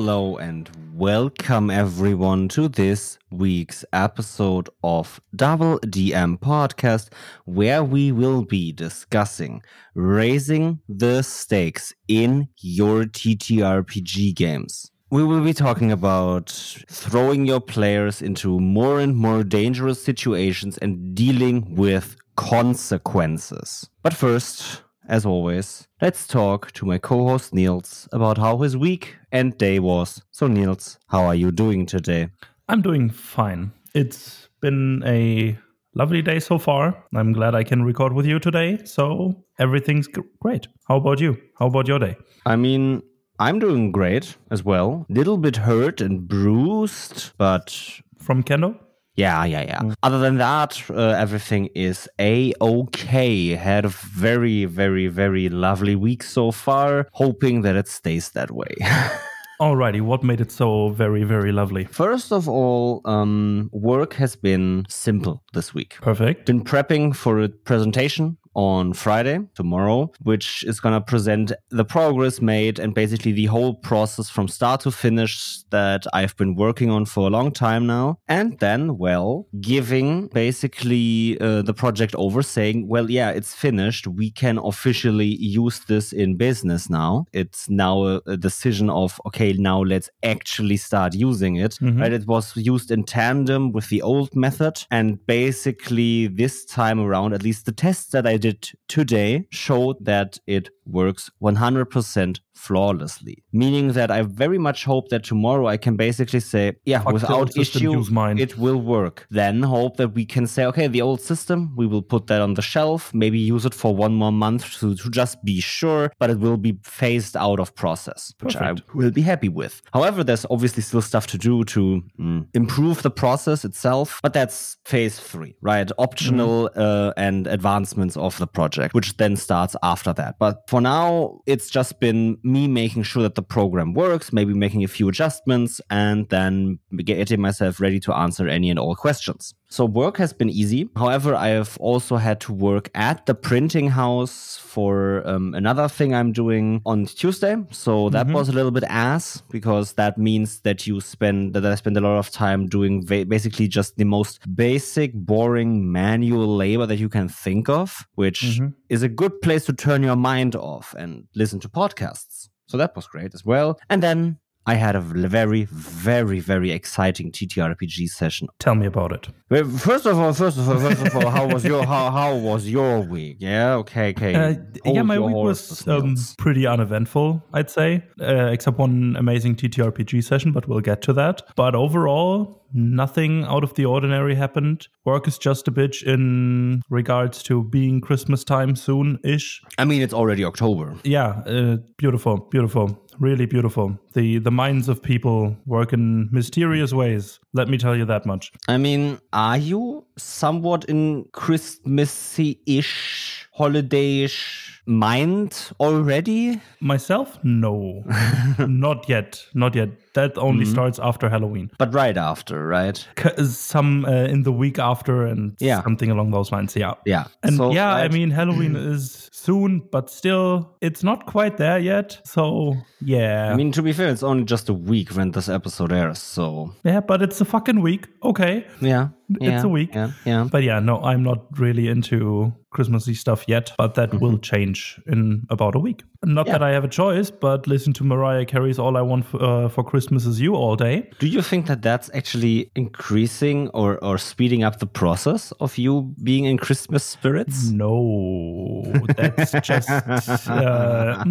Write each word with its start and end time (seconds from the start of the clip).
Hello 0.00 0.36
and 0.36 0.70
welcome 0.94 1.70
everyone 1.70 2.46
to 2.50 2.68
this 2.68 3.18
week's 3.32 3.84
episode 3.92 4.70
of 4.84 5.20
Double 5.34 5.80
DM 5.80 6.38
Podcast, 6.38 7.08
where 7.46 7.82
we 7.82 8.12
will 8.12 8.44
be 8.44 8.70
discussing 8.70 9.60
raising 9.96 10.78
the 10.88 11.22
stakes 11.22 11.92
in 12.06 12.48
your 12.60 13.06
TTRPG 13.06 14.36
games. 14.36 14.88
We 15.10 15.24
will 15.24 15.42
be 15.42 15.52
talking 15.52 15.90
about 15.90 16.48
throwing 16.88 17.44
your 17.44 17.60
players 17.60 18.22
into 18.22 18.60
more 18.60 19.00
and 19.00 19.16
more 19.16 19.42
dangerous 19.42 20.00
situations 20.00 20.78
and 20.78 21.12
dealing 21.16 21.74
with 21.74 22.16
consequences. 22.36 23.90
But 24.04 24.14
first, 24.14 24.84
as 25.08 25.24
always, 25.24 25.88
let's 26.02 26.26
talk 26.26 26.70
to 26.72 26.84
my 26.86 26.98
co 26.98 27.26
host 27.28 27.54
Niels 27.54 28.08
about 28.12 28.38
how 28.38 28.58
his 28.58 28.76
week 28.76 29.16
and 29.32 29.56
day 29.56 29.78
was. 29.78 30.22
So, 30.30 30.46
Niels, 30.46 30.98
how 31.08 31.24
are 31.24 31.34
you 31.34 31.50
doing 31.50 31.86
today? 31.86 32.28
I'm 32.68 32.82
doing 32.82 33.08
fine. 33.08 33.72
It's 33.94 34.48
been 34.60 35.02
a 35.06 35.56
lovely 35.94 36.20
day 36.20 36.38
so 36.38 36.58
far. 36.58 37.04
I'm 37.14 37.32
glad 37.32 37.54
I 37.54 37.64
can 37.64 37.82
record 37.82 38.12
with 38.12 38.26
you 38.26 38.38
today. 38.38 38.78
So, 38.84 39.44
everything's 39.58 40.08
great. 40.40 40.68
How 40.86 40.96
about 40.98 41.20
you? 41.20 41.38
How 41.58 41.66
about 41.66 41.88
your 41.88 41.98
day? 41.98 42.16
I 42.44 42.56
mean, 42.56 43.02
I'm 43.38 43.58
doing 43.58 43.90
great 43.92 44.36
as 44.50 44.62
well. 44.62 45.06
Little 45.08 45.38
bit 45.38 45.56
hurt 45.56 46.00
and 46.00 46.28
bruised, 46.28 47.32
but 47.38 48.00
From 48.18 48.42
Kendo? 48.42 48.78
Yeah, 49.18 49.44
yeah, 49.44 49.62
yeah. 49.62 49.94
Other 50.04 50.20
than 50.20 50.38
that, 50.38 50.80
uh, 50.90 50.94
everything 51.24 51.66
is 51.74 52.08
a 52.20 52.52
okay. 52.60 53.56
Had 53.56 53.84
a 53.84 53.88
very, 53.88 54.64
very, 54.64 55.08
very 55.08 55.48
lovely 55.48 55.96
week 55.96 56.22
so 56.22 56.52
far. 56.52 57.08
Hoping 57.12 57.62
that 57.62 57.74
it 57.74 57.88
stays 57.88 58.30
that 58.30 58.52
way. 58.52 58.72
Alrighty, 59.60 60.00
what 60.00 60.22
made 60.22 60.40
it 60.40 60.52
so 60.52 60.90
very, 60.90 61.24
very 61.24 61.50
lovely? 61.50 61.84
First 61.84 62.30
of 62.30 62.48
all, 62.48 63.00
um, 63.06 63.68
work 63.72 64.14
has 64.14 64.36
been 64.36 64.86
simple 64.88 65.42
this 65.52 65.74
week. 65.74 65.96
Perfect. 66.00 66.46
Been 66.46 66.62
prepping 66.62 67.16
for 67.16 67.40
a 67.40 67.48
presentation 67.48 68.38
on 68.58 68.92
Friday, 68.92 69.38
tomorrow, 69.54 70.10
which 70.22 70.64
is 70.64 70.80
going 70.80 70.92
to 70.92 71.00
present 71.00 71.52
the 71.70 71.84
progress 71.84 72.40
made 72.42 72.80
and 72.80 72.92
basically 72.92 73.30
the 73.30 73.46
whole 73.46 73.74
process 73.74 74.28
from 74.28 74.48
start 74.48 74.80
to 74.80 74.90
finish 74.90 75.62
that 75.70 76.02
I've 76.12 76.36
been 76.36 76.56
working 76.56 76.90
on 76.90 77.04
for 77.06 77.28
a 77.28 77.30
long 77.30 77.52
time 77.52 77.86
now. 77.86 78.18
And 78.26 78.58
then, 78.58 78.98
well, 78.98 79.46
giving 79.60 80.26
basically 80.28 81.38
uh, 81.40 81.62
the 81.62 81.72
project 81.72 82.16
over, 82.16 82.42
saying, 82.42 82.88
well, 82.88 83.08
yeah, 83.08 83.30
it's 83.30 83.54
finished. 83.54 84.08
We 84.08 84.32
can 84.32 84.58
officially 84.58 85.36
use 85.36 85.78
this 85.86 86.12
in 86.12 86.36
business 86.36 86.90
now. 86.90 87.26
It's 87.32 87.70
now 87.70 88.04
a, 88.06 88.20
a 88.26 88.36
decision 88.36 88.90
of, 88.90 89.20
okay, 89.26 89.52
now 89.52 89.82
let's 89.82 90.10
actually 90.24 90.78
start 90.78 91.14
using 91.14 91.54
it. 91.56 91.78
Mhm. 91.80 92.00
Right? 92.00 92.12
It 92.12 92.26
was 92.26 92.56
used 92.56 92.90
in 92.90 93.04
tandem 93.04 93.70
with 93.70 93.88
the 93.88 94.02
old 94.02 94.34
method. 94.34 94.74
And 94.90 95.24
basically, 95.26 96.26
this 96.26 96.64
time 96.64 96.98
around, 96.98 97.34
at 97.34 97.44
least 97.44 97.66
the 97.66 97.72
tests 97.86 98.10
that 98.12 98.26
I 98.26 98.36
did 98.36 98.47
today 98.88 99.46
showed 99.50 100.04
that 100.04 100.38
it 100.46 100.70
works 100.86 101.30
100% 101.42 102.40
flawlessly. 102.58 103.44
Meaning 103.52 103.92
that 103.92 104.10
I 104.10 104.22
very 104.22 104.58
much 104.58 104.84
hope 104.84 105.08
that 105.08 105.24
tomorrow 105.24 105.66
I 105.66 105.76
can 105.76 105.96
basically 105.96 106.40
say, 106.40 106.76
yeah, 106.84 107.00
Fuck 107.00 107.12
without 107.12 107.56
issue, 107.56 108.04
it 108.38 108.58
will 108.58 108.80
work. 108.80 109.26
Then 109.30 109.62
hope 109.62 109.96
that 109.96 110.08
we 110.08 110.24
can 110.24 110.46
say, 110.46 110.64
okay, 110.66 110.86
the 110.88 111.02
old 111.02 111.20
system, 111.20 111.74
we 111.76 111.86
will 111.86 112.02
put 112.02 112.26
that 112.26 112.40
on 112.40 112.54
the 112.54 112.62
shelf, 112.62 113.12
maybe 113.14 113.38
use 113.38 113.64
it 113.64 113.74
for 113.74 113.94
one 113.94 114.14
more 114.14 114.32
month 114.32 114.78
to, 114.80 114.94
to 114.96 115.10
just 115.10 115.42
be 115.44 115.60
sure, 115.60 116.12
but 116.18 116.30
it 116.30 116.38
will 116.40 116.56
be 116.56 116.78
phased 116.82 117.36
out 117.36 117.60
of 117.60 117.74
process, 117.74 118.34
which 118.40 118.56
Perfect. 118.56 118.90
I 118.90 118.96
will 118.96 119.10
be 119.10 119.22
happy 119.22 119.48
with. 119.48 119.80
However, 119.92 120.24
there's 120.24 120.46
obviously 120.50 120.82
still 120.82 121.02
stuff 121.02 121.26
to 121.28 121.38
do 121.38 121.64
to 121.64 122.02
mm, 122.18 122.46
improve 122.54 123.02
the 123.02 123.10
process 123.10 123.64
itself, 123.64 124.20
but 124.22 124.32
that's 124.32 124.76
phase 124.84 125.18
three, 125.18 125.54
right? 125.60 125.90
Optional 125.98 126.70
uh, 126.74 127.12
and 127.16 127.46
advancements 127.46 128.16
of 128.16 128.36
the 128.38 128.46
project, 128.46 128.94
which 128.94 129.16
then 129.16 129.36
starts 129.36 129.76
after 129.82 130.12
that. 130.14 130.36
But 130.38 130.62
for 130.68 130.80
now, 130.80 131.40
it's 131.46 131.70
just 131.70 132.00
been 132.00 132.38
me 132.52 132.66
making 132.68 133.02
sure 133.04 133.22
that 133.22 133.34
the 133.34 133.42
program 133.42 133.92
works, 133.94 134.32
maybe 134.32 134.54
making 134.54 134.82
a 134.84 134.88
few 134.88 135.08
adjustments, 135.08 135.80
and 135.90 136.28
then 136.28 136.78
getting 137.04 137.40
myself 137.40 137.80
ready 137.80 138.00
to 138.00 138.14
answer 138.14 138.48
any 138.48 138.70
and 138.70 138.78
all 138.78 138.94
questions. 138.96 139.54
So 139.70 139.84
work 139.84 140.16
has 140.16 140.32
been 140.32 140.48
easy. 140.48 140.88
However, 140.96 141.34
I 141.34 141.48
have 141.48 141.76
also 141.78 142.16
had 142.16 142.40
to 142.46 142.52
work 142.54 142.88
at 142.94 143.26
the 143.26 143.34
printing 143.34 143.90
house 143.90 144.56
for 144.56 145.22
um, 145.28 145.52
another 145.54 145.88
thing 145.88 146.14
I'm 146.14 146.32
doing 146.32 146.80
on 146.86 147.04
Tuesday. 147.04 147.54
So 147.70 148.08
that 148.10 148.26
was 148.28 148.48
a 148.48 148.52
little 148.52 148.70
bit 148.70 148.84
ass 148.88 149.42
because 149.50 149.92
that 149.94 150.16
means 150.16 150.60
that 150.60 150.86
you 150.86 151.00
spend 151.02 151.52
that 151.54 151.66
I 151.66 151.74
spend 151.74 151.96
a 151.98 152.00
lot 152.00 152.18
of 152.18 152.30
time 152.30 152.66
doing 152.66 153.04
va- 153.06 153.26
basically 153.26 153.68
just 153.68 153.96
the 153.98 154.04
most 154.04 154.40
basic, 154.56 155.12
boring 155.12 155.92
manual 155.92 156.56
labor 156.56 156.86
that 156.86 156.96
you 156.98 157.10
can 157.10 157.28
think 157.28 157.68
of, 157.68 158.06
which 158.14 158.40
Mhm. 158.58 158.72
Is 158.88 159.02
a 159.02 159.08
good 159.08 159.40
place 159.40 159.64
to 159.66 159.72
turn 159.72 160.02
your 160.02 160.16
mind 160.16 160.54
off 160.54 160.94
and 160.98 161.24
listen 161.34 161.60
to 161.60 161.68
podcasts. 161.68 162.48
So 162.66 162.76
that 162.76 162.94
was 162.94 163.06
great 163.06 163.34
as 163.34 163.44
well. 163.44 163.78
And 163.88 164.02
then 164.02 164.38
I 164.68 164.74
had 164.74 164.94
a 164.96 165.00
very, 165.00 165.64
very, 165.64 166.40
very 166.40 166.72
exciting 166.72 167.32
TTRPG 167.32 168.06
session 168.10 168.48
Tell 168.58 168.74
me 168.74 168.84
about 168.84 169.12
it. 169.12 169.28
well, 169.48 169.64
first 169.64 170.04
of 170.04 170.18
all, 170.18 170.34
first 170.34 170.58
of 170.58 170.68
all, 170.68 170.78
first 170.78 171.00
of 171.06 171.16
all, 171.16 171.30
how 171.30 171.46
was 171.46 171.64
your 171.64 171.86
how 171.86 172.10
how 172.10 172.36
was 172.36 172.68
your 172.68 173.00
week? 173.00 173.38
Yeah, 173.40 173.76
okay, 173.76 174.10
okay. 174.10 174.34
Uh, 174.34 174.54
yeah, 174.84 175.00
my 175.00 175.18
week 175.18 175.34
was 175.34 175.88
um, 175.88 176.16
pretty 176.36 176.66
uneventful, 176.66 177.42
I'd 177.54 177.70
say, 177.70 178.04
uh, 178.20 178.50
except 178.52 178.76
one 178.76 179.16
amazing 179.18 179.56
TTRPG 179.56 180.22
session, 180.22 180.52
but 180.52 180.68
we'll 180.68 180.80
get 180.80 181.00
to 181.02 181.14
that. 181.14 181.40
But 181.56 181.74
overall, 181.74 182.57
nothing 182.72 183.44
out 183.44 183.64
of 183.64 183.74
the 183.74 183.84
ordinary 183.84 184.34
happened. 184.34 184.88
Work 185.04 185.28
is 185.28 185.38
just 185.38 185.68
a 185.68 185.72
bitch 185.72 186.02
in 186.02 186.82
regards 186.90 187.42
to 187.44 187.64
being 187.64 188.00
Christmas 188.00 188.44
time 188.44 188.76
soon 188.76 189.18
ish. 189.24 189.62
I 189.78 189.84
mean, 189.84 190.02
it's 190.02 190.14
already 190.14 190.44
October. 190.44 190.96
Yeah, 191.04 191.42
uh, 191.46 191.76
beautiful, 191.96 192.36
beautiful, 192.50 193.06
really 193.18 193.46
beautiful. 193.46 193.98
The 194.14 194.38
the 194.38 194.50
minds 194.50 194.88
of 194.88 195.02
people 195.02 195.56
work 195.66 195.92
in 195.92 196.28
mysterious 196.32 196.92
ways. 196.92 197.38
Let 197.52 197.68
me 197.68 197.78
tell 197.78 197.96
you 197.96 198.04
that 198.06 198.26
much. 198.26 198.52
I 198.68 198.78
mean, 198.78 199.18
are 199.32 199.58
you 199.58 200.04
somewhat 200.18 200.84
in 200.86 201.26
Christmassy-ish, 201.32 203.48
holiday-ish 203.52 204.82
mind 204.86 205.70
already? 205.80 206.60
Myself, 206.80 207.38
no, 207.42 208.04
not 208.58 209.08
yet, 209.08 209.44
not 209.54 209.74
yet. 209.74 209.90
That 210.14 210.36
only 210.38 210.64
starts 210.64 210.98
after 210.98 211.28
Halloween. 211.28 211.70
But 211.78 211.94
right 211.94 212.16
after, 212.16 212.66
right? 212.66 213.06
Some 213.44 214.04
uh, 214.04 214.10
in 214.24 214.42
the 214.42 214.52
week 214.52 214.78
after 214.78 215.26
and 215.26 215.54
Yeah. 215.60 215.82
something 215.82 216.10
along 216.10 216.30
those 216.32 216.50
lines 216.50 216.74
yeah 216.76 216.94
Yeah. 217.06 217.24
and 217.42 217.56
So, 217.56 217.72
yeah 217.72 217.94
i 217.94 218.08
mean 218.08 218.30
halloween 218.30 218.74
is 218.94 219.28
soon 219.32 219.82
but 219.92 220.10
still 220.10 220.76
it's 220.80 221.02
not 221.04 221.26
quite 221.26 221.56
there 221.56 221.78
yet 221.78 222.18
so 222.24 222.76
yeah 223.00 223.52
I 223.52 223.56
mean, 223.56 223.72
to 223.72 223.82
be 223.82 223.92
fair, 223.92 224.08
it's 224.08 224.22
only 224.22 224.44
just 224.44 224.68
a 224.68 224.74
week 224.74 225.10
when 225.10 225.30
this 225.32 225.48
episode 225.48 225.92
airs. 225.92 226.18
So 226.18 226.72
yeah 226.84 227.00
but 227.00 227.22
it's 227.22 227.40
a 227.40 227.44
fucking 227.44 227.80
week 227.80 228.06
okay 228.22 228.66
yeah, 228.80 229.08
It's 229.28 229.64
a 229.64 229.68
week. 229.68 229.94
Yeah, 229.94 230.12
yeah. 230.24 230.48
but 230.50 230.62
yeah 230.62 230.80
no 230.80 231.00
i'm 231.02 231.22
not 231.22 231.58
really 231.58 231.88
into 231.88 232.52
christmassy 232.70 233.14
stuff 233.14 233.44
yet 233.48 233.72
but 233.78 233.94
that 233.94 234.12
will 234.20 234.38
change 234.38 235.00
in 235.06 235.42
about 235.50 235.74
a 235.74 235.78
week 235.78 236.02
not 236.24 236.46
Mm-hmm. 236.46 236.46
Yeah. 236.48 236.52
that 236.58 236.62
i 236.62 236.70
have 236.72 236.84
a 236.84 236.88
choice 236.88 237.30
but 237.30 237.66
listen 237.66 237.92
to 237.94 238.04
mariah 238.04 238.44
carey's 238.44 238.78
all 238.78 238.96
i 238.96 239.00
want 239.02 239.24
f- 239.24 239.40
uh, 239.40 239.68
for 239.68 239.84
christmas 239.84 240.26
is 240.26 240.40
you 240.40 240.54
all 240.56 240.74
day 240.76 241.08
Do 241.20 241.26
you 241.28 241.42
think 241.42 241.66
that 241.66 241.80
that's 241.82 242.10
actually 242.12 242.70
increasing 242.74 243.68
or, 243.72 244.02
or 244.04 244.18
speeding 244.18 244.64
up 244.64 244.78
the 244.80 244.86
process 244.86 245.52
of 245.60 245.78
you 245.78 246.14
being 246.22 246.44
in 246.44 246.58
Christmas 246.58 247.04
spirits? 247.04 247.70
No, 247.70 248.82
that's 249.16 249.52
just 249.70 249.88
uh, 249.90 251.22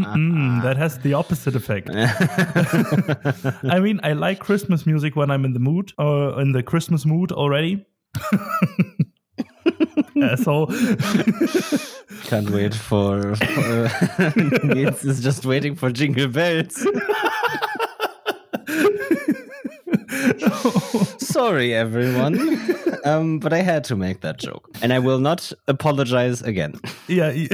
that 0.64 0.76
has 0.78 1.00
the 1.00 1.14
opposite 1.14 1.56
effect. 1.56 1.90
I 3.76 3.80
mean, 3.80 4.00
I 4.04 4.14
like 4.14 4.40
Christmas 4.40 4.86
music 4.86 5.16
when 5.16 5.30
I'm 5.32 5.46
in 5.46 5.54
the 5.54 5.60
mood 5.60 5.92
or 5.98 6.42
in 6.42 6.52
the 6.54 6.64
Christmas 6.64 7.06
mood 7.06 7.32
already. 7.32 7.86
Asshole. 10.24 10.68
Can't 12.24 12.50
wait 12.50 12.74
for. 12.74 13.36
for 13.36 14.64
Nils 14.64 15.04
is 15.06 15.22
just 15.22 15.46
waiting 15.46 15.76
for 15.76 15.90
jingle 15.92 16.28
bells. 16.28 16.86
Sorry, 21.20 21.74
everyone. 21.74 22.60
Um, 23.06 23.40
but 23.40 23.54
I 23.54 23.60
had 23.60 23.84
to 23.86 23.96
make 23.96 24.22
that 24.22 24.38
joke. 24.40 24.70
And 24.82 24.92
I 24.94 25.00
will 25.00 25.20
not 25.20 25.52
apologize 25.68 26.42
again. 26.42 26.80
yeah. 27.08 27.32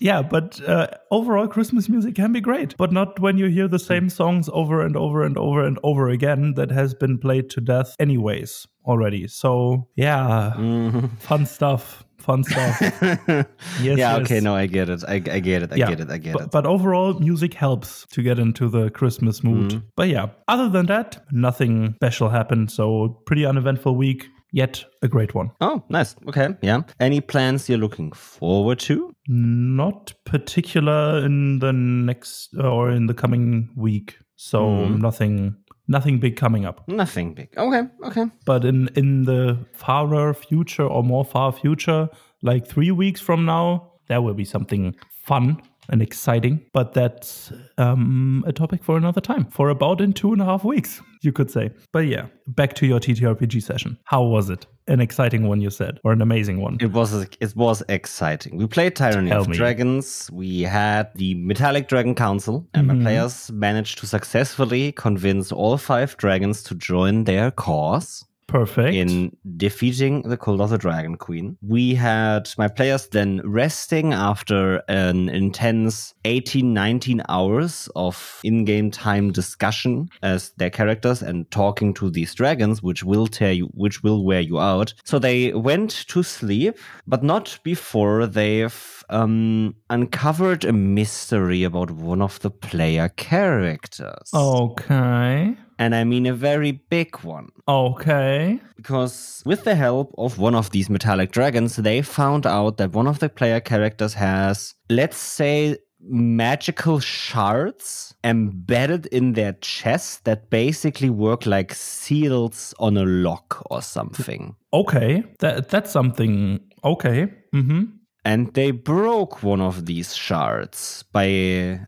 Yeah, 0.00 0.22
but 0.22 0.60
uh, 0.66 0.86
overall, 1.10 1.46
Christmas 1.46 1.88
music 1.88 2.14
can 2.14 2.32
be 2.32 2.40
great, 2.40 2.74
but 2.78 2.90
not 2.90 3.20
when 3.20 3.36
you 3.36 3.46
hear 3.46 3.68
the 3.68 3.78
same 3.78 4.08
songs 4.08 4.48
over 4.52 4.80
and 4.80 4.96
over 4.96 5.22
and 5.22 5.36
over 5.36 5.62
and 5.62 5.78
over 5.84 6.08
again 6.08 6.54
that 6.54 6.70
has 6.70 6.94
been 6.94 7.18
played 7.18 7.50
to 7.50 7.60
death, 7.60 7.94
anyways, 8.00 8.66
already. 8.86 9.28
So, 9.28 9.86
yeah, 9.96 10.54
Mhm. 10.56 11.10
fun 11.18 11.44
stuff. 11.46 12.04
fun 12.18 12.44
stuff. 12.44 12.76
yes, 13.00 13.46
yeah, 13.80 13.94
yes. 13.96 14.20
okay, 14.20 14.40
no, 14.40 14.54
I 14.54 14.66
get 14.66 14.90
it. 14.90 15.02
I, 15.08 15.14
I 15.14 15.40
get 15.40 15.62
it. 15.62 15.72
I 15.72 15.76
get 15.78 16.00
it. 16.00 16.10
I 16.10 16.18
get 16.18 16.34
but, 16.34 16.42
it. 16.42 16.50
But 16.50 16.66
overall, 16.66 17.14
music 17.18 17.54
helps 17.54 18.06
to 18.10 18.22
get 18.22 18.38
into 18.38 18.68
the 18.68 18.90
Christmas 18.90 19.42
mood. 19.42 19.70
Mm. 19.70 19.82
But 19.96 20.08
yeah, 20.08 20.26
other 20.46 20.68
than 20.68 20.84
that, 20.86 21.24
nothing 21.32 21.94
special 21.94 22.28
happened. 22.28 22.70
So 22.70 23.20
pretty 23.24 23.46
uneventful 23.46 23.96
week. 23.96 24.28
Yet 24.52 24.84
a 25.02 25.08
great 25.08 25.34
one. 25.34 25.50
Oh, 25.60 25.82
nice. 25.88 26.16
Okay, 26.28 26.48
yeah. 26.62 26.82
Any 26.98 27.20
plans 27.20 27.68
you're 27.68 27.78
looking 27.78 28.12
forward 28.12 28.78
to? 28.80 29.12
Not 29.28 30.12
particular 30.24 31.24
in 31.24 31.58
the 31.60 31.72
next 31.72 32.54
or 32.58 32.90
in 32.90 33.06
the 33.06 33.14
coming 33.14 33.68
week. 33.76 34.18
So 34.36 34.58
Mm. 34.60 35.00
nothing 35.00 35.54
nothing 35.88 36.20
big 36.20 36.36
coming 36.36 36.64
up. 36.66 36.80
Nothing 36.88 37.34
big. 37.34 37.48
Okay, 37.56 37.82
okay. 38.04 38.26
But 38.46 38.64
in 38.64 38.88
in 38.96 39.24
the 39.24 39.56
farer 39.72 40.34
future 40.34 40.86
or 40.86 41.02
more 41.04 41.24
far 41.24 41.52
future, 41.52 42.08
like 42.42 42.66
3 42.66 42.90
weeks 42.92 43.20
from 43.20 43.44
now, 43.44 43.92
there 44.08 44.20
will 44.22 44.34
be 44.34 44.44
something 44.44 44.94
fun 45.26 45.56
and 45.90 46.00
exciting. 46.02 46.64
But 46.72 46.92
that's 46.94 47.52
um, 47.78 48.44
a 48.46 48.52
topic 48.52 48.82
for 48.82 48.96
another 48.96 49.20
time. 49.20 49.46
For 49.50 49.68
about 49.68 50.00
in 50.00 50.12
two 50.12 50.32
and 50.32 50.40
a 50.40 50.44
half 50.44 50.64
weeks, 50.64 51.00
you 51.22 51.32
could 51.32 51.50
say. 51.50 51.70
But 51.92 52.06
yeah, 52.06 52.26
back 52.46 52.74
to 52.74 52.86
your 52.86 53.00
TTRPG 53.00 53.62
session. 53.62 53.98
How 54.04 54.22
was 54.22 54.50
it? 54.50 54.66
An 54.88 55.00
exciting 55.00 55.46
one, 55.46 55.60
you 55.60 55.70
said, 55.70 56.00
or 56.02 56.12
an 56.12 56.20
amazing 56.22 56.60
one? 56.60 56.76
It 56.80 56.92
was 56.92 57.12
it 57.12 57.54
was 57.54 57.82
exciting. 57.88 58.56
We 58.56 58.66
played 58.66 58.96
Tyranny 58.96 59.30
Tell 59.30 59.42
of 59.42 59.48
me. 59.48 59.56
Dragons. 59.56 60.28
We 60.32 60.62
had 60.62 61.10
the 61.14 61.34
Metallic 61.34 61.86
Dragon 61.88 62.14
Council, 62.14 62.66
and 62.74 62.88
Mm-hmm. 62.88 62.98
my 62.98 63.04
players 63.04 63.50
managed 63.52 63.98
to 64.00 64.06
successfully 64.06 64.92
convince 64.92 65.52
all 65.52 65.76
five 65.76 66.16
dragons 66.16 66.62
to 66.64 66.74
join 66.74 67.24
their 67.24 67.50
cause. 67.52 68.24
Perfect. 68.50 68.94
in 68.94 69.36
defeating 69.56 70.22
the 70.22 70.36
Cult 70.36 70.60
of 70.60 70.70
the 70.70 70.78
Dragon 70.78 71.16
Queen. 71.16 71.56
We 71.62 71.94
had 71.94 72.50
my 72.58 72.68
players 72.68 73.08
then 73.08 73.40
resting 73.44 74.12
after 74.12 74.82
an 74.88 75.28
intense 75.28 76.14
18, 76.24 76.74
19 76.74 77.22
hours 77.28 77.88
of 77.94 78.40
in 78.42 78.64
game 78.64 78.90
time 78.90 79.30
discussion 79.30 80.08
as 80.22 80.50
their 80.56 80.70
characters 80.70 81.22
and 81.22 81.50
talking 81.50 81.94
to 81.94 82.10
these 82.10 82.34
dragons, 82.34 82.82
which 82.82 83.04
will 83.04 83.26
tear 83.26 83.52
you, 83.52 83.66
which 83.74 84.02
will 84.02 84.24
wear 84.24 84.40
you 84.40 84.58
out. 84.58 84.94
So 85.04 85.18
they 85.18 85.52
went 85.52 85.90
to 86.08 86.22
sleep, 86.22 86.78
but 87.06 87.22
not 87.22 87.58
before 87.62 88.26
they've 88.26 89.04
um, 89.10 89.74
uncovered 89.90 90.64
a 90.64 90.72
mystery 90.72 91.64
about 91.64 91.90
one 91.90 92.22
of 92.22 92.40
the 92.40 92.50
player 92.50 93.08
characters. 93.10 94.30
okay. 94.34 95.56
And 95.80 95.94
I 95.94 96.04
mean 96.04 96.26
a 96.26 96.34
very 96.34 96.72
big 96.72 97.16
one 97.24 97.48
Okay. 97.66 98.60
because 98.76 99.42
with 99.46 99.64
the 99.64 99.74
help 99.74 100.14
of 100.18 100.38
one 100.38 100.54
of 100.54 100.70
these 100.70 100.90
metallic 100.90 101.32
dragons, 101.32 101.76
they 101.76 102.02
found 102.02 102.46
out 102.46 102.76
that 102.76 102.92
one 102.92 103.06
of 103.08 103.18
the 103.18 103.28
player 103.30 103.60
characters 103.60 104.14
has, 104.14 104.74
let's 104.90 105.16
say, 105.16 105.78
magical 106.02 107.00
shards 107.00 108.14
embedded 108.24 109.06
in 109.06 109.32
their 109.32 109.52
chest 109.60 110.24
that 110.24 110.50
basically 110.50 111.10
work 111.10 111.46
like 111.46 111.74
seals 111.74 112.74
on 112.78 112.96
a 112.96 113.04
lock 113.04 113.62
or 113.70 113.82
something. 113.82 114.54
Okay. 114.72 115.24
That 115.40 115.68
that's 115.70 115.90
something. 115.90 116.60
Okay. 116.84 117.28
Mm-hmm. 117.54 117.82
And 118.24 118.52
they 118.52 118.70
broke 118.70 119.42
one 119.42 119.62
of 119.62 119.86
these 119.86 120.14
shards 120.14 121.04
by 121.12 121.24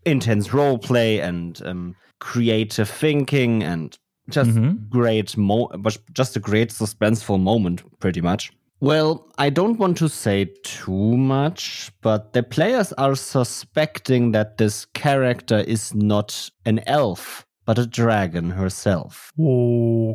intense 0.06 0.48
roleplay 0.48 1.22
and 1.22 1.60
um, 1.66 1.94
creative 2.30 2.88
thinking 3.02 3.62
and 3.72 3.98
just 4.36 4.50
Mhm. 4.50 4.88
great 4.88 5.36
mo 5.36 5.68
just 6.20 6.36
a 6.36 6.40
great 6.40 6.70
suspenseful 6.70 7.38
moment 7.50 7.82
pretty 7.98 8.20
much 8.20 8.42
well 8.80 9.10
i 9.46 9.50
don't 9.58 9.78
want 9.82 9.96
to 9.98 10.08
say 10.08 10.38
too 10.62 11.16
much 11.36 11.90
but 12.02 12.32
the 12.32 12.42
players 12.42 12.92
are 13.04 13.16
suspecting 13.16 14.32
that 14.32 14.48
this 14.58 14.86
character 15.04 15.58
is 15.74 15.92
not 15.94 16.50
an 16.70 16.78
elf 16.86 17.44
but 17.66 17.78
a 17.78 17.86
dragon 18.00 18.50
herself 18.50 19.32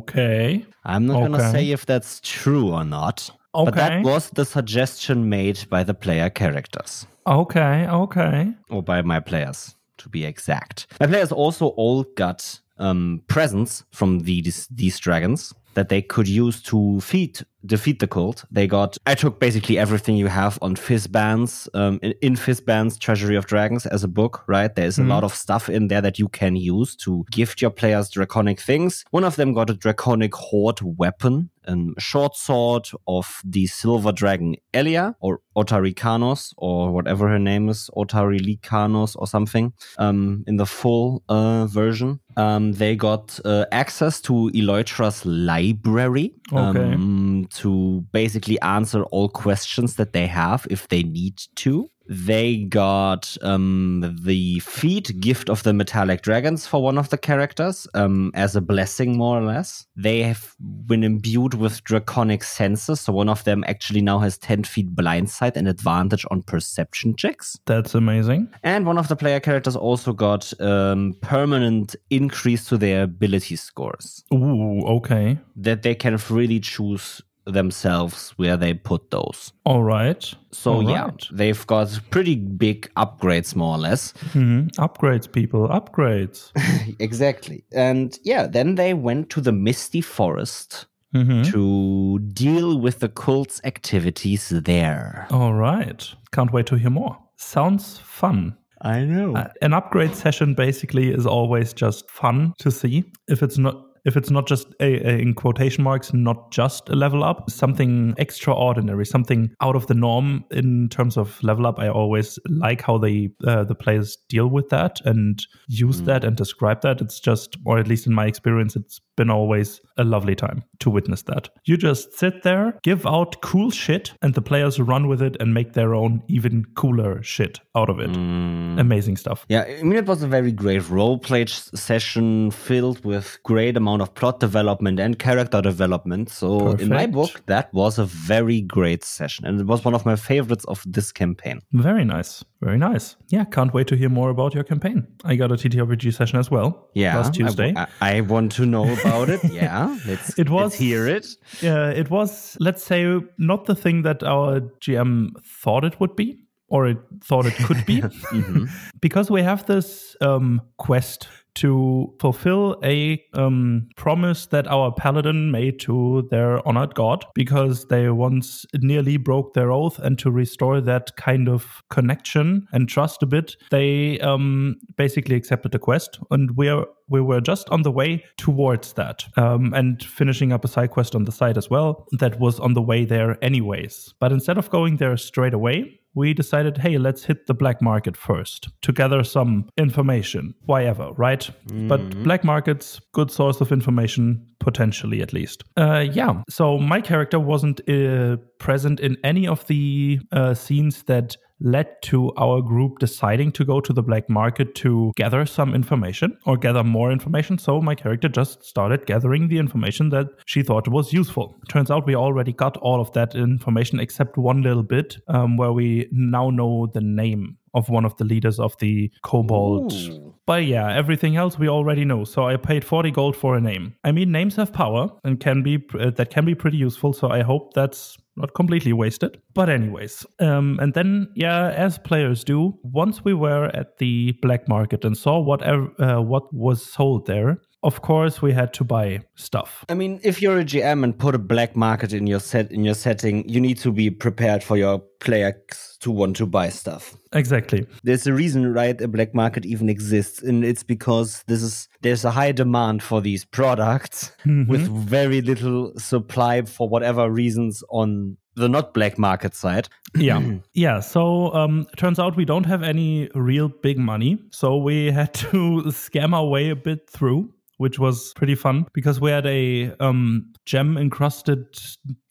Okay. 0.00 0.64
i'm 0.84 1.06
not 1.06 1.20
gonna 1.22 1.50
say 1.52 1.70
if 1.70 1.84
that's 1.86 2.20
true 2.22 2.68
or 2.78 2.84
not 2.84 3.30
okay. 3.54 3.64
but 3.70 3.74
that 3.74 4.02
was 4.10 4.30
the 4.30 4.44
suggestion 4.44 5.28
made 5.28 5.58
by 5.70 5.82
the 5.84 5.94
player 5.94 6.30
characters 6.30 7.06
Okay. 7.26 7.86
Okay. 8.02 8.54
or 8.70 8.82
by 8.82 9.02
my 9.02 9.20
players 9.20 9.74
to 9.98 10.08
be 10.08 10.24
exact. 10.24 10.86
My 11.00 11.06
players 11.06 11.32
also 11.32 11.68
all 11.68 12.04
got 12.16 12.60
um, 12.78 13.22
presents 13.26 13.84
from 13.90 14.20
these 14.20 14.68
these 14.70 14.98
dragons 14.98 15.52
that 15.74 15.88
they 15.88 16.02
could 16.02 16.26
use 16.26 16.60
to 16.62 17.00
feed 17.00 17.40
defeat 17.66 17.98
the 17.98 18.06
cult. 18.06 18.44
They 18.50 18.66
got 18.66 18.98
I 19.06 19.14
took 19.14 19.38
basically 19.38 19.78
everything 19.78 20.16
you 20.16 20.26
have 20.26 20.58
on 20.62 20.74
Fizban's 20.76 21.68
um, 21.74 21.98
in, 22.02 22.14
in 22.20 22.34
Fizban's 22.34 22.98
Treasury 22.98 23.36
of 23.36 23.46
Dragons 23.46 23.86
as 23.86 24.02
a 24.04 24.08
book. 24.08 24.44
Right, 24.46 24.74
there's 24.74 24.98
a 24.98 25.04
lot 25.04 25.24
of 25.24 25.34
stuff 25.34 25.68
in 25.68 25.88
there 25.88 26.00
that 26.00 26.18
you 26.18 26.28
can 26.28 26.56
use 26.56 26.96
to 26.96 27.24
gift 27.30 27.60
your 27.62 27.70
players 27.70 28.10
draconic 28.10 28.60
things. 28.60 29.04
One 29.10 29.24
of 29.24 29.36
them 29.36 29.54
got 29.54 29.70
a 29.70 29.74
draconic 29.74 30.34
hoard 30.34 30.80
weapon. 30.82 31.50
Um, 31.68 31.94
a 31.96 32.00
short 32.00 32.34
sword 32.36 32.88
of 33.06 33.40
the 33.44 33.66
silver 33.66 34.10
dragon 34.12 34.56
Elia 34.72 35.14
or 35.20 35.40
Otarikanos 35.56 36.54
or 36.56 36.90
whatever 36.92 37.28
her 37.28 37.38
name 37.38 37.68
is, 37.68 37.90
Otarilicanos 37.96 39.14
or 39.16 39.26
something, 39.26 39.72
um, 39.98 40.44
in 40.46 40.56
the 40.56 40.66
full 40.66 41.22
uh, 41.28 41.66
version. 41.66 42.20
Um, 42.36 42.72
they 42.72 42.96
got 42.96 43.38
uh, 43.44 43.66
access 43.72 44.20
to 44.22 44.50
Eloitra's 44.54 45.26
library 45.26 46.32
Okay. 46.52 46.92
um, 46.94 47.48
to 47.54 48.04
basically 48.12 48.58
answer 48.60 49.02
all 49.04 49.28
questions 49.28 49.96
that 49.96 50.12
they 50.12 50.26
have 50.26 50.66
if 50.70 50.88
they 50.88 51.02
need 51.02 51.38
to. 51.56 51.90
They 52.08 52.56
got 52.56 53.36
um, 53.42 54.16
the 54.22 54.60
feat 54.60 55.20
gift 55.20 55.50
of 55.50 55.62
the 55.62 55.72
metallic 55.72 56.22
dragons 56.22 56.66
for 56.66 56.82
one 56.82 56.96
of 56.96 57.10
the 57.10 57.18
characters 57.18 57.86
um, 57.94 58.30
as 58.34 58.56
a 58.56 58.60
blessing, 58.60 59.16
more 59.16 59.38
or 59.38 59.42
less. 59.42 59.86
They 59.94 60.22
have 60.22 60.54
been 60.86 61.04
imbued 61.04 61.54
with 61.54 61.84
draconic 61.84 62.42
senses, 62.44 63.00
so 63.00 63.12
one 63.12 63.28
of 63.28 63.44
them 63.44 63.62
actually 63.66 64.00
now 64.00 64.18
has 64.20 64.38
10 64.38 64.64
feet 64.64 64.94
blind 64.94 65.28
sight 65.28 65.56
and 65.56 65.68
advantage 65.68 66.24
on 66.30 66.42
perception 66.42 67.14
checks. 67.14 67.58
That's 67.66 67.94
amazing. 67.94 68.48
And 68.62 68.86
one 68.86 68.98
of 68.98 69.08
the 69.08 69.16
player 69.16 69.40
characters 69.40 69.76
also 69.76 70.12
got 70.12 70.58
um, 70.60 71.14
permanent 71.20 71.94
increase 72.10 72.64
to 72.66 72.78
their 72.78 73.02
ability 73.02 73.56
scores 73.56 74.24
Ooh. 74.32 74.82
Okay. 74.86 75.38
that 75.56 75.82
they 75.82 75.94
can 75.94 76.16
freely 76.18 76.60
choose 76.60 77.22
themselves 77.52 78.30
where 78.36 78.56
they 78.56 78.74
put 78.74 79.10
those. 79.10 79.52
All 79.64 79.82
right. 79.82 80.22
So 80.52 80.74
All 80.74 80.82
yeah, 80.82 81.04
right. 81.04 81.26
they've 81.32 81.66
got 81.66 81.98
pretty 82.10 82.36
big 82.36 82.88
upgrades 82.96 83.54
more 83.56 83.74
or 83.76 83.78
less. 83.78 84.12
Mhm. 84.32 84.70
Upgrades, 84.76 85.30
people. 85.30 85.68
Upgrades. 85.68 86.50
exactly. 87.00 87.64
And 87.72 88.18
yeah, 88.24 88.46
then 88.46 88.74
they 88.76 88.94
went 88.94 89.30
to 89.30 89.40
the 89.40 89.52
Misty 89.52 90.00
Forest 90.00 90.86
Mhm. 91.14 91.50
to 91.52 92.18
deal 92.34 92.78
with 92.78 92.98
the 93.00 93.08
cult's 93.08 93.60
activities 93.64 94.50
there. 94.50 95.26
All 95.30 95.54
right. 95.54 96.14
Can't 96.32 96.52
wait 96.52 96.66
to 96.66 96.76
hear 96.76 96.90
more. 96.90 97.16
Sounds 97.36 97.98
fun. 98.04 98.56
I 98.82 99.00
know. 99.04 99.34
Uh, 99.34 99.48
an 99.62 99.72
upgrade 99.74 100.14
session 100.14 100.54
basically 100.54 101.08
is 101.10 101.26
always 101.26 101.72
just 101.72 102.08
fun 102.10 102.52
to 102.58 102.70
see. 102.70 103.04
If 103.26 103.42
it's 103.42 103.58
not 103.58 103.76
if 104.08 104.16
it's 104.16 104.30
not 104.30 104.48
just 104.48 104.66
a, 104.80 105.06
a 105.06 105.18
in 105.18 105.34
quotation 105.34 105.84
marks 105.84 106.12
not 106.12 106.50
just 106.50 106.88
a 106.88 106.96
level 106.96 107.22
up 107.22 107.50
something 107.50 108.14
extraordinary 108.18 109.06
something 109.06 109.50
out 109.60 109.76
of 109.76 109.86
the 109.86 109.94
norm 109.94 110.44
in 110.50 110.88
terms 110.88 111.16
of 111.16 111.42
level 111.42 111.66
up. 111.66 111.78
I 111.78 111.88
always 111.88 112.38
like 112.48 112.82
how 112.82 112.98
they 112.98 113.30
uh, 113.46 113.64
the 113.64 113.74
players 113.74 114.16
deal 114.28 114.48
with 114.48 114.70
that 114.70 115.00
and 115.04 115.44
use 115.68 116.02
that 116.02 116.24
and 116.24 116.36
describe 116.36 116.80
that. 116.82 117.00
It's 117.00 117.20
just 117.20 117.56
or 117.64 117.78
at 117.78 117.86
least 117.86 118.06
in 118.06 118.14
my 118.14 118.26
experience 118.26 118.74
it's 118.76 119.00
been 119.16 119.30
always 119.30 119.80
a 119.96 120.04
lovely 120.04 120.34
time 120.34 120.62
to 120.78 120.90
witness 120.90 121.22
that. 121.22 121.50
You 121.64 121.76
just 121.76 122.16
sit 122.16 122.42
there 122.42 122.78
give 122.82 123.06
out 123.06 123.40
cool 123.42 123.70
shit 123.70 124.12
and 124.22 124.34
the 124.34 124.42
players 124.42 124.80
run 124.80 125.08
with 125.08 125.20
it 125.20 125.36
and 125.40 125.52
make 125.52 125.74
their 125.74 125.94
own 125.94 126.22
even 126.28 126.64
cooler 126.76 127.22
shit 127.22 127.60
out 127.76 127.90
of 127.90 127.98
it. 128.00 128.10
Amazing 128.16 129.16
stuff. 129.16 129.44
Yeah, 129.48 129.64
I 129.64 129.82
mean, 129.82 129.96
it 129.96 130.06
was 130.06 130.22
a 130.22 130.28
very 130.28 130.52
great 130.52 130.88
role 130.88 131.18
play 131.18 131.46
session 131.46 132.50
filled 132.50 133.04
with 133.04 133.38
great 133.42 133.76
amount 133.76 133.97
of 134.00 134.14
plot 134.14 134.40
development 134.40 135.00
and 135.00 135.18
character 135.18 135.60
development. 135.62 136.28
So, 136.30 136.72
in 136.72 136.88
my 136.88 137.06
book, 137.06 137.42
that 137.46 137.72
was 137.72 137.98
a 137.98 138.04
very 138.04 138.60
great 138.60 139.04
session, 139.04 139.44
and 139.46 139.60
it 139.60 139.66
was 139.66 139.84
one 139.84 139.94
of 139.94 140.04
my 140.06 140.16
favorites 140.16 140.64
of 140.66 140.82
this 140.86 141.12
campaign. 141.12 141.60
Very 141.72 142.04
nice. 142.04 142.44
Very 142.60 142.78
nice. 142.78 143.16
Yeah, 143.28 143.44
can't 143.44 143.72
wait 143.72 143.86
to 143.88 143.96
hear 143.96 144.08
more 144.08 144.30
about 144.30 144.54
your 144.54 144.64
campaign. 144.64 145.06
I 145.24 145.36
got 145.36 145.52
a 145.52 145.54
TTRPG 145.54 146.12
session 146.12 146.38
as 146.38 146.50
well. 146.50 146.88
Yeah, 146.94 147.16
Last 147.16 147.34
Tuesday. 147.34 147.72
I, 147.76 147.86
I 148.00 148.20
want 148.22 148.52
to 148.52 148.66
know 148.66 148.84
about 149.00 149.28
it. 149.28 149.40
Yeah, 149.52 149.96
let's, 150.06 150.38
It 150.38 150.50
was- 150.50 150.62
let's 150.72 150.74
hear 150.76 151.06
it. 151.06 151.26
Yeah, 151.62 151.90
it 151.90 152.10
was, 152.10 152.56
let's 152.60 152.82
say, 152.82 153.20
not 153.38 153.64
the 153.66 153.74
thing 153.74 154.02
that 154.02 154.22
our 154.22 154.60
GM 154.80 155.30
thought 155.62 155.84
it 155.84 155.98
would 156.00 156.16
be. 156.16 156.44
or 156.70 156.86
it 156.86 156.98
thought 157.24 157.46
it 157.46 157.54
could 157.66 157.82
be, 157.86 158.02
because 159.00 159.30
we 159.30 159.42
have 159.42 159.64
this 159.66 160.14
um, 160.20 160.60
quest 160.76 161.26
to 161.60 162.12
fulfill 162.20 162.76
a 162.82 163.22
um, 163.34 163.88
promise 163.96 164.46
that 164.46 164.66
our 164.66 164.92
paladin 164.92 165.50
made 165.50 165.78
to 165.80 166.26
their 166.30 166.66
honored 166.66 166.94
god 166.94 167.24
because 167.34 167.86
they 167.86 168.08
once 168.10 168.66
nearly 168.80 169.16
broke 169.16 169.54
their 169.54 169.70
oath 169.70 169.98
and 169.98 170.18
to 170.18 170.30
restore 170.30 170.80
that 170.80 171.14
kind 171.16 171.48
of 171.48 171.82
connection 171.90 172.66
and 172.72 172.88
trust 172.88 173.22
a 173.22 173.26
bit 173.26 173.56
they 173.70 174.18
um, 174.20 174.76
basically 174.96 175.36
accepted 175.36 175.72
the 175.72 175.78
quest. 175.78 176.18
And 176.30 176.56
we 176.56 176.68
are 176.68 176.86
we 177.08 177.20
were 177.20 177.40
just 177.40 177.68
on 177.70 177.82
the 177.82 177.90
way 177.90 178.24
towards 178.36 178.92
that 178.94 179.24
um, 179.36 179.72
and 179.74 180.02
finishing 180.02 180.52
up 180.52 180.64
a 180.64 180.68
side 180.68 180.90
quest 180.90 181.14
on 181.14 181.24
the 181.24 181.32
side 181.32 181.58
as 181.58 181.70
well 181.70 182.06
that 182.12 182.38
was 182.38 182.58
on 182.60 182.74
the 182.74 182.82
way 182.82 183.04
there 183.04 183.42
anyways 183.42 184.14
but 184.20 184.32
instead 184.32 184.58
of 184.58 184.70
going 184.70 184.96
there 184.96 185.16
straight 185.16 185.54
away 185.54 185.98
we 186.18 186.34
decided, 186.34 186.78
hey, 186.78 186.98
let's 186.98 187.24
hit 187.24 187.46
the 187.46 187.54
black 187.54 187.80
market 187.80 188.16
first 188.16 188.68
to 188.82 188.92
gather 188.92 189.22
some 189.22 189.68
information, 189.76 190.52
why 190.66 190.84
ever, 190.84 191.12
right? 191.12 191.48
But 191.88 192.24
black 192.24 192.42
markets, 192.42 193.00
good 193.12 193.30
source 193.30 193.60
of 193.60 193.70
information, 193.70 194.44
potentially 194.58 195.22
at 195.22 195.32
least. 195.32 195.62
Uh, 195.76 196.06
yeah, 196.10 196.42
so 196.48 196.76
my 196.78 197.00
character 197.00 197.38
wasn't 197.38 197.80
uh, 197.88 198.36
present 198.58 199.00
in 199.00 199.16
any 199.24 199.46
of 199.46 199.66
the 199.66 200.20
uh, 200.32 200.54
scenes 200.54 201.02
that 201.04 201.36
led 201.60 202.00
to 202.02 202.32
our 202.36 202.62
group 202.62 202.98
deciding 202.98 203.52
to 203.52 203.64
go 203.64 203.80
to 203.80 203.92
the 203.92 204.02
black 204.02 204.28
market 204.28 204.74
to 204.76 205.12
gather 205.16 205.44
some 205.44 205.74
information 205.74 206.36
or 206.46 206.56
gather 206.56 206.84
more 206.84 207.10
information. 207.10 207.58
So 207.58 207.80
my 207.80 207.94
character 207.94 208.28
just 208.28 208.64
started 208.64 209.06
gathering 209.06 209.48
the 209.48 209.58
information 209.58 210.10
that 210.10 210.28
she 210.46 210.62
thought 210.62 210.88
was 210.88 211.12
useful. 211.12 211.56
Turns 211.68 211.90
out 211.90 212.06
we 212.06 212.14
already 212.14 212.52
got 212.52 212.76
all 212.76 213.00
of 213.00 213.12
that 213.12 213.34
information 213.34 213.98
except 213.98 214.36
one 214.36 214.62
little 214.62 214.82
bit 214.82 215.16
um, 215.28 215.56
where 215.56 215.72
we 215.72 216.08
now 216.12 216.50
know 216.50 216.86
the 216.92 217.00
name 217.00 217.56
of 217.74 217.88
one 217.88 218.04
of 218.04 218.16
the 218.16 218.24
leaders 218.24 218.58
of 218.58 218.76
the 218.78 219.10
Cobalt. 219.22 219.92
Ooh. 219.92 220.34
But 220.46 220.64
yeah, 220.64 220.96
everything 220.96 221.36
else 221.36 221.58
we 221.58 221.68
already 221.68 222.04
know. 222.04 222.24
So 222.24 222.46
I 222.46 222.56
paid 222.56 222.84
40 222.84 223.10
gold 223.10 223.36
for 223.36 223.56
a 223.56 223.60
name. 223.60 223.94
I 224.04 224.12
mean, 224.12 224.32
names 224.32 224.56
have 224.56 224.72
power 224.72 225.10
and 225.22 225.38
can 225.38 225.62
be 225.62 225.84
uh, 225.98 226.10
that 226.10 226.30
can 226.30 226.46
be 226.46 226.54
pretty 226.54 226.78
useful. 226.78 227.12
So 227.12 227.28
I 227.28 227.42
hope 227.42 227.74
that's 227.74 228.16
not 228.38 228.54
completely 228.54 228.92
wasted. 228.92 229.40
But 229.54 229.68
anyways, 229.68 230.26
um, 230.40 230.78
and 230.80 230.94
then 230.94 231.28
yeah, 231.34 231.70
as 231.70 231.98
players 231.98 232.44
do, 232.44 232.78
once 232.82 233.24
we 233.24 233.34
were 233.34 233.66
at 233.74 233.98
the 233.98 234.32
black 234.42 234.68
market 234.68 235.04
and 235.04 235.16
saw 235.16 235.38
whatever 235.38 235.90
uh, 236.00 236.20
what 236.20 236.52
was 236.54 236.84
sold 236.84 237.26
there, 237.26 237.60
of 237.82 238.02
course 238.02 238.42
we 238.42 238.52
had 238.52 238.72
to 238.74 238.84
buy 238.84 239.20
stuff. 239.36 239.84
I 239.88 239.94
mean, 239.94 240.20
if 240.24 240.42
you're 240.42 240.58
a 240.58 240.64
GM 240.64 241.04
and 241.04 241.16
put 241.16 241.34
a 241.34 241.38
black 241.38 241.76
market 241.76 242.12
in 242.12 242.26
your 242.26 242.40
set 242.40 242.72
in 242.72 242.84
your 242.84 242.94
setting, 242.94 243.48
you 243.48 243.60
need 243.60 243.78
to 243.78 243.92
be 243.92 244.10
prepared 244.10 244.62
for 244.64 244.76
your 244.76 244.98
players 245.20 245.96
to 246.00 246.10
want 246.10 246.36
to 246.36 246.46
buy 246.46 246.68
stuff. 246.68 247.16
Exactly. 247.32 247.86
There's 248.02 248.26
a 248.26 248.32
reason, 248.32 248.72
right? 248.72 249.00
A 249.00 249.08
black 249.08 249.34
market 249.34 249.66
even 249.66 249.88
exists, 249.88 250.42
and 250.42 250.64
it's 250.64 250.82
because 250.82 251.44
this 251.46 251.62
is 251.62 251.88
there's 252.02 252.24
a 252.24 252.30
high 252.30 252.52
demand 252.52 253.02
for 253.02 253.20
these 253.20 253.44
products 253.44 254.32
with 254.44 254.88
very 254.88 255.40
little 255.40 255.92
supply 255.98 256.62
for 256.62 256.88
whatever 256.88 257.30
reasons 257.30 257.82
on 257.90 258.36
the 258.56 258.68
not 258.68 258.92
black 258.92 259.18
market 259.18 259.54
side. 259.54 259.88
yeah 260.16 260.42
yeah 260.74 260.98
so 260.98 261.52
um 261.54 261.86
turns 261.96 262.18
out 262.18 262.34
we 262.36 262.44
don't 262.44 262.64
have 262.66 262.82
any 262.82 263.28
real 263.34 263.68
big 263.68 263.98
money 263.98 264.36
so 264.50 264.76
we 264.76 265.12
had 265.12 265.32
to 265.32 265.82
scam 265.86 266.34
our 266.34 266.46
way 266.46 266.70
a 266.70 266.74
bit 266.76 267.08
through 267.08 267.52
which 267.78 267.98
was 267.98 268.32
pretty 268.34 268.54
fun 268.54 268.86
because 268.92 269.20
we 269.20 269.30
had 269.30 269.46
a 269.46 269.90
um 270.00 270.52
gem 270.66 270.96
encrusted 270.98 271.64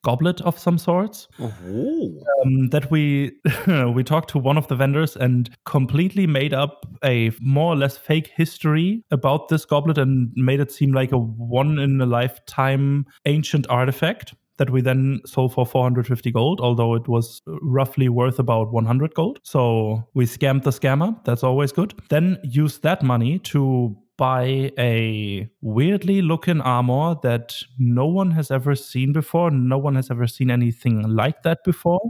goblet 0.04 0.40
of 0.42 0.58
some 0.58 0.78
sorts 0.78 1.28
Oh. 1.40 2.14
um, 2.46 2.70
that 2.70 2.90
we 2.92 3.32
we 3.96 4.04
talked 4.04 4.30
to 4.32 4.38
one 4.40 4.58
of 4.58 4.68
the 4.68 4.76
vendors 4.76 5.18
and 5.18 5.50
completely 5.66 6.28
made 6.28 6.54
up 6.54 6.86
a 7.04 7.32
more 7.42 7.74
or 7.74 7.76
less 7.76 7.98
fake 7.98 8.32
history 8.36 9.04
about 9.12 9.50
this 9.50 9.66
goblet 9.66 9.98
and 9.98 10.32
made 10.36 10.60
it 10.60 10.72
seem 10.72 10.94
like 10.94 11.12
a 11.12 11.18
one 11.18 11.80
in 11.80 12.00
a 12.00 12.06
lifetime 12.06 13.06
ancient 13.26 13.66
artifact 13.70 14.34
that 14.58 14.70
we 14.72 14.82
then 14.82 15.20
sold 15.26 15.54
for 15.54 15.66
450 15.66 16.32
gold 16.32 16.60
although 16.62 16.96
it 16.96 17.08
was 17.08 17.42
roughly 17.62 18.10
worth 18.10 18.40
about 18.40 18.72
100 18.72 19.14
gold. 19.14 19.40
So 19.44 20.04
we 20.16 20.26
scammed 20.26 20.64
the 20.64 20.72
scammer. 20.72 21.16
That's 21.26 21.44
always 21.44 21.72
good. 21.72 21.94
Then 22.10 22.38
used 22.44 22.82
that 22.84 23.04
money 23.04 23.38
to 23.40 23.96
buy 24.18 24.72
a 24.78 25.50
weirdly 25.62 26.22
looking 26.22 26.62
armor 26.62 27.16
that 27.24 27.56
no 27.78 28.06
one 28.08 28.32
has 28.32 28.52
ever 28.52 28.76
seen 28.76 29.14
before 29.14 29.52
no 29.52 29.78
one 29.78 29.96
has 29.96 30.10
ever 30.10 30.28
seen 30.28 30.50
anything 30.52 31.04
like 31.08 31.44
that 31.44 31.60
before 31.64 32.02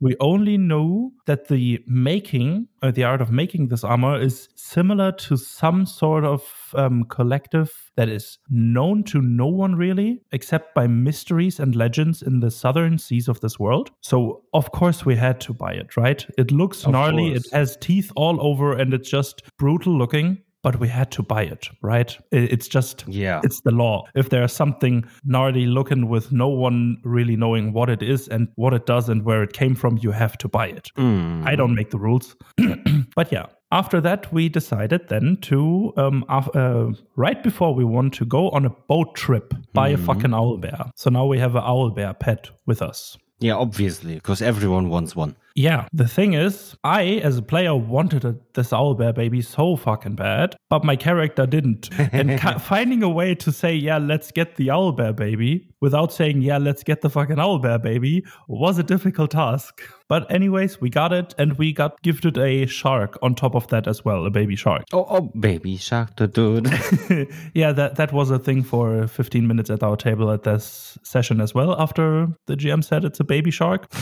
we 0.00 0.14
only 0.20 0.56
know 0.56 1.10
that 1.26 1.48
the 1.48 1.82
making, 1.86 2.68
or 2.82 2.92
the 2.92 3.02
art 3.02 3.20
of 3.20 3.32
making 3.32 3.66
this 3.68 3.82
armor, 3.82 4.16
is 4.20 4.48
similar 4.54 5.10
to 5.12 5.36
some 5.36 5.86
sort 5.86 6.24
of 6.24 6.42
um, 6.74 7.04
collective 7.04 7.90
that 7.96 8.08
is 8.08 8.38
known 8.48 9.02
to 9.04 9.20
no 9.20 9.46
one 9.46 9.74
really, 9.74 10.22
except 10.30 10.72
by 10.74 10.86
mysteries 10.86 11.58
and 11.58 11.74
legends 11.74 12.22
in 12.22 12.38
the 12.38 12.50
southern 12.50 12.96
seas 12.96 13.26
of 13.26 13.40
this 13.40 13.58
world. 13.58 13.90
So, 14.00 14.44
of 14.54 14.70
course, 14.70 15.04
we 15.04 15.16
had 15.16 15.40
to 15.42 15.52
buy 15.52 15.72
it, 15.72 15.96
right? 15.96 16.24
It 16.38 16.52
looks 16.52 16.84
Of 16.84 16.92
gnarly, 16.92 17.30
course. 17.32 17.46
it 17.46 17.52
has 17.52 17.76
teeth 17.78 18.12
all 18.14 18.40
over, 18.40 18.74
and 18.74 18.94
it's 18.94 19.10
just 19.10 19.42
brutal 19.58 19.98
looking. 19.98 20.38
But 20.62 20.80
we 20.80 20.88
had 20.88 21.10
to 21.12 21.22
buy 21.22 21.42
it, 21.42 21.68
right? 21.82 22.16
It's 22.32 22.66
just 22.66 23.04
Yeah. 23.06 23.40
it's 23.44 23.60
the 23.60 23.70
law. 23.70 24.04
If 24.14 24.30
there's 24.30 24.52
something 24.52 25.04
gnarly 25.24 25.66
looking 25.66 26.08
with 26.08 26.32
no 26.32 26.48
one 26.48 26.96
really 27.04 27.36
knowing 27.36 27.72
what 27.72 27.88
it 27.88 28.02
is 28.02 28.26
and 28.28 28.48
what 28.56 28.74
it 28.74 28.84
does 28.84 29.08
and 29.08 29.24
where 29.24 29.42
it 29.44 29.52
came 29.52 29.74
from, 29.76 29.98
you 30.02 30.10
have 30.10 30.36
to 30.38 30.48
buy 30.48 30.66
it. 30.68 30.90
Mm. 30.98 31.46
I 31.46 31.54
don't 31.54 31.74
make 31.74 31.90
the 31.90 31.98
rules. 31.98 32.34
but 33.14 33.30
yeah, 33.30 33.46
after 33.70 34.00
that, 34.00 34.32
we 34.32 34.48
decided 34.48 35.08
then 35.08 35.36
to, 35.42 35.92
um, 35.96 36.24
uh, 36.28 36.86
right 37.16 37.42
before 37.42 37.74
we 37.74 37.84
want 37.84 38.14
to 38.14 38.24
go 38.24 38.50
on 38.50 38.64
a 38.64 38.70
boat 38.88 39.14
trip, 39.14 39.54
buy 39.74 39.88
a 39.90 39.96
fucking 39.96 40.34
owl 40.34 40.56
bear. 40.56 40.90
So 40.96 41.10
now 41.10 41.26
we 41.26 41.38
have 41.38 41.54
an 41.54 41.62
owl 41.64 41.90
bear 41.90 42.14
pet 42.14 42.50
with 42.66 42.82
us. 42.82 43.16
Yeah, 43.40 43.54
obviously, 43.54 44.14
because 44.14 44.42
everyone 44.42 44.88
wants 44.88 45.14
one. 45.14 45.36
Yeah, 45.58 45.88
the 45.92 46.06
thing 46.06 46.34
is, 46.34 46.76
I, 46.84 47.20
as 47.24 47.36
a 47.36 47.42
player, 47.42 47.74
wanted 47.74 48.24
a, 48.24 48.36
this 48.54 48.70
owlbear 48.70 49.12
baby 49.12 49.42
so 49.42 49.74
fucking 49.74 50.14
bad, 50.14 50.54
but 50.70 50.84
my 50.84 50.94
character 50.94 51.46
didn't. 51.46 51.90
And 52.12 52.38
ca- 52.40 52.58
finding 52.58 53.02
a 53.02 53.08
way 53.08 53.34
to 53.34 53.50
say, 53.50 53.74
yeah, 53.74 53.98
let's 53.98 54.30
get 54.30 54.54
the 54.54 54.68
owlbear 54.68 55.16
baby 55.16 55.68
without 55.80 56.12
saying, 56.12 56.42
yeah, 56.42 56.58
let's 56.58 56.84
get 56.84 57.00
the 57.00 57.10
fucking 57.10 57.36
owlbear 57.36 57.82
baby 57.82 58.24
was 58.46 58.78
a 58.78 58.84
difficult 58.84 59.32
task. 59.32 59.82
But, 60.08 60.30
anyways, 60.32 60.80
we 60.80 60.88
got 60.88 61.12
it, 61.12 61.34
and 61.38 61.58
we 61.58 61.72
got 61.72 62.00
gifted 62.02 62.38
a 62.38 62.64
shark 62.66 63.18
on 63.20 63.34
top 63.34 63.54
of 63.54 63.66
that 63.68 63.86
as 63.86 64.04
well, 64.04 64.24
a 64.24 64.30
baby 64.30 64.56
shark. 64.56 64.84
Oh, 64.92 65.06
oh, 65.10 65.20
baby 65.38 65.76
shark, 65.76 66.16
the 66.16 66.28
dude. 66.28 66.66
yeah, 67.54 67.72
that, 67.72 67.96
that 67.96 68.12
was 68.12 68.30
a 68.30 68.38
thing 68.38 68.62
for 68.62 69.06
15 69.06 69.46
minutes 69.46 69.70
at 69.70 69.82
our 69.82 69.96
table 69.96 70.30
at 70.30 70.44
this 70.44 70.96
session 71.02 71.40
as 71.40 71.52
well. 71.52 71.78
After 71.78 72.28
the 72.46 72.54
GM 72.54 72.82
said 72.82 73.04
it's 73.04 73.20
a 73.20 73.24
baby 73.24 73.50
shark, 73.50 73.92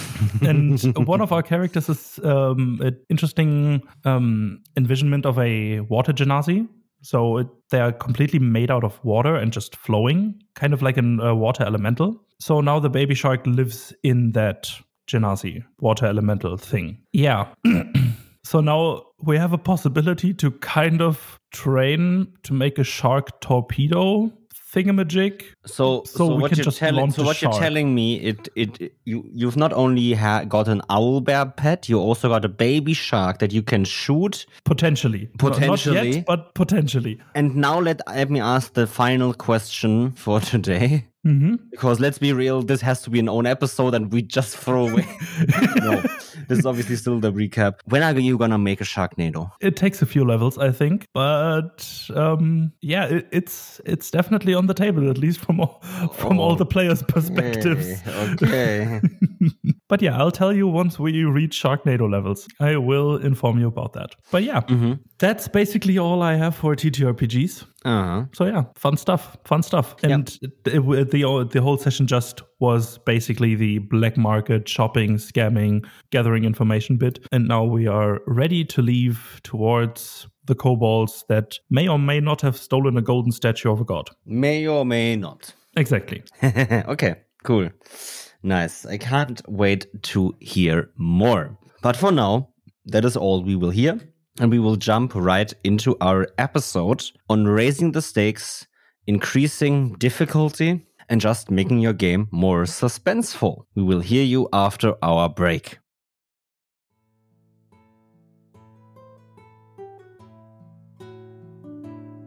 and 0.42 0.80
one 1.08 1.20
of 1.20 1.32
our 1.32 1.42
characters 1.46 1.88
is 1.88 2.20
um, 2.24 2.78
an 2.82 2.98
interesting 3.08 3.82
um, 4.04 4.62
envisionment 4.76 5.24
of 5.24 5.38
a 5.38 5.80
water 5.80 6.12
genasi. 6.12 6.68
So 7.02 7.38
it, 7.38 7.46
they 7.70 7.80
are 7.80 7.92
completely 7.92 8.38
made 8.38 8.70
out 8.70 8.84
of 8.84 9.02
water 9.04 9.36
and 9.36 9.52
just 9.52 9.76
flowing, 9.76 10.42
kind 10.54 10.72
of 10.72 10.82
like 10.82 10.98
a 10.98 11.02
uh, 11.02 11.34
water 11.34 11.64
elemental. 11.64 12.22
So 12.40 12.60
now 12.60 12.80
the 12.80 12.90
baby 12.90 13.14
shark 13.14 13.46
lives 13.46 13.94
in 14.02 14.32
that 14.32 14.70
genasi, 15.06 15.64
water 15.78 16.06
elemental 16.06 16.56
thing. 16.56 16.98
Yeah. 17.12 17.48
So 18.46 18.60
now 18.60 19.02
we 19.20 19.36
have 19.38 19.52
a 19.52 19.58
possibility 19.58 20.32
to 20.34 20.52
kind 20.52 21.02
of 21.02 21.40
train 21.50 22.28
to 22.44 22.54
make 22.54 22.78
a 22.78 22.84
shark 22.84 23.40
torpedo 23.40 24.32
thingamajig. 24.72 25.42
So, 25.64 26.02
So 26.04 26.04
so, 26.04 26.26
what 26.36 26.56
you're 26.56 26.92
launch 26.92 27.14
so 27.14 27.22
what 27.24 27.40
you're 27.42 27.52
telling 27.52 27.94
me, 27.94 28.16
it, 28.20 28.48
it, 28.56 28.80
it- 28.80 28.92
you, 29.04 29.24
you've 29.32 29.56
not 29.56 29.72
only 29.72 30.14
ha- 30.14 30.44
got 30.44 30.68
an 30.68 30.82
owl 30.90 31.20
bear 31.20 31.46
pet, 31.46 31.88
you 31.88 31.98
also 31.98 32.28
got 32.28 32.44
a 32.44 32.48
baby 32.48 32.92
shark 32.92 33.38
that 33.38 33.52
you 33.52 33.62
can 33.62 33.84
shoot. 33.84 34.46
Potentially. 34.64 35.28
No- 35.40 35.48
Not 35.48 35.52
Potentially. 35.54 36.10
yet, 36.16 36.26
but 36.26 36.54
potentially. 36.54 37.20
And 37.34 37.54
now 37.56 37.78
let, 37.80 38.00
let 38.08 38.30
me 38.30 38.40
ask 38.40 38.74
the 38.74 38.86
final 38.86 39.32
question 39.34 40.12
for 40.12 40.40
today. 40.52 41.06
Hmm 41.26 41.54
Because 41.70 41.98
let's 42.00 42.18
be 42.18 42.32
real, 42.32 42.62
this 42.62 42.80
has 42.82 43.02
to 43.02 43.10
be 43.10 43.18
an 43.18 43.28
own 43.28 43.46
episode 43.46 43.94
and 43.94 44.12
we 44.12 44.22
just 44.22 44.56
throw 44.56 44.86
away. 44.88 45.06
no, 45.76 46.00
this 46.48 46.58
is 46.60 46.66
obviously 46.66 46.96
still 46.96 47.18
the 47.20 47.32
recap. 47.32 47.80
When 47.86 48.02
are 48.02 48.18
you 48.18 48.38
gonna 48.38 48.58
make 48.58 48.80
a 48.80 48.84
Sharknado? 48.84 49.50
It 49.60 49.74
takes 49.76 50.02
a 50.02 50.06
few 50.06 50.24
levels, 50.24 50.56
I 50.58 50.70
think, 50.72 51.06
but 51.14 52.08
um, 52.14 52.72
yeah, 52.80 53.06
it, 53.06 53.26
it's 53.32 53.80
it's 53.84 54.10
definitely 54.10 54.54
on 54.54 54.66
the 54.66 54.74
table, 54.74 55.10
at 55.10 55.18
least 55.18 55.40
from 55.40 55.60
all, 55.60 55.80
from 56.14 56.38
all 56.38 56.52
Oh. 56.52 56.56
the 56.56 56.66
players' 56.66 57.02
perspectives. 57.02 58.02
Okay. 58.06 59.00
But 59.88 60.02
yeah, 60.02 60.18
I'll 60.18 60.32
tell 60.32 60.52
you 60.52 60.66
once 60.66 60.98
we 60.98 61.22
reach 61.24 61.62
Sharknado 61.62 62.10
levels. 62.10 62.48
I 62.58 62.76
will 62.76 63.16
inform 63.18 63.60
you 63.60 63.68
about 63.68 63.92
that. 63.92 64.16
But 64.32 64.42
yeah, 64.42 64.62
hmm 64.62 64.94
that's 65.18 65.48
basically 65.48 65.96
all 65.98 66.20
I 66.22 66.34
have 66.36 66.54
for 66.56 66.74
TTRPGs. 66.76 67.64
Uh-huh. 67.86 68.24
So 68.34 68.46
yeah, 68.46 68.64
fun 68.74 68.96
stuff, 68.96 69.36
fun 69.44 69.62
stuff. 69.62 69.94
And 70.02 70.28
it, 70.42 70.50
it, 70.74 71.10
the 71.12 71.48
the 71.52 71.62
whole 71.62 71.78
session 71.78 72.08
just 72.08 72.42
was 72.58 72.98
basically 72.98 73.54
the 73.54 73.78
black 73.78 74.16
market 74.16 74.68
shopping, 74.68 75.18
scamming, 75.18 75.86
gathering 76.10 76.44
information 76.44 76.96
bit. 76.96 77.20
And 77.30 77.46
now 77.46 77.62
we 77.62 77.86
are 77.86 78.20
ready 78.26 78.64
to 78.64 78.82
leave 78.82 79.40
towards 79.44 80.26
the 80.46 80.56
kobolds 80.56 81.24
that 81.28 81.58
may 81.70 81.86
or 81.86 81.98
may 81.98 82.20
not 82.20 82.40
have 82.40 82.56
stolen 82.56 82.96
a 82.96 83.02
golden 83.02 83.30
statue 83.30 83.70
of 83.70 83.80
a 83.80 83.84
god. 83.84 84.10
May 84.24 84.66
or 84.66 84.84
may 84.84 85.14
not. 85.14 85.54
Exactly. 85.76 86.24
okay, 86.42 87.16
cool. 87.44 87.70
Nice. 88.42 88.84
I 88.84 88.98
can't 88.98 89.42
wait 89.48 89.86
to 90.02 90.34
hear 90.40 90.90
more. 90.96 91.56
But 91.82 91.96
for 91.96 92.10
now, 92.10 92.48
that 92.86 93.04
is 93.04 93.16
all 93.16 93.44
we 93.44 93.54
will 93.54 93.70
hear. 93.70 94.00
And 94.38 94.50
we 94.50 94.58
will 94.58 94.76
jump 94.76 95.14
right 95.14 95.52
into 95.64 95.96
our 96.00 96.28
episode 96.38 97.02
on 97.28 97.46
raising 97.46 97.92
the 97.92 98.02
stakes, 98.02 98.66
increasing 99.06 99.94
difficulty, 99.94 100.86
and 101.08 101.20
just 101.20 101.50
making 101.50 101.80
your 101.80 101.92
game 101.92 102.28
more 102.30 102.64
suspenseful. 102.64 103.64
We 103.74 103.82
will 103.82 104.00
hear 104.00 104.24
you 104.24 104.48
after 104.52 104.94
our 105.02 105.28
break. 105.28 105.78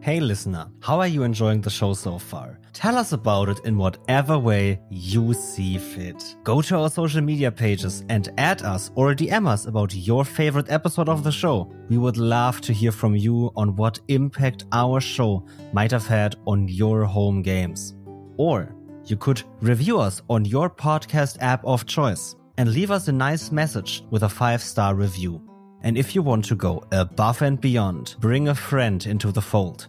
Hey 0.02 0.18
listener, 0.18 0.66
how 0.80 0.98
are 0.98 1.06
you 1.06 1.24
enjoying 1.24 1.60
the 1.60 1.68
show 1.68 1.92
so 1.92 2.18
far? 2.18 2.58
Tell 2.72 2.96
us 2.96 3.12
about 3.12 3.50
it 3.50 3.60
in 3.66 3.76
whatever 3.76 4.38
way 4.38 4.80
you 4.88 5.34
see 5.34 5.76
fit. 5.76 6.36
Go 6.42 6.62
to 6.62 6.78
our 6.78 6.88
social 6.88 7.20
media 7.20 7.52
pages 7.52 8.02
and 8.08 8.32
add 8.38 8.62
us 8.62 8.90
or 8.94 9.14
DM 9.14 9.46
us 9.46 9.66
about 9.66 9.94
your 9.94 10.24
favorite 10.24 10.70
episode 10.70 11.10
of 11.10 11.22
the 11.22 11.30
show. 11.30 11.70
We 11.90 11.98
would 11.98 12.16
love 12.16 12.62
to 12.62 12.72
hear 12.72 12.92
from 12.92 13.14
you 13.14 13.52
on 13.56 13.76
what 13.76 14.00
impact 14.08 14.64
our 14.72 15.02
show 15.02 15.44
might 15.74 15.90
have 15.90 16.06
had 16.06 16.34
on 16.46 16.66
your 16.66 17.04
home 17.04 17.42
games. 17.42 17.94
Or 18.38 18.74
you 19.04 19.18
could 19.18 19.42
review 19.60 20.00
us 20.00 20.22
on 20.30 20.46
your 20.46 20.70
podcast 20.70 21.36
app 21.42 21.62
of 21.66 21.84
choice 21.84 22.36
and 22.56 22.72
leave 22.72 22.90
us 22.90 23.08
a 23.08 23.12
nice 23.12 23.52
message 23.52 24.02
with 24.08 24.22
a 24.22 24.30
five 24.30 24.62
star 24.62 24.94
review. 24.94 25.42
And 25.82 25.96
if 25.96 26.14
you 26.14 26.22
want 26.22 26.44
to 26.46 26.54
go 26.54 26.84
above 26.92 27.42
and 27.42 27.60
beyond, 27.60 28.16
bring 28.20 28.48
a 28.48 28.54
friend 28.54 29.06
into 29.06 29.32
the 29.32 29.40
fold. 29.40 29.88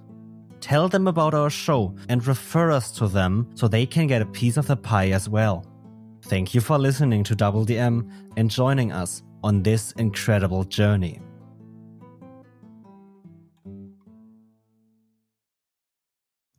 Tell 0.61 0.87
them 0.87 1.07
about 1.07 1.33
our 1.33 1.49
show 1.49 1.95
and 2.07 2.25
refer 2.25 2.71
us 2.71 2.91
to 2.91 3.07
them 3.07 3.49
so 3.55 3.67
they 3.67 3.85
can 3.85 4.05
get 4.05 4.21
a 4.21 4.27
piece 4.27 4.57
of 4.57 4.67
the 4.67 4.77
pie 4.77 5.09
as 5.09 5.27
well. 5.27 5.65
Thank 6.25 6.53
you 6.53 6.61
for 6.61 6.77
listening 6.77 7.23
to 7.25 7.35
Double 7.35 7.65
DM 7.65 8.09
and 8.37 8.49
joining 8.49 8.91
us 8.91 9.23
on 9.43 9.63
this 9.63 9.91
incredible 9.93 10.63
journey. 10.63 11.19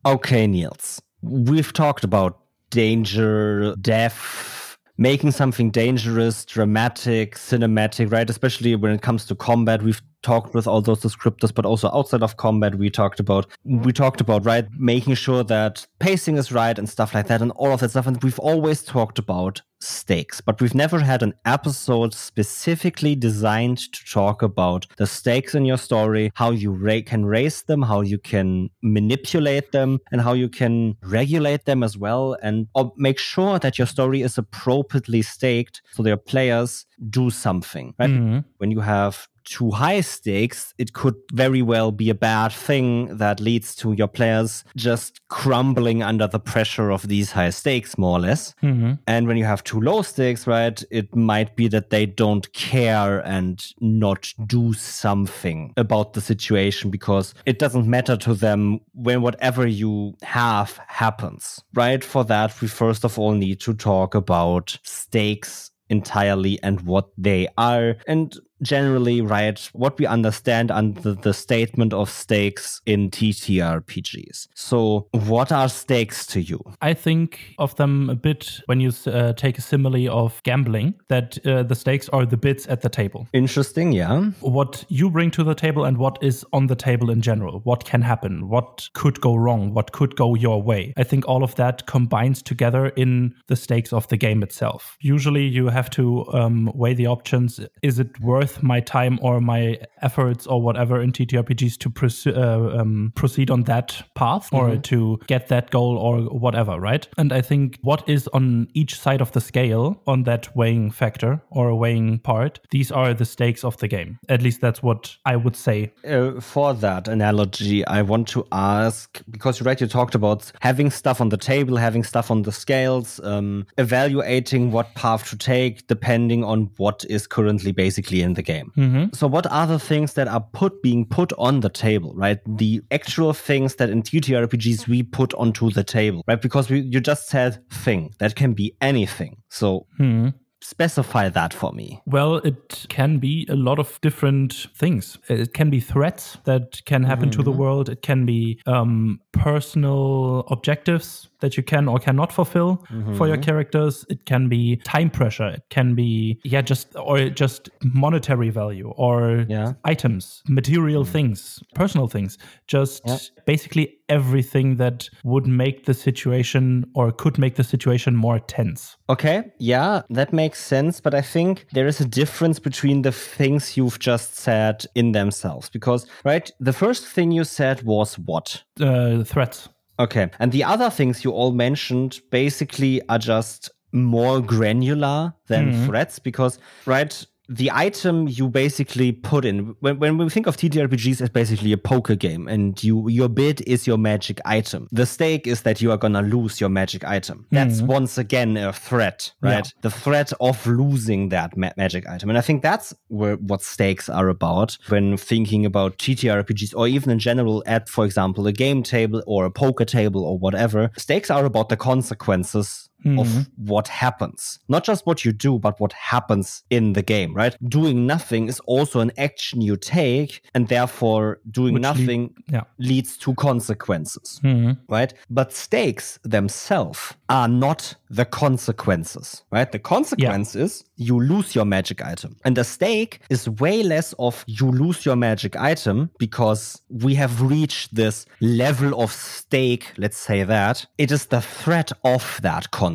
Okay, 0.05 0.47
Niels, 0.47 1.01
we've 1.21 1.71
talked 1.71 2.03
about 2.03 2.41
danger, 2.71 3.73
death, 3.77 4.77
making 4.97 5.31
something 5.31 5.71
dangerous, 5.71 6.43
dramatic, 6.43 7.35
cinematic, 7.35 8.11
right? 8.11 8.29
Especially 8.29 8.75
when 8.75 8.91
it 8.91 9.01
comes 9.01 9.25
to 9.27 9.35
combat, 9.35 9.81
we've 9.81 10.01
talked 10.23 10.53
with 10.53 10.65
all 10.65 10.81
those 10.81 11.01
descriptors, 11.01 11.53
but 11.53 11.65
also 11.65 11.89
outside 11.93 12.23
of 12.23 12.37
combat, 12.37 12.75
we 12.75 12.89
talked 12.89 13.19
about 13.19 13.45
we 13.63 13.93
talked 13.93 14.21
about 14.21 14.45
right 14.45 14.65
making 14.77 15.15
sure 15.15 15.43
that 15.43 15.85
pacing 15.99 16.37
is 16.37 16.51
right 16.51 16.79
and 16.79 16.89
stuff 16.89 17.13
like 17.13 17.27
that, 17.27 17.41
and 17.41 17.51
all 17.51 17.71
of 17.71 17.81
that 17.81 17.91
stuff. 17.91 18.07
And 18.07 18.21
we've 18.23 18.39
always 18.39 18.83
talked 18.83 19.19
about 19.19 19.61
stakes, 19.79 20.39
but 20.39 20.61
we've 20.61 20.73
never 20.73 20.99
had 20.99 21.21
an 21.21 21.33
episode 21.45 22.13
specifically 22.13 23.15
designed 23.15 23.79
to 23.91 24.05
talk 24.05 24.41
about 24.41 24.87
the 24.97 25.05
stakes 25.05 25.53
in 25.53 25.65
your 25.65 25.77
story, 25.77 26.31
how 26.35 26.51
you 26.51 26.71
ra- 26.71 27.01
can 27.05 27.25
raise 27.25 27.63
them, 27.63 27.81
how 27.81 27.99
you 27.99 28.17
can 28.17 28.69
manipulate 28.81 29.73
them, 29.73 29.99
and 30.11 30.21
how 30.21 30.31
you 30.31 30.47
can 30.47 30.95
regulate 31.03 31.65
them 31.65 31.83
as 31.83 31.97
well, 31.97 32.37
and 32.41 32.67
make 32.95 33.19
sure 33.19 33.59
that 33.59 33.77
your 33.77 33.87
story 33.87 34.21
is 34.21 34.37
appropriately 34.37 35.21
staked 35.21 35.81
so 35.91 36.01
their 36.01 36.17
players 36.17 36.85
do 37.09 37.29
something. 37.29 37.93
Right? 37.99 38.09
Mm-hmm. 38.09 38.39
When 38.57 38.71
you 38.71 38.79
have 38.79 39.27
too 39.45 39.71
high 39.71 40.01
stakes, 40.01 40.73
it 40.77 40.93
could 40.93 41.15
very 41.33 41.61
well 41.61 41.91
be 41.91 42.09
a 42.09 42.15
bad 42.15 42.51
thing 42.51 43.17
that 43.17 43.39
leads 43.39 43.75
to 43.75 43.93
your 43.93 44.07
players 44.07 44.63
just 44.75 45.19
crumbling 45.29 46.03
under 46.03 46.27
the 46.27 46.39
pressure 46.39 46.91
of 46.91 47.07
these 47.07 47.31
high 47.31 47.49
stakes, 47.49 47.97
more 47.97 48.17
or 48.17 48.21
less. 48.21 48.53
Mm-hmm. 48.63 48.93
And 49.07 49.27
when 49.27 49.37
you 49.37 49.45
have 49.45 49.63
too 49.63 49.79
low 49.81 50.01
stakes, 50.01 50.47
right, 50.47 50.81
it 50.91 51.15
might 51.15 51.55
be 51.55 51.67
that 51.69 51.89
they 51.89 52.05
don't 52.05 52.51
care 52.53 53.19
and 53.19 53.65
not 53.79 54.33
do 54.45 54.73
something 54.73 55.73
about 55.77 56.13
the 56.13 56.21
situation 56.21 56.89
because 56.89 57.33
it 57.45 57.59
doesn't 57.59 57.87
matter 57.87 58.17
to 58.17 58.33
them 58.33 58.79
when 58.93 59.21
whatever 59.21 59.67
you 59.67 60.15
have 60.21 60.79
happens, 60.87 61.61
right? 61.73 62.03
For 62.03 62.23
that, 62.25 62.59
we 62.61 62.67
first 62.67 63.03
of 63.03 63.17
all 63.19 63.33
need 63.33 63.59
to 63.61 63.73
talk 63.73 64.15
about 64.15 64.77
stakes 64.83 65.71
entirely 65.89 66.61
and 66.63 66.81
what 66.81 67.09
they 67.17 67.47
are. 67.57 67.95
And 68.07 68.35
generally 68.63 69.21
right 69.21 69.59
what 69.73 69.97
we 69.99 70.05
understand 70.05 70.71
under 70.71 71.13
the 71.13 71.33
statement 71.33 71.93
of 71.93 72.09
stakes 72.09 72.81
in 72.85 73.09
TTRPGs. 73.09 74.47
So, 74.55 75.07
what 75.11 75.51
are 75.51 75.69
stakes 75.69 76.25
to 76.27 76.41
you? 76.41 76.61
I 76.81 76.93
think 76.93 77.55
of 77.59 77.75
them 77.75 78.09
a 78.09 78.15
bit 78.15 78.61
when 78.65 78.79
you 78.79 78.91
uh, 79.07 79.33
take 79.33 79.57
a 79.57 79.61
simile 79.61 80.09
of 80.09 80.41
gambling, 80.43 80.95
that 81.09 81.45
uh, 81.45 81.63
the 81.63 81.75
stakes 81.75 82.09
are 82.09 82.25
the 82.25 82.37
bits 82.37 82.67
at 82.67 82.81
the 82.81 82.89
table. 82.89 83.27
Interesting, 83.33 83.91
yeah. 83.91 84.31
What 84.39 84.85
you 84.89 85.09
bring 85.09 85.31
to 85.31 85.43
the 85.43 85.55
table 85.55 85.85
and 85.85 85.97
what 85.97 86.17
is 86.21 86.45
on 86.53 86.67
the 86.67 86.75
table 86.75 87.09
in 87.09 87.21
general. 87.21 87.61
What 87.63 87.85
can 87.85 88.01
happen? 88.01 88.49
What 88.49 88.89
could 88.93 89.21
go 89.21 89.35
wrong? 89.35 89.73
What 89.73 89.91
could 89.91 90.15
go 90.15 90.35
your 90.35 90.61
way? 90.61 90.93
I 90.97 91.03
think 91.03 91.27
all 91.27 91.43
of 91.43 91.55
that 91.55 91.85
combines 91.85 92.41
together 92.41 92.87
in 92.89 93.35
the 93.47 93.55
stakes 93.55 93.93
of 93.93 94.07
the 94.07 94.17
game 94.17 94.43
itself. 94.43 94.97
Usually, 95.01 95.45
you 95.45 95.67
have 95.67 95.89
to 95.91 96.25
um, 96.33 96.71
weigh 96.73 96.93
the 96.93 97.07
options. 97.07 97.59
Is 97.81 97.99
it 97.99 98.19
worth 98.19 98.52
worth 98.53 98.63
my 98.63 98.79
time 98.79 99.19
or 99.21 99.41
my 99.41 99.79
efforts 100.01 100.47
or 100.47 100.61
whatever 100.61 101.01
in 101.01 101.11
TTRPGs 101.11 101.77
to 101.79 101.89
pres- 101.89 102.27
uh, 102.27 102.77
um, 102.77 103.11
proceed 103.15 103.49
on 103.49 103.63
that 103.63 104.01
path 104.15 104.49
or 104.51 104.69
mm-hmm. 104.69 104.81
to 104.81 105.19
get 105.27 105.47
that 105.47 105.71
goal 105.71 105.97
or 105.97 106.21
whatever, 106.21 106.79
right? 106.79 107.07
And 107.17 107.31
I 107.31 107.41
think 107.41 107.79
what 107.81 108.07
is 108.07 108.27
on 108.29 108.67
each 108.73 108.99
side 108.99 109.21
of 109.21 109.31
the 109.31 109.41
scale 109.41 110.01
on 110.07 110.23
that 110.23 110.55
weighing 110.55 110.91
factor 110.91 111.41
or 111.49 111.73
weighing 111.75 112.19
part, 112.19 112.59
these 112.71 112.91
are 112.91 113.13
the 113.13 113.25
stakes 113.25 113.63
of 113.63 113.77
the 113.77 113.87
game. 113.87 114.19
At 114.29 114.41
least 114.41 114.61
that's 114.61 114.83
what 114.83 115.15
I 115.25 115.35
would 115.35 115.55
say. 115.55 115.91
Uh, 116.07 116.39
for 116.39 116.73
that 116.75 117.07
analogy, 117.07 117.85
I 117.87 118.01
want 118.01 118.27
to 118.29 118.45
ask 118.51 119.21
because 119.29 119.59
you 119.59 119.65
right, 119.65 119.79
you 119.79 119.87
talked 119.87 120.15
about 120.15 120.51
having 120.61 120.91
stuff 120.91 121.21
on 121.21 121.29
the 121.29 121.37
table, 121.37 121.77
having 121.77 122.03
stuff 122.03 122.29
on 122.29 122.43
the 122.43 122.51
scales, 122.51 123.19
um, 123.23 123.65
evaluating 123.77 124.71
what 124.71 124.93
path 124.95 125.29
to 125.29 125.37
take 125.37 125.87
depending 125.87 126.43
on 126.43 126.69
what 126.77 127.05
is 127.09 127.27
currently 127.27 127.71
basically 127.71 128.21
in 128.21 128.33
the 128.33 128.42
game. 128.43 128.71
Mm-hmm. 128.77 129.13
So 129.13 129.27
what 129.27 129.45
are 129.51 129.67
the 129.67 129.79
things 129.79 130.13
that 130.13 130.27
are 130.27 130.41
put 130.53 130.81
being 130.81 131.05
put 131.05 131.33
on 131.37 131.61
the 131.61 131.69
table, 131.69 132.13
right? 132.15 132.39
The 132.47 132.81
actual 132.91 133.33
things 133.33 133.75
that 133.75 133.89
in 133.89 134.03
TTRPGs 134.03 134.87
we 134.87 135.03
put 135.03 135.33
onto 135.35 135.69
the 135.71 135.83
table, 135.83 136.23
right? 136.27 136.41
Because 136.41 136.69
we, 136.69 136.81
you 136.81 136.99
just 136.99 137.27
said 137.27 137.67
thing 137.69 138.13
that 138.19 138.35
can 138.35 138.53
be 138.53 138.75
anything. 138.81 139.37
So 139.49 139.87
mm-hmm 139.99 140.29
specify 140.63 141.29
that 141.29 141.53
for 141.53 141.71
me? 141.73 142.01
Well, 142.05 142.37
it 142.37 142.85
can 142.89 143.19
be 143.19 143.45
a 143.49 143.55
lot 143.55 143.79
of 143.79 143.99
different 144.01 144.67
things. 144.75 145.19
It 145.27 145.53
can 145.53 145.69
be 145.69 145.79
threats 145.79 146.37
that 146.45 146.83
can 146.85 147.03
happen 147.03 147.29
mm-hmm. 147.29 147.39
to 147.39 147.43
the 147.43 147.51
mm-hmm. 147.51 147.59
world. 147.59 147.89
It 147.89 148.01
can 148.01 148.25
be 148.25 148.61
um, 148.65 149.19
personal 149.33 150.45
objectives 150.49 151.29
that 151.43 151.57
you 151.57 151.61
can 151.61 151.89
or 151.89 151.99
cannot 151.99 152.31
fulfill 152.31 152.77
mm-hmm. 152.89 153.15
for 153.15 153.27
your 153.27 153.35
characters. 153.35 154.05
It 154.09 154.25
can 154.25 154.47
be 154.47 154.77
time 154.77 155.09
pressure. 155.09 155.49
It 155.49 155.63
can 155.69 155.93
be 155.93 156.39
yeah, 156.45 156.61
just 156.61 156.95
or 156.95 157.29
just 157.29 157.69
monetary 157.83 158.49
value 158.49 158.93
or 158.95 159.45
yeah. 159.49 159.73
items, 159.83 160.41
material 160.47 161.03
mm-hmm. 161.03 161.11
things, 161.11 161.59
personal 161.75 162.07
things. 162.07 162.37
Just 162.67 163.01
yeah. 163.05 163.17
basically 163.45 163.97
everything 164.07 164.77
that 164.77 165.09
would 165.25 165.45
make 165.45 165.85
the 165.85 165.93
situation 165.93 166.85
or 166.95 167.11
could 167.11 167.37
make 167.37 167.55
the 167.55 167.63
situation 167.63 168.15
more 168.15 168.39
tense. 168.39 168.95
Okay, 169.09 169.51
yeah, 169.59 170.03
that 170.09 170.31
makes 170.31 170.63
sense. 170.63 171.01
But 171.01 171.13
I 171.13 171.21
think 171.21 171.65
there 171.73 171.87
is 171.87 171.99
a 171.99 172.05
difference 172.05 172.57
between 172.57 173.01
the 173.01 173.11
things 173.11 173.75
you've 173.75 173.99
just 173.99 174.35
said 174.35 174.85
in 174.95 175.11
themselves. 175.11 175.69
Because, 175.69 176.07
right, 176.23 176.49
the 176.61 176.73
first 176.73 177.05
thing 177.05 177.31
you 177.31 177.43
said 177.43 177.83
was 177.83 178.17
what? 178.17 178.63
Uh, 178.79 179.25
threats. 179.25 179.67
Okay. 179.99 180.29
And 180.39 180.51
the 180.51 180.63
other 180.63 180.89
things 180.89 181.23
you 181.23 181.31
all 181.31 181.51
mentioned 181.51 182.21
basically 182.31 183.01
are 183.09 183.19
just 183.19 183.69
more 183.91 184.41
granular 184.41 185.33
than 185.47 185.71
mm-hmm. 185.71 185.85
threats 185.85 186.19
because, 186.19 186.57
right, 186.85 187.25
the 187.49 187.69
item 187.71 188.27
you 188.27 188.47
basically 188.47 189.11
put 189.11 189.43
in 189.43 189.75
when, 189.81 189.99
when 189.99 190.17
we 190.17 190.29
think 190.29 190.47
of 190.47 190.55
TTRPGs 190.55 191.21
as 191.21 191.29
basically 191.29 191.73
a 191.73 191.77
poker 191.77 192.15
game 192.15 192.47
and 192.47 192.81
you 192.83 193.09
your 193.09 193.27
bid 193.27 193.61
is 193.67 193.85
your 193.85 193.97
magic 193.97 194.39
item. 194.45 194.87
The 194.91 195.05
stake 195.05 195.45
is 195.45 195.61
that 195.63 195.81
you 195.81 195.91
are 195.91 195.97
gonna 195.97 196.21
lose 196.21 196.61
your 196.61 196.69
magic 196.69 197.03
item. 197.03 197.45
That's 197.51 197.81
Mhm. 197.81 197.87
once 197.87 198.17
again 198.17 198.55
a 198.55 198.71
threat, 198.71 199.33
right? 199.41 199.67
The 199.81 199.91
threat 199.91 200.31
of 200.39 200.65
losing 200.65 201.29
that 201.29 201.57
ma- 201.57 201.71
magic 201.75 202.07
item. 202.07 202.29
And 202.29 202.37
I 202.37 202.41
think 202.41 202.61
that's 202.61 202.93
where 203.09 203.35
what 203.35 203.61
stakes 203.61 204.07
are 204.07 204.29
about 204.29 204.77
when 204.87 205.17
thinking 205.17 205.65
about 205.65 205.97
TTRPGs 205.97 206.73
or 206.75 206.87
even 206.87 207.11
in 207.11 207.19
general 207.19 207.61
at, 207.65 207.89
for 207.89 208.05
example, 208.05 208.47
a 208.47 208.53
game 208.53 208.83
table 208.83 209.21
or 209.27 209.43
a 209.45 209.51
poker 209.51 209.85
table 209.85 210.23
or 210.23 210.37
whatever. 210.37 210.91
Stakes 210.97 211.29
are 211.29 211.43
about 211.45 211.67
the 211.69 211.77
consequences 211.77 212.89
of 213.05 213.27
Mhm. 213.27 213.47
what 213.57 213.87
happens. 213.87 214.59
Not 214.69 214.83
just 214.83 215.05
what 215.05 215.23
you 215.25 215.31
do, 215.33 215.59
but 215.59 215.79
what 215.79 215.93
happens 215.93 216.63
in 216.69 216.93
the 216.93 217.01
game, 217.01 217.33
right? 217.33 217.55
Doing 217.67 218.05
nothing 218.07 218.47
is 218.47 218.59
also 218.61 218.99
an 218.99 219.11
action 219.17 219.61
you 219.61 219.75
take, 219.77 220.41
and 220.53 220.67
therefore 220.67 221.39
doing 221.49 221.73
Which 221.75 221.81
nothing 221.83 222.33
Yeah. 222.51 222.63
leads 222.79 223.17
to 223.17 223.33
consequences, 223.35 224.39
Mhm. 224.43 224.77
right? 224.89 225.13
But 225.29 225.51
stakes 225.53 226.19
themselves 226.23 227.13
are 227.29 227.47
not 227.47 227.95
the 228.09 228.25
consequences, 228.25 229.43
right? 229.51 229.71
The 229.71 229.79
consequence 229.79 230.55
is 230.55 230.83
you 230.95 231.19
lose 231.19 231.55
your 231.55 231.65
magic 231.65 232.01
item. 232.05 232.35
And 232.45 232.55
the 232.55 232.63
stake 232.63 233.19
is 233.29 233.49
way 233.49 233.83
less 233.83 234.13
of 234.19 234.43
you 234.47 234.69
lose 234.71 235.05
your 235.05 235.15
magic 235.15 235.55
item 235.55 236.09
because 236.19 236.81
we 236.89 237.15
have 237.15 237.41
reached 237.41 237.95
this 237.95 238.25
level 238.39 239.01
of 239.01 239.11
stake, 239.11 239.85
let's 239.97 240.17
say 240.17 240.43
that. 240.43 240.85
It 240.97 241.11
is 241.11 241.25
the 241.27 241.41
threat 241.41 241.91
of 242.03 242.39
that 242.41 242.69
consequence. 242.71 242.92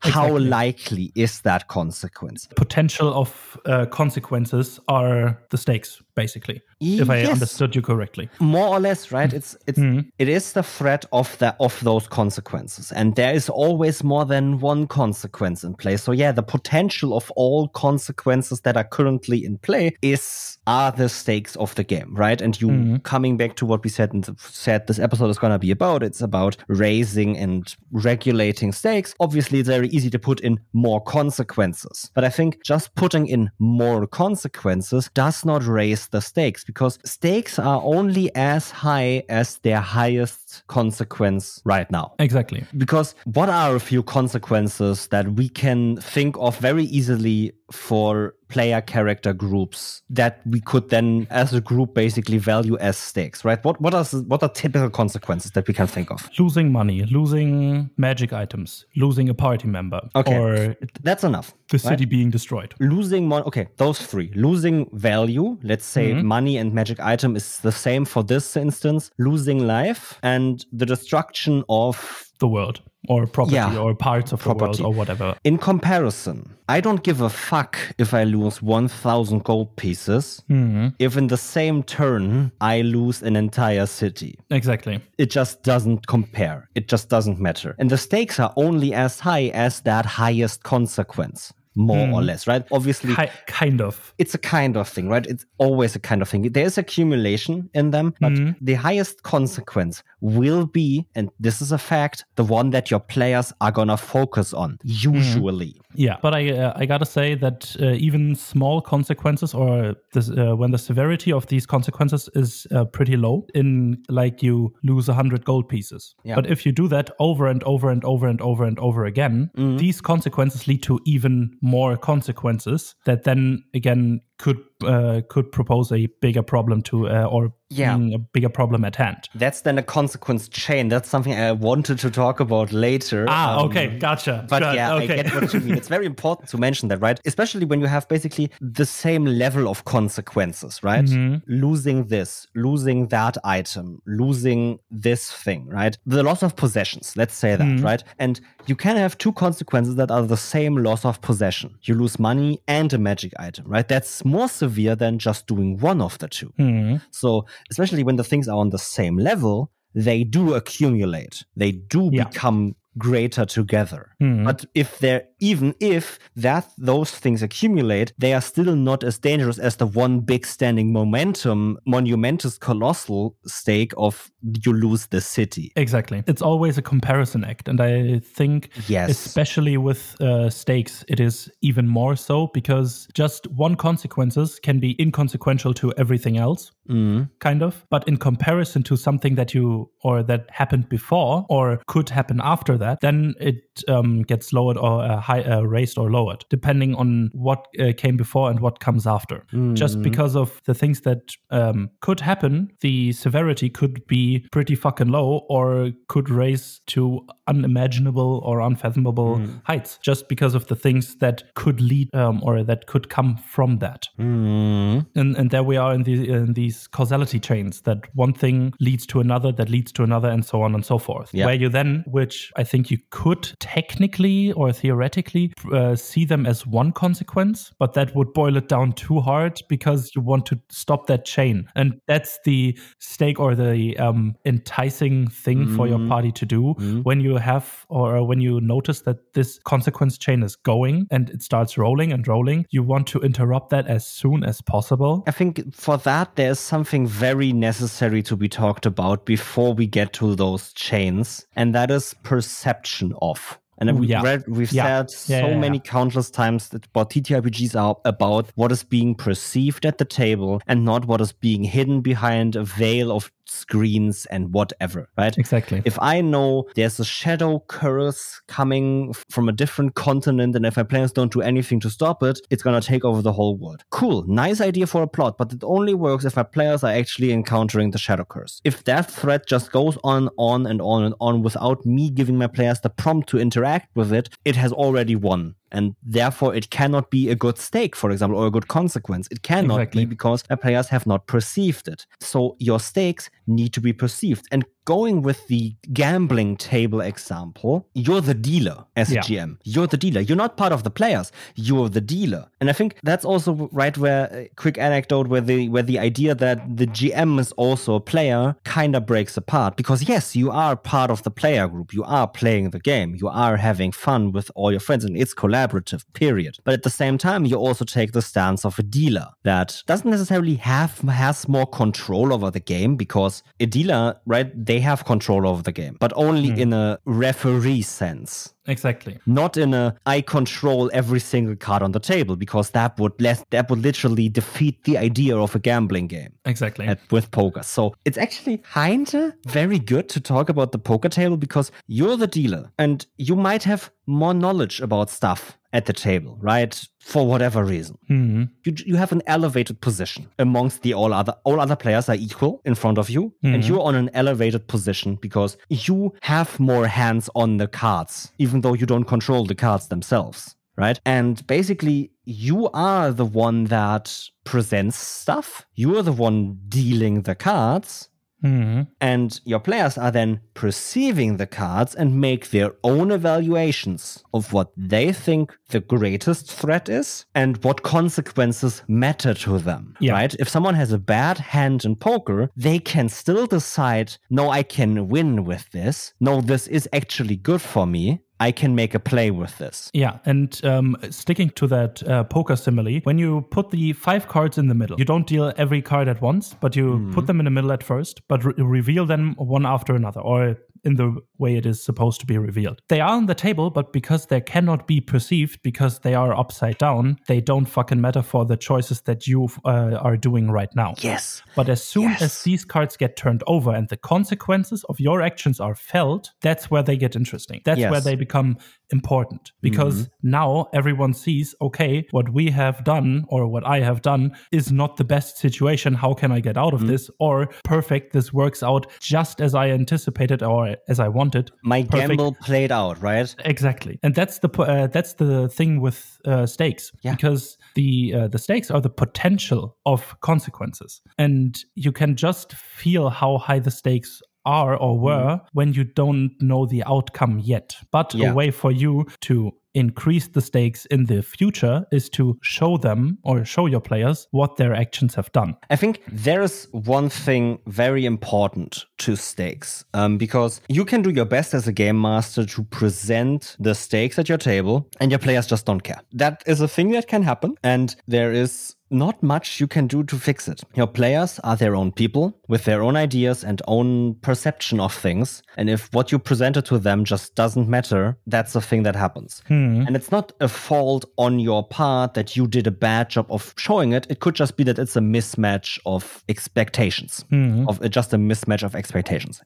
How 0.00 0.26
Exactly. 0.26 0.48
likely 0.48 1.12
is 1.14 1.40
that 1.42 1.68
consequence? 1.68 2.48
Potential 2.56 3.12
of 3.14 3.58
uh, 3.66 3.86
consequences 3.86 4.80
are 4.88 5.42
the 5.50 5.56
stakes, 5.58 6.02
basically. 6.14 6.60
If 6.80 7.08
I 7.10 7.18
Yes. 7.22 7.32
understood 7.32 7.74
you 7.76 7.82
correctly. 7.82 8.28
more 8.40 8.68
or 8.68 8.80
less 8.80 9.10
right 9.12 9.32
it's 9.32 9.56
it's 9.66 9.78
Mhm. 9.78 10.06
it 10.18 10.28
is 10.28 10.52
the 10.52 10.62
threat 10.62 11.04
of 11.12 11.36
the 11.38 11.54
of 11.60 11.78
those 11.82 12.06
consequences 12.06 12.92
and 12.92 13.14
there 13.16 13.34
is 13.34 13.48
always 13.48 14.02
more 14.04 14.24
than 14.24 14.60
one 14.60 14.86
consequence 14.86 15.64
in 15.66 15.74
play 15.74 15.96
so 15.96 16.12
yeah 16.12 16.32
the 16.32 16.42
potential 16.42 17.14
of 17.16 17.30
all 17.36 17.68
consequences 17.68 18.60
that 18.60 18.76
are 18.76 18.84
currently 18.84 19.44
in 19.44 19.58
play 19.58 19.94
is 20.02 20.58
are 20.66 20.92
the 20.92 21.08
stakes 21.08 21.56
of 21.56 21.74
the 21.74 21.84
game 21.84 22.14
right 22.14 22.40
and 22.42 22.60
you 22.60 22.68
Mhm. 22.68 23.02
coming 23.02 23.36
back 23.36 23.56
to 23.56 23.66
what 23.66 23.82
we 23.84 23.90
said 23.90 24.12
and 24.12 24.24
said 24.38 24.86
this 24.86 24.98
episode 24.98 25.30
is 25.30 25.38
going 25.38 25.52
to 25.52 25.58
be 25.58 25.70
about 25.70 26.02
it's 26.02 26.20
about 26.22 26.56
raising 26.68 27.36
and 27.38 27.74
regulating 27.92 28.72
stakes 28.72 29.14
obviously 29.20 29.58
it's 29.60 29.68
very 29.68 29.88
easy 29.88 30.10
to 30.10 30.18
put 30.18 30.40
in 30.40 30.58
more 30.72 31.00
consequences 31.00 32.10
but 32.14 32.24
i 32.24 32.28
think 32.28 32.62
just 32.64 32.94
putting 32.94 33.26
in 33.26 33.50
more 33.58 34.06
consequences 34.06 35.10
does 35.14 35.44
not 35.44 35.64
raise 35.66 36.03
the 36.08 36.20
stakes 36.20 36.64
because 36.64 36.98
stakes 37.04 37.58
are 37.58 37.80
only 37.84 38.34
as 38.34 38.70
high 38.70 39.22
as 39.28 39.58
their 39.58 39.80
highest 39.80 40.62
consequence 40.66 41.60
right 41.64 41.90
now 41.90 42.12
Exactly. 42.18 42.64
because 42.76 43.14
what 43.24 43.48
are 43.48 43.74
a 43.76 43.80
few 43.80 44.02
consequences 44.02 45.08
that 45.08 45.32
we 45.34 45.48
can 45.48 45.96
think 45.96 46.36
of 46.38 46.56
very 46.58 46.84
easily 46.84 47.52
for 47.74 48.34
player 48.48 48.80
character 48.80 49.32
groups 49.32 50.02
that 50.10 50.40
we 50.46 50.60
could 50.60 50.88
then 50.90 51.26
as 51.30 51.52
a 51.52 51.60
group 51.60 51.92
basically 51.94 52.38
value 52.38 52.76
as 52.78 52.96
stakes 52.96 53.44
right 53.44 53.64
what 53.64 53.80
what 53.80 53.94
are 53.94 54.04
what 54.28 54.42
are 54.42 54.48
typical 54.50 54.88
consequences 54.90 55.50
that 55.52 55.66
we 55.66 55.74
can 55.74 55.86
think 55.86 56.10
of 56.10 56.28
Losing 56.38 56.70
money, 56.70 57.02
losing 57.04 57.90
magic 57.96 58.32
items, 58.32 58.84
losing 58.96 59.28
a 59.28 59.34
party 59.34 59.66
member, 59.66 60.00
Okay. 60.14 60.36
or 60.38 60.76
that's 61.02 61.24
enough 61.24 61.52
the 61.70 61.78
right? 61.78 61.80
city 61.90 62.04
being 62.04 62.30
destroyed. 62.30 62.74
losing 62.80 63.26
money 63.26 63.44
okay 63.46 63.66
those 63.78 63.98
three 64.10 64.30
losing 64.34 64.78
value 64.92 65.46
let's 65.62 65.84
say 65.96 66.12
Mhm. 66.12 66.22
money 66.36 66.54
and 66.60 66.72
magic 66.80 66.98
item 67.00 67.34
is 67.36 67.58
the 67.68 67.72
same 67.72 68.04
for 68.04 68.22
this 68.22 68.56
instance 68.56 69.10
losing 69.18 69.66
life 69.66 70.18
and 70.22 70.64
the 70.80 70.86
destruction 70.86 71.64
of 71.68 71.96
The 72.44 72.48
world, 72.58 72.76
or 73.08 73.26
property, 73.26 73.56
Yeah. 73.56 73.78
or 73.84 73.94
parts 73.94 74.30
of 74.32 74.38
Property. 74.40 74.76
the 74.76 74.82
world, 74.82 74.94
or 74.94 74.98
whatever. 75.00 75.28
in 75.50 75.56
comparison 75.70 76.38
i 76.76 76.78
don't 76.84 77.02
give 77.08 77.20
a 77.30 77.32
fuck 77.48 77.72
if 78.04 78.10
i 78.20 78.22
lose 78.36 78.56
1000 78.62 79.44
gold 79.50 79.68
pieces 79.82 80.24
Mhm. 80.50 80.94
if 81.06 81.12
in 81.20 81.26
the 81.34 81.36
same 81.56 81.82
turn 81.96 82.28
i 82.60 82.74
lose 82.96 83.18
an 83.28 83.34
entire 83.36 83.86
city 84.00 84.32
Exactly. 84.60 84.96
it 85.24 85.28
just 85.38 85.54
doesn't 85.72 86.00
compare 86.14 86.58
it 86.74 86.84
just 86.94 87.06
doesn't 87.14 87.38
matter 87.48 87.70
and 87.78 87.88
the 87.90 87.98
stakes 88.08 88.36
are 88.44 88.52
only 88.66 88.90
as 89.06 89.20
high 89.20 89.46
as 89.66 89.80
that 89.90 90.04
highest 90.22 90.58
consequence 90.74 91.40
more 91.76 92.06
or 92.08 92.20
Mhm. 92.20 92.26
less 92.26 92.46
right 92.46 92.64
obviously 92.70 93.14
Ki- 93.16 93.26
kind 93.46 93.80
of. 93.80 94.14
it's 94.18 94.34
a 94.34 94.38
kind 94.38 94.76
of 94.76 94.88
thing, 94.88 95.08
right? 95.08 95.26
It's 95.26 95.44
always 95.58 95.96
a 95.96 95.98
kind 95.98 96.22
of 96.22 96.28
thing. 96.28 96.42
There 96.52 96.64
is 96.64 96.78
accumulation 96.78 97.68
in 97.74 97.90
them, 97.90 98.14
but 98.20 98.32
Mhm. 98.32 98.56
the 98.60 98.74
highest 98.74 99.22
consequence 99.24 100.02
will 100.20 100.66
be, 100.66 101.06
and 101.16 101.30
this 101.40 101.60
is 101.60 101.72
a 101.72 101.78
fact, 101.78 102.24
the 102.36 102.44
one 102.44 102.70
that 102.70 102.90
your 102.90 103.00
players 103.00 103.52
are 103.60 103.72
gonna 103.72 103.96
focus 103.96 104.54
on, 104.54 104.78
usually. 104.84 105.74
Yeah, 105.96 106.16
but 106.22 106.34
I 106.34 106.50
uh, 106.50 106.72
I 106.76 106.86
gotta 106.86 107.06
say 107.06 107.34
that 107.36 107.76
uh, 107.80 107.92
even 107.92 108.34
small 108.34 108.80
consequences, 108.80 109.54
or 109.54 109.94
this, 110.12 110.28
uh, 110.30 110.54
when 110.56 110.70
the 110.72 110.78
severity 110.78 111.32
of 111.32 111.46
these 111.46 111.66
consequences 111.66 112.28
is 112.34 112.66
uh, 112.72 112.84
pretty 112.84 113.16
low, 113.16 113.46
in 113.54 114.02
like 114.08 114.42
you 114.42 114.72
lose 114.82 115.08
a 115.08 115.14
hundred 115.14 115.44
gold 115.44 115.68
pieces. 115.68 116.14
Yeah. 116.24 116.34
But 116.34 116.46
if 116.50 116.66
you 116.66 116.72
do 116.72 116.88
that 116.88 117.10
over 117.18 117.46
and 117.46 117.62
over 117.64 117.90
and 117.90 118.04
over 118.04 118.26
and 118.26 118.40
over 118.40 118.64
and 118.64 118.78
over 118.78 119.04
again, 119.04 119.50
Mhm. 119.56 119.78
these 119.78 120.00
consequences 120.00 120.66
lead 120.66 120.82
to 120.82 120.98
even 121.06 121.50
more 121.62 121.96
consequences 121.96 122.94
that 123.04 123.22
then 123.24 123.62
again 123.74 124.20
could 124.38 124.58
uh, 124.84 125.20
could 125.28 125.50
propose 125.52 125.90
a 125.92 126.06
bigger 126.20 126.42
problem 126.42 126.82
to 126.82 127.08
uh, 127.08 127.24
or 127.24 127.52
Yeah. 127.70 127.96
being 127.96 128.14
a 128.14 128.18
bigger 128.18 128.50
problem 128.50 128.84
at 128.84 128.96
hand. 128.96 129.28
That's 129.34 129.62
then 129.62 129.78
a 129.78 129.82
consequence 129.82 130.48
chain. 130.48 130.88
That's 130.88 131.08
something 131.08 131.32
I 131.32 131.52
wanted 131.52 131.98
to 132.00 132.10
talk 132.10 132.40
about 132.40 132.72
later. 132.72 133.24
Ah, 133.28 133.58
Um, 133.60 133.66
okay, 133.68 133.98
gotcha. 133.98 134.44
But 134.48 134.60
Good, 134.62 134.74
yeah, 134.76 134.94
okay. 134.94 135.20
I 135.20 135.22
get 135.22 135.34
what 135.34 135.54
you 135.54 135.60
mean. 135.60 135.76
It's 135.76 135.88
very 135.88 136.06
important 136.06 136.50
to 136.50 136.58
mention 136.58 136.88
that, 136.90 137.00
right? 137.00 137.18
Especially 137.24 137.64
when 137.64 137.80
you 137.80 137.86
have 137.86 138.06
basically 138.08 138.50
the 138.60 138.84
same 138.84 139.24
level 139.24 139.66
of 139.68 139.84
consequences, 139.84 140.82
right? 140.82 141.04
Mhm. 141.06 141.42
Losing 141.46 142.06
this, 142.08 142.46
losing 142.54 143.08
that 143.08 143.36
item, 143.44 144.02
losing 144.06 144.78
this 144.90 145.30
thing, 145.32 145.66
right? 145.68 145.96
The 146.06 146.22
loss 146.22 146.42
of 146.42 146.54
possessions, 146.56 147.14
let's 147.16 147.34
say 147.34 147.56
that, 147.56 147.66
Mhm. 147.66 147.84
right? 147.84 148.02
And 148.18 148.40
you 148.66 148.76
can 148.76 148.96
have 148.96 149.16
two 149.18 149.32
consequences 149.32 149.94
that 149.96 150.10
are 150.10 150.22
the 150.26 150.36
same 150.36 150.76
loss 150.76 151.04
of 151.04 151.20
possession. 151.20 151.70
You 151.82 151.94
lose 151.94 152.18
money 152.18 152.60
and 152.68 152.92
a 152.92 152.98
magic 152.98 153.32
item, 153.38 153.64
right? 153.66 153.88
That's 153.88 154.23
more 154.24 154.48
severe 154.48 154.96
than 154.96 155.18
just 155.18 155.46
doing 155.46 155.78
one 155.78 156.00
of 156.00 156.18
the 156.18 156.28
two. 156.28 156.52
Mhm. 156.58 157.00
So, 157.10 157.46
especially 157.70 158.02
when 158.02 158.16
the 158.16 158.24
things 158.24 158.48
are 158.48 158.56
on 158.56 158.70
the 158.70 158.78
same 158.78 159.16
level, 159.18 159.70
they 159.94 160.24
do 160.24 160.54
accumulate. 160.54 161.44
They 161.56 161.72
do 161.72 162.10
Yeah. 162.12 162.24
become 162.24 162.74
greater 162.98 163.44
together. 163.44 164.10
Mhm. 164.22 164.44
But 164.44 164.64
if 164.74 164.98
they're 164.98 165.24
even 165.40 165.74
if 165.80 166.18
that 166.36 166.66
those 166.78 167.10
things 167.10 167.42
accumulate, 167.42 168.12
they 168.18 168.32
are 168.32 168.40
still 168.40 168.74
not 168.76 169.04
as 169.04 169.18
dangerous 169.18 169.58
as 169.58 169.76
the 169.76 169.86
one 169.86 170.20
big 170.20 170.46
standing 170.46 170.92
momentum, 170.92 171.76
monumentous 171.86 172.56
colossal 172.58 173.36
stake 173.46 173.92
of 173.96 174.30
you 174.64 174.72
lose 174.72 175.06
the 175.08 175.20
city. 175.20 175.70
Exactly. 175.76 176.22
It's 176.26 176.40
always 176.42 176.78
a 176.78 176.82
comparison 176.82 177.44
act. 177.44 177.68
And 177.68 177.80
I 177.80 178.20
think, 178.20 178.70
Yes. 178.88 179.10
especially 179.10 179.76
with 179.76 180.16
uh, 180.20 180.48
stakes, 180.50 181.04
it 181.08 181.20
is 181.20 181.50
even 181.60 181.88
more 181.88 182.16
so 182.16 182.46
because 182.54 183.06
just 183.14 183.46
one 183.48 183.74
consequences 183.76 184.58
can 184.62 184.78
be 184.80 184.96
inconsequential 185.00 185.74
to 185.74 185.92
everything 185.98 186.36
else, 186.38 186.72
Mm. 186.88 187.30
kind 187.38 187.62
of. 187.62 187.84
But 187.90 188.06
in 188.06 188.16
comparison 188.18 188.82
to 188.84 188.96
something 188.96 189.36
that 189.36 189.54
you 189.54 189.90
or 190.02 190.22
that 190.22 190.46
happened 190.50 190.88
before 190.88 191.46
or 191.48 191.80
could 191.86 192.10
happen 192.10 192.40
after 192.42 192.76
that, 192.78 193.00
then 193.00 193.34
it 193.40 193.82
um, 193.88 194.22
gets 194.22 194.52
lowered 194.52 194.76
or 194.76 195.02
uh, 195.02 195.20
high, 195.20 195.42
uh, 195.42 195.62
raised 195.62 195.98
or 195.98 196.10
lowered, 196.10 196.44
depending 196.50 196.94
on 196.94 197.30
what 197.32 197.66
uh, 197.80 197.92
came 197.96 198.16
before 198.16 198.50
and 198.50 198.60
what 198.60 198.80
comes 198.80 199.06
after. 199.06 199.44
Just 199.74 199.98
Mhm. 199.98 200.02
because 200.02 200.36
of 200.36 200.60
the 200.66 200.74
things 200.74 201.00
that 201.02 201.20
um, 201.50 201.90
could 202.00 202.20
happen, 202.20 202.68
the 202.80 203.12
severity 203.12 203.70
could 203.70 204.06
be 204.06 204.46
pretty 204.52 204.74
fucking 204.74 205.08
low 205.08 205.46
or 205.48 205.90
could 206.08 206.28
raise 206.28 206.80
to 206.88 207.20
unimaginable 207.46 208.40
or 208.44 208.60
unfathomable 208.60 209.40
heights 209.64 209.98
just 210.02 210.28
because 210.28 210.54
of 210.54 210.66
the 210.66 210.76
things 210.76 211.16
that 211.16 211.42
could 211.54 211.80
lead 211.80 212.08
um, 212.14 212.40
or 212.42 212.62
that 212.64 212.86
could 212.86 213.08
come 213.08 213.36
from 213.36 213.78
that. 213.78 214.08
Mm. 214.18 215.06
And, 215.14 215.36
and 215.36 215.50
there 215.50 215.62
we 215.62 215.76
are 215.76 215.94
in, 215.94 216.02
the, 216.02 216.28
in 216.30 216.52
these 216.54 216.73
these 216.74 216.86
causality 216.88 217.40
chains 217.40 217.82
that 217.82 217.98
one 218.14 218.32
thing 218.32 218.72
leads 218.80 219.06
to 219.06 219.20
another, 219.20 219.52
that 219.52 219.68
leads 219.68 219.92
to 219.92 220.02
another, 220.02 220.28
and 220.28 220.44
so 220.44 220.62
on 220.62 220.74
and 220.74 220.84
so 220.84 220.98
forth. 220.98 221.30
Yeah. 221.32 221.46
Where 221.46 221.54
you 221.54 221.68
then, 221.68 222.04
which 222.06 222.52
I 222.56 222.64
think 222.64 222.90
you 222.90 222.98
could 223.10 223.52
technically 223.60 224.52
or 224.52 224.72
theoretically 224.72 225.52
uh, 225.72 225.96
see 225.96 226.24
them 226.24 226.46
as 226.46 226.66
one 226.66 226.92
consequence, 226.92 227.72
but 227.78 227.94
that 227.94 228.14
would 228.14 228.32
boil 228.32 228.56
it 228.56 228.68
down 228.68 228.92
too 228.92 229.20
hard 229.20 229.60
because 229.68 230.10
you 230.14 230.22
want 230.22 230.46
to 230.46 230.60
stop 230.70 231.06
that 231.06 231.24
chain. 231.24 231.66
And 231.74 232.00
that's 232.06 232.38
the 232.44 232.78
stake 232.98 233.38
or 233.38 233.54
the 233.54 233.96
um, 233.98 234.34
enticing 234.44 235.28
thing 235.28 235.68
for 235.76 235.86
your 235.86 236.06
party 236.08 236.32
to 236.32 236.46
do 236.46 236.72
when 237.02 237.20
you 237.20 237.36
have 237.36 237.86
or 237.88 238.26
when 238.26 238.40
you 238.40 238.60
notice 238.60 239.02
that 239.02 239.34
this 239.34 239.58
consequence 239.64 240.18
chain 240.18 240.42
is 240.42 240.56
going 240.56 241.06
and 241.10 241.30
it 241.30 241.42
starts 241.42 241.78
rolling 241.78 242.12
and 242.12 242.26
rolling. 242.26 242.66
You 242.70 242.82
want 242.82 243.06
to 243.08 243.20
interrupt 243.20 243.70
that 243.70 243.86
as 243.86 244.06
soon 244.06 244.44
as 244.44 244.60
possible. 244.60 245.22
I 245.26 245.30
think 245.30 245.74
for 245.74 245.98
that, 245.98 246.36
there's 246.36 246.63
something 246.64 247.06
very 247.06 247.52
necessary 247.52 248.22
to 248.24 248.36
be 248.36 248.48
talked 248.48 248.86
about 248.86 249.24
before 249.26 249.74
we 249.74 249.86
get 249.86 250.12
to 250.14 250.34
those 250.34 250.72
chains, 250.72 251.46
and 251.56 251.74
that 251.74 251.90
is 251.90 252.14
perception 252.22 253.12
of. 253.20 253.58
And 253.78 253.90
Ooh, 253.90 253.94
we've, 253.94 254.10
yeah. 254.10 254.22
read, 254.22 254.44
we've 254.46 254.72
Yeah. 254.72 255.04
said 255.04 255.32
Yeah, 255.32 255.48
so 255.50 255.58
many 255.58 255.80
countless 255.80 256.30
times 256.30 256.68
that 256.68 256.86
what 256.92 257.10
TTRPGs 257.10 257.74
are 257.74 257.96
about 258.04 258.50
what 258.54 258.70
is 258.70 258.84
being 258.84 259.14
perceived 259.16 259.84
at 259.84 259.98
the 259.98 260.04
table 260.04 260.60
and 260.68 260.84
not 260.84 261.06
what 261.06 261.20
is 261.20 261.32
being 261.32 261.64
hidden 261.64 262.00
behind 262.00 262.54
a 262.54 262.62
veil 262.64 263.10
of 263.10 263.32
screens 263.46 264.26
and 264.26 264.52
whatever, 264.52 265.08
right? 265.16 265.36
Exactly. 265.36 265.82
If 265.84 265.98
I 266.00 266.20
know 266.20 266.64
there's 266.74 266.98
a 267.00 267.04
shadow 267.04 267.64
curse 267.68 268.40
coming 268.48 269.14
from 269.30 269.48
a 269.48 269.52
different 269.52 269.94
continent, 269.94 270.56
and 270.56 270.66
if 270.66 270.76
my 270.76 270.82
players 270.82 271.12
don't 271.12 271.32
do 271.32 271.42
anything 271.42 271.80
to 271.80 271.90
stop 271.90 272.22
it, 272.22 272.40
it's 272.50 272.62
gonna 272.62 272.80
take 272.80 273.04
over 273.04 273.22
the 273.22 273.32
whole 273.32 273.56
world. 273.56 273.84
Cool, 273.90 274.24
nice 274.26 274.60
idea 274.60 274.86
for 274.86 275.02
a 275.02 275.06
plot, 275.06 275.36
but 275.38 275.52
it 275.52 275.62
only 275.64 275.94
works 275.94 276.24
if 276.24 276.36
my 276.36 276.42
players 276.42 276.84
are 276.84 276.92
actually 276.92 277.32
encountering 277.32 277.90
the 277.90 277.98
shadow 277.98 278.24
curse. 278.24 278.60
If 278.64 278.84
that 278.84 279.10
threat 279.10 279.46
just 279.46 279.72
goes 279.72 279.98
on, 280.04 280.30
on, 280.38 280.66
and 280.66 280.80
on 280.80 281.04
and 281.04 281.14
on 281.20 281.42
without 281.42 281.84
me 281.84 282.10
giving 282.10 282.36
my 282.36 282.46
players 282.46 282.80
the 282.80 282.90
prompt 282.90 283.28
to 283.30 283.38
interact 283.38 283.94
with 283.94 284.12
it, 284.12 284.28
it 284.44 284.56
has 284.56 284.72
already 284.72 285.16
won. 285.16 285.54
And 285.74 285.94
therefore, 286.02 286.54
it 286.54 286.70
cannot 286.70 287.10
be 287.10 287.28
a 287.30 287.34
good 287.34 287.58
stake, 287.58 287.94
for 287.96 288.10
example, 288.10 288.38
or 288.38 288.46
a 288.46 288.50
good 288.50 288.68
consequence. 288.68 289.28
It 289.30 289.42
cannot 289.42 289.80
Exactly. 289.80 290.04
be 290.04 290.10
because 290.10 290.42
players 290.62 290.88
have 290.88 291.06
not 291.06 291.26
perceived 291.26 291.88
it. 291.88 292.06
So 292.20 292.56
your 292.58 292.80
stakes 292.80 293.28
need 293.46 293.72
to 293.74 293.80
be 293.80 293.92
perceived. 293.92 294.46
And 294.52 294.64
going 294.86 295.22
with 295.22 295.46
the 295.48 295.74
gambling 295.94 296.56
table 296.58 297.00
example, 297.00 297.86
you're 297.94 298.20
the 298.20 298.34
dealer 298.34 298.84
as 298.96 299.10
a 299.10 299.14
Yeah. 299.14 299.20
GM. 299.22 299.58
You're 299.64 299.86
the 299.86 299.96
dealer. 299.96 300.20
You're 300.20 300.36
not 300.36 300.56
part 300.58 300.72
of 300.72 300.82
the 300.82 300.90
players. 300.90 301.32
You're 301.54 301.88
the 301.88 302.02
dealer. 302.02 302.46
And 302.60 302.68
I 302.68 302.74
think 302.74 302.96
that's 303.02 303.24
also 303.24 303.68
right 303.72 303.96
where 303.96 304.24
a 304.32 304.48
quick 304.56 304.76
anecdote 304.78 305.26
where 305.28 305.40
the 305.40 305.68
where 305.70 305.82
the 305.82 305.98
idea 305.98 306.34
that 306.34 306.76
the 306.76 306.86
GM 306.86 307.38
is 307.40 307.50
also 307.52 307.94
a 307.94 308.00
player 308.00 308.56
kind 308.64 308.94
of 308.94 309.06
breaks 309.06 309.36
apart 309.38 309.76
because 309.76 310.06
yes, 310.08 310.36
you 310.36 310.50
are 310.50 310.76
part 310.76 311.10
of 311.10 311.22
the 311.22 311.30
player 311.30 311.66
group. 311.66 311.92
You 311.94 312.04
are 312.04 312.28
playing 312.28 312.70
the 312.70 312.78
game. 312.92 313.14
You 313.20 313.28
are 313.28 313.56
having 313.56 313.90
fun 313.92 314.32
with 314.32 314.50
all 314.54 314.70
your 314.70 314.80
friends 314.80 315.02
and 315.04 315.16
it's 315.16 315.34
collaborative, 315.34 315.63
period. 316.12 316.58
But 316.64 316.74
at 316.74 316.82
the 316.82 316.90
same 316.90 317.18
time, 317.18 317.44
you 317.44 317.56
also 317.56 317.84
take 317.84 318.12
the 318.12 318.22
stance 318.22 318.64
of 318.64 318.78
a 318.78 318.82
dealer 318.82 319.28
that 319.42 319.82
doesn't 319.86 320.10
necessarily 320.10 320.54
have 320.56 320.98
has 321.00 321.48
more 321.48 321.66
control 321.66 322.32
over 322.32 322.50
the 322.50 322.60
game 322.60 322.96
because 322.96 323.42
a 323.60 323.66
dealer, 323.66 324.16
right, 324.26 324.52
they 324.64 324.80
have 324.80 325.04
control 325.04 325.46
over 325.46 325.62
the 325.62 325.72
game, 325.72 325.96
but 326.00 326.12
only 326.16 326.50
hmm. 326.50 326.58
in 326.58 326.72
a 326.72 326.98
referee 327.04 327.82
sense 327.82 328.53
exactly. 328.66 329.18
not 329.26 329.56
in 329.56 329.74
a 329.74 329.94
I 330.06 330.20
control 330.20 330.90
every 330.92 331.20
single 331.20 331.56
card 331.56 331.82
on 331.82 331.92
the 331.92 332.00
table 332.00 332.36
because 332.36 332.70
that 332.70 332.98
would 332.98 333.12
less 333.20 333.44
that 333.50 333.68
would 333.70 333.80
literally 333.80 334.28
defeat 334.28 334.84
the 334.84 334.98
idea 334.98 335.36
of 335.36 335.54
a 335.54 335.58
gambling 335.58 336.06
game 336.08 336.32
Exactly. 336.44 336.86
at, 336.86 337.00
with 337.12 337.30
poker. 337.30 337.62
So 337.62 337.94
it's 338.04 338.18
actually 338.18 338.62
kinda 338.72 339.34
very 339.46 339.78
good 339.78 340.08
to 340.10 340.20
talk 340.20 340.48
about 340.48 340.72
the 340.72 340.78
poker 340.78 341.08
table 341.08 341.36
because 341.36 341.70
you're 341.86 342.16
the 342.16 342.26
dealer 342.26 342.70
and 342.78 343.06
you 343.18 343.36
might 343.36 343.64
have 343.64 343.90
more 344.06 344.34
knowledge 344.34 344.80
about 344.80 345.10
stuff 345.10 345.58
at 345.74 345.84
the 345.86 345.92
table, 345.92 346.38
right? 346.40 346.72
For 347.00 347.26
whatever 347.26 347.64
reason. 347.64 347.98
Mhm. 348.08 348.48
You, 348.64 348.72
you 348.90 348.96
have 348.96 349.12
an 349.12 349.22
elevated 349.26 349.76
position 349.80 350.22
amongst 350.38 350.76
the 350.82 350.94
all 350.94 351.12
other 351.12 351.34
all 351.44 351.58
other 351.60 351.76
players 351.84 352.08
are 352.08 352.14
equal 352.28 352.54
in 352.64 352.74
front 352.82 352.96
of 352.98 353.10
you 353.14 353.22
and 353.42 353.62
Mhm. 353.62 353.68
you're 353.68 353.86
on 353.90 353.94
an 354.02 354.08
elevated 354.14 354.62
position 354.74 355.10
because 355.26 355.52
you 355.86 355.98
have 356.22 356.48
more 356.70 356.86
hands 356.86 357.28
on 357.42 357.58
the 357.58 357.66
cards 357.82 358.14
even 358.44 358.60
though 358.62 358.76
you 358.80 358.86
don't 358.86 359.08
control 359.14 359.42
the 359.46 359.54
cards 359.66 359.88
themselves 359.88 360.38
right 360.84 360.98
and 361.18 361.34
basically 361.46 361.98
you 362.24 362.58
are 362.72 363.06
the 363.12 363.28
one 363.46 363.58
that 363.76 364.04
presents 364.44 364.96
stuff 365.22 365.48
you 365.74 365.88
are 365.96 366.02
the 366.10 366.18
one 366.28 366.40
dealing 366.68 367.22
the 367.22 367.34
cards 367.50 368.08
Mhm. 368.44 368.86
and 369.00 369.40
your 369.44 369.58
players 369.60 369.96
are 369.96 370.10
then 370.10 370.40
perceiving 370.54 371.36
the 371.38 371.46
cards 371.46 371.94
and 371.94 372.20
make 372.20 372.50
their 372.50 372.72
own 372.82 373.10
evaluations 373.10 374.22
of 374.32 374.52
what 374.52 374.68
they 374.76 375.12
think 375.12 375.52
the 375.70 375.80
greatest 375.80 376.52
threat 376.52 376.88
is 376.88 377.24
and 377.34 377.62
what 377.64 377.82
consequences 377.82 378.82
matter 378.86 379.34
to 379.34 379.58
them. 379.58 379.94
Yeah. 380.00 380.12
Right? 380.12 380.34
If 380.38 380.48
someone 380.48 380.74
has 380.74 380.92
a 380.92 380.98
bad 380.98 381.38
hand 381.38 381.84
in 381.84 381.96
poker, 381.96 382.50
they 382.56 382.78
can 382.78 383.08
still 383.08 383.46
decide, 383.46 384.16
no, 384.30 384.50
I 384.50 384.62
can 384.62 385.08
win 385.08 385.44
with 385.44 385.70
this. 385.70 386.12
No, 386.20 386.40
this 386.40 386.66
is 386.68 386.88
actually 386.92 387.36
good 387.36 387.62
for 387.62 387.86
me. 387.86 388.20
I 388.44 388.52
can 388.52 388.74
make 388.74 388.94
a 388.94 389.00
play 389.00 389.30
with 389.30 389.56
this. 389.58 389.90
Yeah, 389.94 390.18
and 390.26 390.60
um, 390.64 390.96
sticking 391.10 391.50
to 391.50 391.66
that 391.68 392.02
uh, 392.06 392.24
poker 392.24 392.56
simile, 392.56 393.00
when 393.04 393.18
you 393.18 393.46
put 393.50 393.70
the 393.70 393.92
five 393.94 394.28
cards 394.28 394.58
in 394.58 394.68
the 394.68 394.74
middle, 394.74 394.98
you 394.98 395.06
don't 395.06 395.26
deal 395.26 395.52
every 395.56 395.80
card 395.80 396.08
at 396.08 396.20
once, 396.20 396.54
but 396.60 396.76
you 396.76 397.10
put 397.14 397.26
them 397.26 397.40
in 397.40 397.46
the 397.46 397.50
middle 397.50 397.72
at 397.72 397.82
first, 397.82 398.20
but 398.28 398.44
re- 398.44 398.52
reveal 398.58 399.06
them 399.06 399.34
one 399.38 399.64
after 399.64 399.94
another, 399.94 400.20
or 400.20 400.56
in 400.84 400.96
the 400.96 401.16
way 401.38 401.56
it 401.56 401.66
is 401.66 401.82
supposed 401.82 402.20
to 402.20 402.26
be 402.26 402.38
revealed. 402.38 402.80
They 402.88 403.00
are 403.00 403.10
on 403.16 403.26
the 403.26 403.34
table, 403.34 403.70
but 403.70 403.92
because 403.92 404.26
they 404.26 404.40
cannot 404.40 404.86
be 404.86 405.00
perceived 405.00 405.62
because 405.62 406.00
they 406.00 406.14
are 406.14 406.34
upside 406.36 406.78
down, 406.78 407.18
they 407.26 407.40
don't 407.40 407.66
fucking 407.66 408.00
matter 408.00 408.22
for 408.22 408.44
the 408.44 408.56
choices 408.56 409.00
that 409.02 409.26
you 409.26 409.48
uh, 409.64 409.98
are 410.00 410.16
doing 410.16 410.50
right 410.50 410.68
now. 410.74 410.94
Yes. 410.98 411.42
But 411.56 411.68
as 411.68 411.82
soon 411.82 412.10
Yes. 412.10 412.22
as 412.22 412.42
these 412.42 412.64
cards 412.64 412.96
get 412.96 413.16
turned 413.16 413.42
over 413.46 413.74
and 413.74 413.88
the 413.88 413.96
consequences 413.96 414.84
of 414.88 415.00
your 415.00 415.22
actions 415.22 415.60
are 415.60 415.74
felt, 415.74 416.30
that's 416.42 416.70
where 416.70 416.82
they 416.82 416.96
get 416.96 417.16
interesting. 417.16 417.60
That's 417.64 417.80
Yes. 417.80 417.90
where 417.90 418.00
they 418.00 418.14
become 418.16 418.56
important 418.98 419.52
because 419.68 419.96
now 420.22 420.48
everyone 420.80 421.12
sees, 421.24 421.48
okay, 421.60 421.94
what 422.16 422.28
we 422.38 422.44
have 422.62 422.76
done 422.84 423.10
or 423.34 423.40
what 423.54 423.64
I 423.76 423.78
have 423.88 424.00
done 424.12 424.22
is 424.58 424.66
not 424.80 424.90
the 424.96 425.04
best 425.14 425.32
situation. 425.46 425.90
How 426.04 426.12
can 426.20 426.30
I 426.36 426.40
get 426.48 426.56
out 426.56 426.74
of 426.74 426.82
this? 426.90 427.10
Or 427.26 427.36
perfect, 427.64 428.12
this 428.12 428.32
works 428.32 428.62
out 428.70 428.84
just 429.00 429.40
as 429.46 429.52
I 429.54 429.66
anticipated 429.80 430.42
or 430.42 430.76
as 430.88 430.98
I 431.06 431.08
wanted. 431.08 431.50
My 431.62 431.82
Perfect. 431.82 432.08
gamble 432.08 432.32
played 432.48 432.72
out, 432.72 432.96
right? 433.02 433.34
Exactly, 433.54 433.98
and 434.02 434.14
that's 434.14 434.36
the 434.44 434.50
uh, 434.74 434.86
that's 434.96 435.14
the 435.22 435.48
thing 435.58 435.80
with 435.86 435.98
uh, 436.24 436.46
stakes 436.46 436.84
Yeah. 437.02 437.12
because 437.14 437.58
the 437.74 438.14
uh, 438.18 438.28
the 438.28 438.38
stakes 438.38 438.70
are 438.70 438.80
the 438.80 438.94
potential 439.04 439.76
of 439.86 440.00
consequences, 440.20 441.02
and 441.18 441.50
you 441.74 441.92
can 441.92 442.16
just 442.16 442.52
feel 442.54 443.10
how 443.10 443.38
high 443.46 443.60
the 443.60 443.70
stakes 443.70 444.22
are 444.44 444.76
or 444.76 444.96
mm. 444.96 445.00
were 445.00 445.40
when 445.52 445.72
you 445.72 445.84
don't 445.84 446.32
know 446.40 446.66
the 446.66 446.84
outcome 446.84 447.38
yet. 447.38 447.76
But 447.90 448.14
Yeah. 448.14 448.30
a 448.30 448.34
way 448.34 448.50
for 448.50 448.72
you 448.72 449.06
to 449.22 449.52
increase 449.74 450.28
the 450.28 450.40
stakes 450.40 450.86
in 450.86 451.06
the 451.06 451.22
future 451.22 451.84
is 451.90 452.08
to 452.08 452.38
show 452.42 452.76
them 452.76 453.18
or 453.24 453.44
show 453.44 453.66
your 453.66 453.80
players 453.80 454.28
what 454.30 454.56
their 454.56 454.72
actions 454.72 455.14
have 455.16 455.30
done. 455.32 455.56
I 455.68 455.76
think 455.76 456.00
there's 456.06 456.68
one 456.70 457.08
thing 457.08 457.58
very 457.66 458.06
important 458.06 458.86
to 459.04 459.16
stakes 459.16 459.84
um, 459.92 460.16
because 460.16 460.60
you 460.68 460.84
can 460.84 461.02
do 461.02 461.10
your 461.10 461.26
best 461.26 461.52
as 461.52 461.68
a 461.68 461.72
game 461.72 462.00
master 462.00 462.46
to 462.46 462.62
present 462.64 463.56
the 463.60 463.74
stakes 463.74 464.18
at 464.18 464.28
your 464.28 464.38
table 464.38 464.88
and 465.00 465.10
your 465.10 465.18
players 465.18 465.46
just 465.46 465.66
don't 465.66 465.82
care. 465.82 466.00
That 466.12 466.42
is 466.46 466.60
a 466.60 466.68
thing 466.68 466.90
that 466.92 467.06
can 467.06 467.22
happen 467.22 467.56
and 467.62 467.94
there 468.08 468.32
is 468.32 468.76
not 468.90 469.22
much 469.22 469.60
you 469.60 469.66
can 469.66 469.86
do 469.86 470.04
to 470.04 470.16
fix 470.16 470.46
it. 470.48 470.62
Your 470.74 470.86
players 470.86 471.40
are 471.42 471.56
their 471.56 471.74
own 471.74 471.90
people 471.90 472.38
with 472.48 472.64
their 472.64 472.82
own 472.82 472.96
ideas 472.96 473.42
and 473.42 473.60
own 473.66 474.14
perception 474.16 474.78
of 474.78 474.94
things. 474.94 475.42
And 475.56 475.68
if 475.68 475.92
what 475.92 476.12
you 476.12 476.18
presented 476.18 476.64
to 476.66 476.78
them 476.78 477.04
just 477.04 477.34
doesn't 477.34 477.68
matter, 477.68 478.16
that's 478.26 478.54
a 478.54 478.60
thing 478.60 478.84
that 478.84 478.94
happens. 478.94 479.42
And 479.88 479.96
it's 479.96 480.12
not 480.12 480.32
a 480.40 480.48
fault 480.48 481.04
on 481.16 481.40
your 481.40 481.66
part 481.66 482.14
that 482.14 482.36
you 482.36 482.46
did 482.46 482.66
a 482.66 482.70
bad 482.70 483.10
job 483.10 483.26
of 483.30 483.52
showing 483.56 483.92
it. 483.92 484.06
It 484.08 484.20
could 484.20 484.34
just 484.34 484.56
be 484.56 484.64
that 484.64 484.78
it's 484.78 484.96
a 484.96 485.00
mismatch 485.00 485.78
of 485.86 486.22
expectations, 486.28 487.24
of 487.68 487.82
uh, 487.82 487.88
just 487.88 488.12
a 488.12 488.16
mismatch 488.16 488.62
of 488.62 488.74
expectations. 488.74 488.93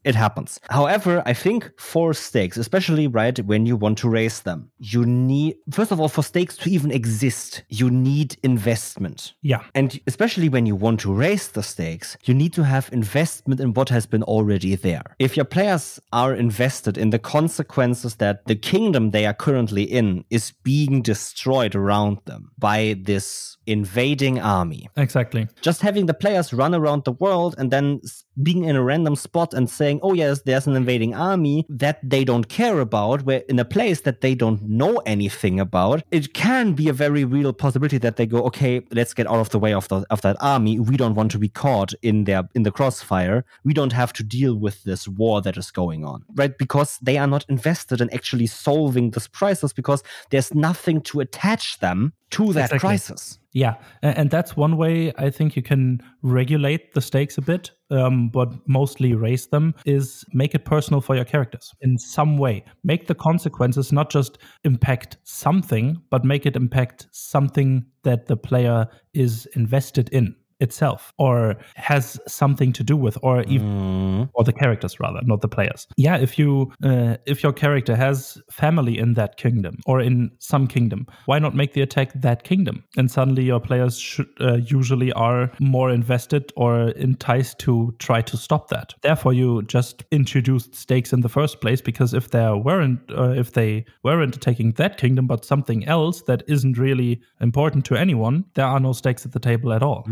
It 0.04 0.14
happens. 0.14 0.60
However, 0.70 1.22
I 1.26 1.32
think 1.32 1.70
for 1.78 2.14
stakes, 2.14 2.56
especially 2.56 3.06
right 3.06 3.38
when 3.40 3.66
you 3.66 3.76
want 3.76 3.98
to 3.98 4.08
raise 4.08 4.40
them, 4.40 4.70
you 4.78 5.04
need, 5.04 5.56
first 5.70 5.90
of 5.90 6.00
all, 6.00 6.08
for 6.08 6.22
stakes 6.22 6.56
to 6.58 6.70
even 6.70 6.90
exist, 6.90 7.62
you 7.68 7.90
need 7.90 8.36
investment. 8.42 9.34
Yeah. 9.42 9.62
And 9.74 10.00
especially 10.06 10.48
when 10.48 10.66
you 10.66 10.76
want 10.76 11.00
to 11.00 11.12
raise 11.12 11.48
the 11.48 11.62
stakes, 11.62 12.16
you 12.24 12.34
need 12.34 12.52
to 12.54 12.64
have 12.64 12.88
investment 12.92 13.60
in 13.60 13.74
what 13.74 13.88
has 13.88 14.06
been 14.06 14.22
already 14.22 14.74
there. 14.74 15.16
If 15.18 15.36
your 15.36 15.44
players 15.44 16.00
are 16.12 16.34
invested 16.34 16.98
in 16.98 17.10
the 17.10 17.18
consequences 17.18 18.16
that 18.16 18.44
the 18.46 18.56
kingdom 18.56 19.10
they 19.10 19.26
are 19.26 19.34
currently 19.34 19.84
in 19.84 20.24
is 20.30 20.52
being 20.62 21.02
destroyed 21.02 21.74
around 21.74 22.18
them 22.24 22.50
by 22.58 22.96
this 23.02 23.56
invading 23.66 24.40
army. 24.40 24.88
Exactly. 24.96 25.46
Just 25.60 25.82
having 25.82 26.06
the 26.06 26.14
players 26.14 26.52
run 26.52 26.74
around 26.74 27.04
the 27.04 27.12
world 27.12 27.54
and 27.58 27.70
then 27.70 28.00
being 28.42 28.64
in 28.64 28.76
a 28.76 28.82
random 28.82 29.16
spot 29.28 29.50
and 29.58 29.66
saying, 29.78 29.96
oh, 30.02 30.14
yes, 30.22 30.42
there's 30.46 30.66
an 30.66 30.76
invading 30.82 31.12
army 31.14 31.56
that 31.84 31.96
they 32.12 32.22
don't 32.30 32.48
care 32.48 32.78
about, 32.80 33.18
where 33.26 33.42
in 33.52 33.58
a 33.58 33.64
place 33.76 34.00
that 34.06 34.20
they 34.24 34.34
don't 34.34 34.60
know 34.80 34.94
anything 35.14 35.60
about, 35.60 35.98
it 36.10 36.26
can 36.44 36.66
be 36.80 36.86
a 36.88 36.96
very 37.04 37.24
real 37.36 37.52
possibility 37.52 37.98
that 37.98 38.16
they 38.16 38.26
go, 38.34 38.38
okay, 38.50 38.74
let's 38.98 39.14
get 39.18 39.26
out 39.32 39.40
of 39.44 39.50
the 39.50 39.58
way 39.64 39.72
of, 39.80 39.86
the, 39.88 39.98
of 40.14 40.20
that 40.22 40.36
army. 40.40 40.74
We 40.90 40.96
don't 40.96 41.14
want 41.14 41.30
to 41.32 41.38
be 41.38 41.50
caught 41.64 41.92
in 42.02 42.24
their 42.24 42.42
in 42.54 42.62
the 42.62 42.70
crossfire. 42.78 43.38
We 43.68 43.74
don't 43.74 43.92
have 44.02 44.12
to 44.18 44.22
deal 44.38 44.54
with 44.66 44.76
this 44.84 45.02
war 45.20 45.42
that 45.42 45.56
is 45.56 45.70
going 45.70 46.04
on, 46.04 46.24
right? 46.40 46.56
Because 46.64 46.98
they 47.02 47.16
are 47.18 47.26
not 47.34 47.44
invested 47.48 48.00
in 48.00 48.08
actually 48.18 48.46
solving 48.46 49.10
this 49.10 49.26
crisis 49.26 49.72
because 49.72 50.02
there's 50.30 50.54
nothing 50.54 51.00
to 51.10 51.20
attach 51.20 51.64
them 51.80 52.12
to 52.30 52.52
that 52.52 52.72
Exactly. 52.72 52.78
crisis. 52.78 53.37
Yeah, 53.58 53.74
and 54.02 54.30
that's 54.30 54.56
one 54.56 54.76
way 54.76 55.12
I 55.18 55.30
think 55.30 55.56
you 55.56 55.62
can 55.62 56.00
regulate 56.22 56.94
the 56.94 57.00
stakes 57.00 57.38
a 57.38 57.42
bit, 57.42 57.72
um, 57.90 58.28
but 58.28 58.54
mostly 58.68 59.14
raise 59.14 59.48
them 59.48 59.74
is 59.84 60.24
make 60.32 60.54
it 60.54 60.64
personal 60.64 61.00
for 61.00 61.16
your 61.16 61.24
characters 61.24 61.74
in 61.80 61.98
some 61.98 62.38
way. 62.38 62.64
Make 62.84 63.08
the 63.08 63.16
consequences 63.16 63.90
not 63.90 64.10
just 64.10 64.38
impact 64.62 65.16
something, 65.24 66.00
but 66.08 66.24
make 66.24 66.46
it 66.46 66.54
impact 66.54 67.08
something 67.10 67.84
that 68.04 68.26
the 68.26 68.36
player 68.36 68.86
is 69.12 69.46
invested 69.56 70.08
in 70.10 70.36
itself 70.60 71.12
or 71.18 71.56
has 71.76 72.20
something 72.26 72.72
to 72.72 72.82
do 72.82 72.96
with 72.96 73.16
or 73.22 73.42
even 73.44 74.28
or 74.34 74.44
the 74.44 74.52
characters 74.52 74.98
rather 75.00 75.20
not 75.22 75.40
the 75.40 75.48
players. 75.48 75.86
Yeah 75.96 76.16
if 76.16 76.38
you 76.38 76.72
uh, 76.82 77.16
if 77.26 77.42
your 77.42 77.52
character 77.52 77.96
has 77.96 78.40
family 78.50 78.98
in 78.98 79.14
that 79.14 79.36
kingdom 79.36 79.78
or 79.86 80.00
in 80.00 80.30
some 80.38 80.66
kingdom 80.66 81.06
why 81.26 81.38
not 81.38 81.54
make 81.54 81.72
the 81.72 81.82
attack 81.82 82.12
that 82.14 82.44
kingdom? 82.44 82.84
And 82.96 83.10
suddenly 83.10 83.44
your 83.44 83.60
players 83.60 83.98
should, 83.98 84.28
uh, 84.40 84.56
usually 84.56 85.12
are 85.12 85.50
more 85.60 85.90
invested 85.90 86.52
or 86.56 86.88
enticed 86.90 87.58
to 87.60 87.94
try 87.98 88.22
to 88.22 88.36
stop 88.36 88.68
that. 88.68 88.94
Therefore 89.02 89.32
you 89.32 89.62
just 89.62 90.04
introduced 90.10 90.74
stakes 90.74 91.12
in 91.12 91.20
the 91.20 91.28
first 91.28 91.60
place 91.60 91.80
because 91.80 92.14
if 92.14 92.30
there 92.30 92.56
weren't 92.56 93.00
uh, 93.16 93.30
if 93.30 93.52
they 93.52 93.84
weren't 94.02 94.36
attacking 94.36 94.72
that 94.72 94.96
kingdom 94.98 95.26
but 95.26 95.44
something 95.44 95.86
else 95.86 96.22
that 96.22 96.42
isn't 96.46 96.78
really 96.78 97.20
important 97.40 97.84
to 97.84 97.94
anyone 97.96 98.44
there 98.54 98.66
are 98.66 98.80
no 98.80 98.92
stakes 98.92 99.24
at 99.24 99.32
the 99.32 99.40
table 99.40 99.72
at 99.72 99.82
all 99.82 100.04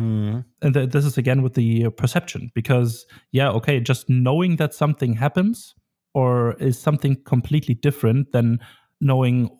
and 0.62 0.74
th- 0.74 0.90
this 0.90 1.04
is 1.04 1.18
again 1.18 1.42
with 1.42 1.54
the 1.54 1.86
uh, 1.86 1.90
perception 1.90 2.50
because 2.54 3.06
yeah 3.32 3.50
okay 3.50 3.80
just 3.80 4.08
knowing 4.08 4.56
that 4.56 4.74
something 4.74 5.14
happens 5.14 5.74
or 6.14 6.54
is 6.54 6.78
something 6.78 7.16
completely 7.24 7.74
different 7.74 8.32
than 8.32 8.58
knowing 9.00 9.50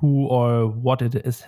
who 0.00 0.26
or 0.26 0.68
what 0.68 1.02
it 1.02 1.14
is 1.26 1.44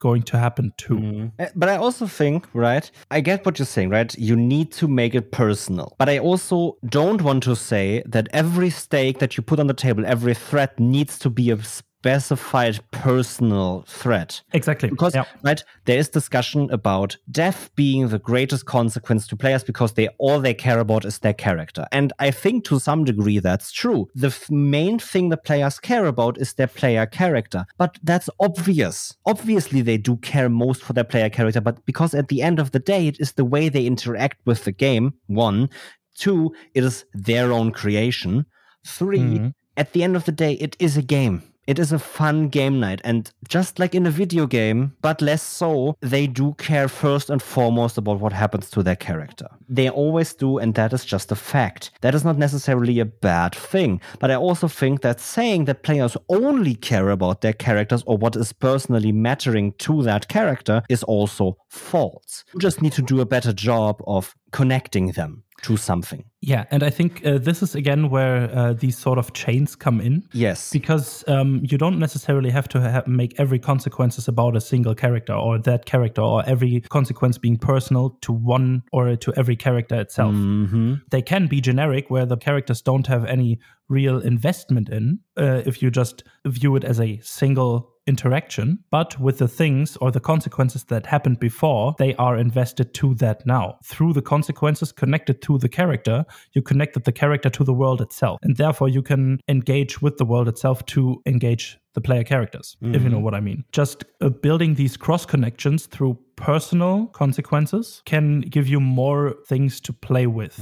going 0.00 0.22
to 0.22 0.38
happen 0.38 0.72
to 0.76 1.30
Uh, 1.38 1.46
But 1.56 1.68
I 1.68 1.76
also 1.76 2.06
think, 2.06 2.46
right? 2.54 2.88
I 3.10 3.20
get 3.20 3.44
what 3.44 3.58
you're 3.58 3.66
saying, 3.66 3.90
right? 3.90 4.14
You 4.18 4.36
need 4.36 4.70
to 4.72 4.86
make 4.86 5.14
it 5.14 5.32
personal. 5.32 5.96
But 5.98 6.08
I 6.08 6.18
also 6.18 6.76
don't 6.88 7.22
want 7.22 7.42
to 7.44 7.56
say 7.56 8.02
that 8.06 8.28
every 8.32 8.70
stake 8.70 9.18
that 9.18 9.36
you 9.36 9.42
put 9.42 9.58
on 9.58 9.66
the 9.66 9.74
table, 9.74 10.04
every 10.06 10.34
threat 10.34 10.78
needs 10.78 11.18
to 11.18 11.30
be 11.30 11.50
a 11.50 11.58
specified 12.02 12.78
personal 12.92 13.84
threat. 13.88 14.40
exactly 14.52 14.88
Because, 14.88 15.14
yeah. 15.16 15.24
right, 15.42 15.62
there 15.84 15.98
is 15.98 16.08
discussion 16.08 16.70
about 16.70 17.16
death 17.30 17.70
being 17.74 18.08
the 18.08 18.20
greatest 18.20 18.66
consequence 18.66 19.26
to 19.26 19.36
players 19.36 19.64
because 19.64 19.94
they 19.94 20.06
all 20.18 20.38
they 20.38 20.54
care 20.54 20.78
about 20.78 21.04
is 21.04 21.18
their 21.18 21.32
character. 21.34 21.86
And 21.90 22.12
I 22.20 22.30
think 22.30 22.64
to 22.66 22.78
some 22.78 23.04
degree 23.04 23.40
that's 23.40 23.72
true. 23.72 24.08
The 24.14 24.28
f- 24.28 24.48
main 24.48 25.00
thing 25.00 25.28
the 25.30 25.36
players 25.36 25.80
care 25.80 26.06
about 26.06 26.38
is 26.38 26.54
their 26.54 26.68
player 26.68 27.04
character. 27.04 27.66
But 27.78 27.98
that's 28.04 28.30
obvious. 28.38 29.16
Obviously, 29.26 29.82
they 29.82 29.98
do 29.98 30.16
care 30.18 30.48
most 30.48 30.82
for 30.82 30.92
their 30.92 31.04
player 31.04 31.28
character, 31.30 31.60
but 31.60 31.84
because 31.84 32.14
at 32.14 32.28
the 32.28 32.42
end 32.42 32.60
of 32.60 32.70
the 32.70 32.78
day, 32.78 33.08
it 33.08 33.18
is 33.18 33.32
the 33.32 33.44
way 33.44 33.68
they 33.68 33.86
interact 33.86 34.38
with 34.46 34.62
the 34.64 34.72
game, 34.72 35.14
one. 35.26 35.68
Two, 36.16 36.54
it 36.74 36.84
is 36.84 37.04
their 37.12 37.52
own 37.52 37.72
creation. 37.72 38.46
3 38.86 39.18
Mhm. 39.18 39.52
at 39.76 39.92
the 39.92 40.02
end 40.04 40.14
of 40.16 40.24
the 40.24 40.32
day, 40.32 40.52
it 40.54 40.76
is 40.78 40.96
a 40.96 41.02
game. 41.02 41.42
It 41.68 41.78
is 41.78 41.92
a 41.92 41.98
fun 41.98 42.48
game 42.48 42.80
night. 42.80 43.02
And 43.04 43.30
just 43.46 43.78
like 43.78 43.94
in 43.94 44.06
a 44.06 44.10
video 44.10 44.46
game, 44.46 44.96
but 45.02 45.20
less 45.20 45.42
so, 45.42 45.98
they 46.00 46.26
do 46.26 46.54
care 46.54 46.88
first 46.88 47.28
and 47.28 47.42
foremost 47.42 47.98
about 47.98 48.20
what 48.20 48.32
happens 48.32 48.70
to 48.70 48.82
their 48.82 48.96
character. 48.96 49.48
They 49.68 49.90
always 49.90 50.32
do, 50.32 50.56
and 50.56 50.74
that 50.76 50.94
is 50.94 51.04
just 51.04 51.30
a 51.30 51.36
fact. 51.36 51.90
That 52.00 52.14
is 52.14 52.24
not 52.24 52.38
necessarily 52.38 53.00
a 53.00 53.04
bad 53.04 53.54
thing. 53.54 54.00
But 54.18 54.30
I 54.30 54.36
also 54.36 54.66
think 54.66 55.02
that 55.02 55.20
saying 55.20 55.66
that 55.66 55.82
players 55.82 56.16
only 56.30 56.74
care 56.74 57.10
about 57.10 57.42
their 57.42 57.52
characters 57.52 58.02
or 58.06 58.16
what 58.16 58.34
is 58.34 58.50
personally 58.54 59.12
mattering 59.12 59.72
to 59.72 60.02
that 60.04 60.28
character 60.28 60.82
is 60.88 61.02
also 61.02 61.58
false. 61.68 62.44
You 62.54 62.60
just 62.60 62.80
need 62.80 62.92
to 62.92 63.02
do 63.02 63.20
a 63.20 63.26
better 63.26 63.52
job 63.52 64.00
of 64.06 64.34
connecting 64.52 65.12
them 65.12 65.44
to 65.62 65.76
something. 65.76 66.24
yeah 66.40 66.64
and 66.70 66.82
i 66.82 66.90
think 66.90 67.24
uh, 67.26 67.36
this 67.38 67.62
is 67.62 67.74
again 67.74 68.10
where 68.10 68.48
uh, 68.56 68.72
these 68.72 68.96
sort 68.96 69.18
of 69.18 69.32
chains 69.32 69.74
come 69.76 70.00
in 70.00 70.22
Yes. 70.32 70.70
because 70.72 71.24
um, 71.28 71.60
you 71.70 71.76
don't 71.78 71.98
necessarily 71.98 72.50
have 72.50 72.68
to 72.68 72.80
ha- 72.80 73.02
make 73.06 73.34
every 73.40 73.58
consequences 73.58 74.28
about 74.28 74.56
a 74.56 74.60
single 74.60 74.94
character 74.94 75.32
or 75.34 75.58
that 75.58 75.84
character 75.84 76.22
or 76.22 76.42
every 76.46 76.80
consequence 76.88 77.38
being 77.38 77.58
personal 77.58 78.10
to 78.20 78.32
one 78.32 78.82
or 78.92 79.16
to 79.16 79.32
every 79.36 79.56
character 79.56 80.00
itself 80.00 80.32
hmm 80.34 80.94
they 81.10 81.22
can 81.22 81.46
be 81.48 81.60
generic 81.60 82.08
where 82.10 82.26
the 82.26 82.36
characters 82.36 82.80
don't 82.82 83.06
have 83.08 83.24
any 83.26 83.58
real 83.88 84.20
investment 84.20 84.88
in 84.88 85.18
uh, 85.36 85.62
if 85.66 85.82
you 85.82 85.90
just 85.90 86.22
view 86.46 86.76
it 86.76 86.84
as 86.84 87.00
a 87.00 87.18
single 87.22 87.90
interaction 88.08 88.78
but 88.90 89.20
with 89.20 89.38
the 89.38 89.46
things 89.46 89.96
or 90.00 90.10
the 90.10 90.20
consequences 90.20 90.84
that 90.84 91.06
happened 91.06 91.38
before 91.38 91.94
they 91.98 92.14
are 92.16 92.36
invested 92.36 92.94
to 92.94 93.14
that 93.16 93.46
now. 93.46 93.78
Through 93.84 94.14
the 94.14 94.22
consequences 94.22 94.90
connected 94.92 95.42
to 95.42 95.58
the 95.58 95.68
character 95.68 96.24
you 96.54 96.62
connected 96.62 97.04
the 97.04 97.12
character 97.12 97.50
to 97.50 97.64
the 97.64 97.74
world 97.74 98.00
itself. 98.00 98.38
And 98.42 98.56
therefore 98.56 98.88
you 98.88 99.02
can 99.02 99.40
engage 99.48 100.02
with 100.02 100.16
the 100.16 100.24
world 100.24 100.48
itself 100.48 100.84
to 100.86 101.22
engage 101.26 101.78
the 101.98 102.06
player 102.08 102.24
characters 102.24 102.76
if 102.96 103.02
you 103.02 103.08
know 103.08 103.18
mm. 103.18 103.26
what 103.26 103.34
i 103.34 103.40
mean. 103.40 103.64
Just 103.72 104.04
uh, 104.20 104.28
building 104.28 104.74
these 104.74 104.96
cross 104.96 105.24
connections 105.26 105.86
through 105.86 106.14
personal 106.36 107.06
consequences 107.06 108.00
can 108.06 108.40
give 108.42 108.68
you 108.68 108.78
more 108.78 109.34
things 109.48 109.80
to 109.80 109.92
play 109.92 110.26
with 110.28 110.56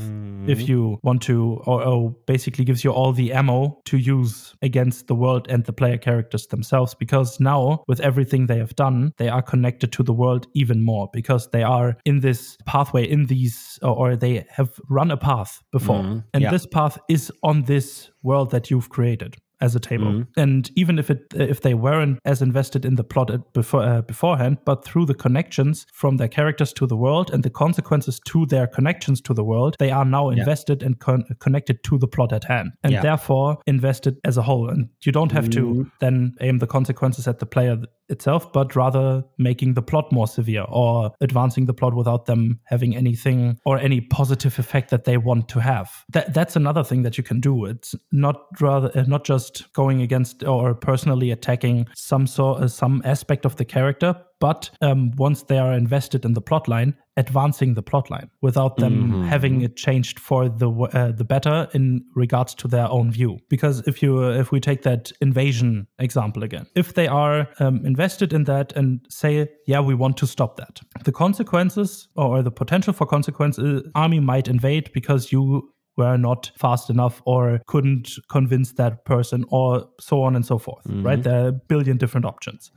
if 0.46 0.58
mm. 0.60 0.68
you 0.68 0.98
want 1.02 1.20
to 1.20 1.60
or, 1.66 1.84
or 1.84 2.16
basically 2.26 2.64
gives 2.64 2.82
you 2.82 2.90
all 2.90 3.12
the 3.12 3.30
ammo 3.40 3.78
to 3.84 3.98
use 3.98 4.54
against 4.62 5.06
the 5.06 5.14
world 5.14 5.46
and 5.50 5.64
the 5.64 5.74
player 5.74 5.98
characters 5.98 6.46
themselves 6.46 6.94
because 6.94 7.38
now 7.40 7.84
with 7.86 8.00
everything 8.00 8.46
they 8.46 8.56
have 8.56 8.74
done 8.76 9.12
they 9.18 9.28
are 9.28 9.42
connected 9.42 9.92
to 9.92 10.02
the 10.02 10.14
world 10.14 10.46
even 10.54 10.82
more 10.82 11.10
because 11.12 11.50
they 11.50 11.62
are 11.62 11.98
in 12.06 12.20
this 12.20 12.56
pathway 12.64 13.04
in 13.04 13.26
these 13.26 13.78
or, 13.82 13.94
or 13.96 14.16
they 14.16 14.46
have 14.48 14.70
run 14.88 15.10
a 15.10 15.16
path 15.16 15.62
before. 15.72 16.00
Mm. 16.00 16.24
And 16.32 16.42
yeah. 16.42 16.50
this 16.50 16.66
path 16.66 16.98
is 17.08 17.30
on 17.42 17.64
this 17.64 18.10
world 18.22 18.50
that 18.50 18.70
you've 18.70 18.88
created 18.88 19.36
as 19.60 19.74
a 19.74 19.80
table. 19.80 20.06
Mm-hmm. 20.06 20.40
And 20.40 20.70
even 20.76 20.98
if 20.98 21.10
it 21.10 21.32
if 21.34 21.60
they 21.62 21.74
weren't 21.74 22.18
as 22.24 22.42
invested 22.42 22.84
in 22.84 22.96
the 22.96 23.04
plot 23.04 23.30
before 23.52 23.82
uh, 23.82 24.02
beforehand, 24.02 24.58
but 24.64 24.84
through 24.84 25.06
the 25.06 25.14
connections 25.14 25.86
from 25.92 26.16
their 26.18 26.28
characters 26.28 26.72
to 26.74 26.86
the 26.86 26.96
world 26.96 27.30
and 27.32 27.42
the 27.42 27.50
consequences 27.50 28.20
to 28.26 28.46
their 28.46 28.66
connections 28.66 29.20
to 29.22 29.34
the 29.34 29.44
world, 29.44 29.76
they 29.78 29.90
are 29.90 30.04
now 30.04 30.28
invested 30.30 30.82
and 30.82 30.98
con- 30.98 31.24
connected 31.40 31.82
to 31.84 31.98
the 31.98 32.08
plot 32.08 32.32
at 32.32 32.44
hand, 32.44 32.72
and 32.82 32.92
Yeah. 32.92 33.02
therefore 33.02 33.58
invested 33.66 34.16
as 34.24 34.36
a 34.36 34.42
whole. 34.42 34.68
And 34.68 34.88
you 35.04 35.12
don't 35.12 35.32
have 35.32 35.48
Mm-hmm. 35.48 35.82
to 35.82 35.90
then 36.00 36.34
aim 36.40 36.58
the 36.58 36.66
consequences 36.66 37.26
at 37.28 37.38
the 37.38 37.46
player 37.46 37.76
itself, 38.08 38.52
but 38.52 38.76
rather 38.76 39.24
making 39.38 39.74
the 39.74 39.82
plot 39.82 40.12
more 40.12 40.26
severe 40.26 40.64
or 40.68 41.12
advancing 41.20 41.66
the 41.66 41.74
plot 41.74 41.94
without 41.94 42.26
them 42.26 42.60
having 42.64 42.96
anything 42.96 43.58
or 43.64 43.78
any 43.78 44.00
positive 44.00 44.58
effect 44.58 44.90
that 44.90 45.04
they 45.04 45.16
want 45.16 45.48
to 45.48 45.60
have. 45.60 46.04
That 46.10 46.34
that's 46.34 46.56
another 46.56 46.84
thing 46.84 47.02
that 47.02 47.18
you 47.18 47.24
can 47.24 47.40
do. 47.40 47.66
It's 47.66 47.94
not 48.12 48.46
rather 48.60 48.90
uh, 48.94 49.04
not 49.06 49.24
just 49.24 49.72
going 49.72 50.02
against 50.02 50.44
or 50.44 50.74
personally 50.74 51.30
attacking 51.30 51.86
some 51.94 52.26
sort 52.26 52.62
uh, 52.62 52.68
some 52.68 53.02
aspect 53.04 53.44
of 53.44 53.56
the 53.56 53.64
character, 53.64 54.16
but 54.38 54.70
um, 54.82 55.10
once 55.16 55.42
they 55.44 55.58
are 55.58 55.72
invested 55.72 56.24
in 56.24 56.34
the 56.34 56.40
plot 56.40 56.68
line, 56.68 56.94
advancing 57.16 57.74
the 57.74 57.82
plot 57.82 58.10
line 58.10 58.28
without 58.42 58.76
them 58.76 59.22
having 59.24 59.62
it 59.62 59.76
changed 59.76 60.18
for 60.20 60.48
the 60.48 60.70
uh, 60.70 61.12
the 61.12 61.24
better 61.24 61.68
in 61.72 62.04
regards 62.14 62.54
to 62.54 62.68
their 62.68 62.88
own 62.90 63.10
view. 63.10 63.38
Because 63.48 63.80
if 63.86 64.02
you 64.02 64.18
uh, 64.22 64.30
if 64.40 64.52
we 64.52 64.60
take 64.60 64.82
that 64.82 65.12
invasion 65.20 65.86
example 65.98 66.42
again, 66.42 66.66
if 66.74 66.92
they 66.92 67.06
are 67.08 67.48
um, 67.60 67.84
invested 67.86 68.32
in 68.32 68.44
that 68.44 68.72
and 68.76 69.00
say, 69.08 69.48
yeah, 69.66 69.80
we 69.80 69.94
want 69.94 70.16
to 70.18 70.26
stop 70.26 70.56
that, 70.58 70.80
the 71.04 71.12
consequences 71.12 72.08
or 72.16 72.42
the 72.42 72.50
potential 72.50 72.92
for 72.92 73.06
consequences, 73.06 73.82
army 73.94 74.20
might 74.20 74.48
invade 74.48 74.90
because 74.92 75.32
you 75.32 75.72
were 75.96 76.18
not 76.18 76.50
fast 76.58 76.90
enough 76.90 77.22
or 77.24 77.58
couldn't 77.66 78.10
convince 78.28 78.72
that 78.74 79.06
person 79.06 79.46
or 79.48 79.88
so 79.98 80.22
on 80.22 80.36
and 80.36 80.44
so 80.44 80.58
forth, 80.58 80.84
Mm-hmm. 80.84 81.06
right? 81.06 81.22
There 81.22 81.44
are 81.44 81.48
a 81.48 81.52
billion 81.52 81.96
different 81.96 82.26
options. 82.26 82.70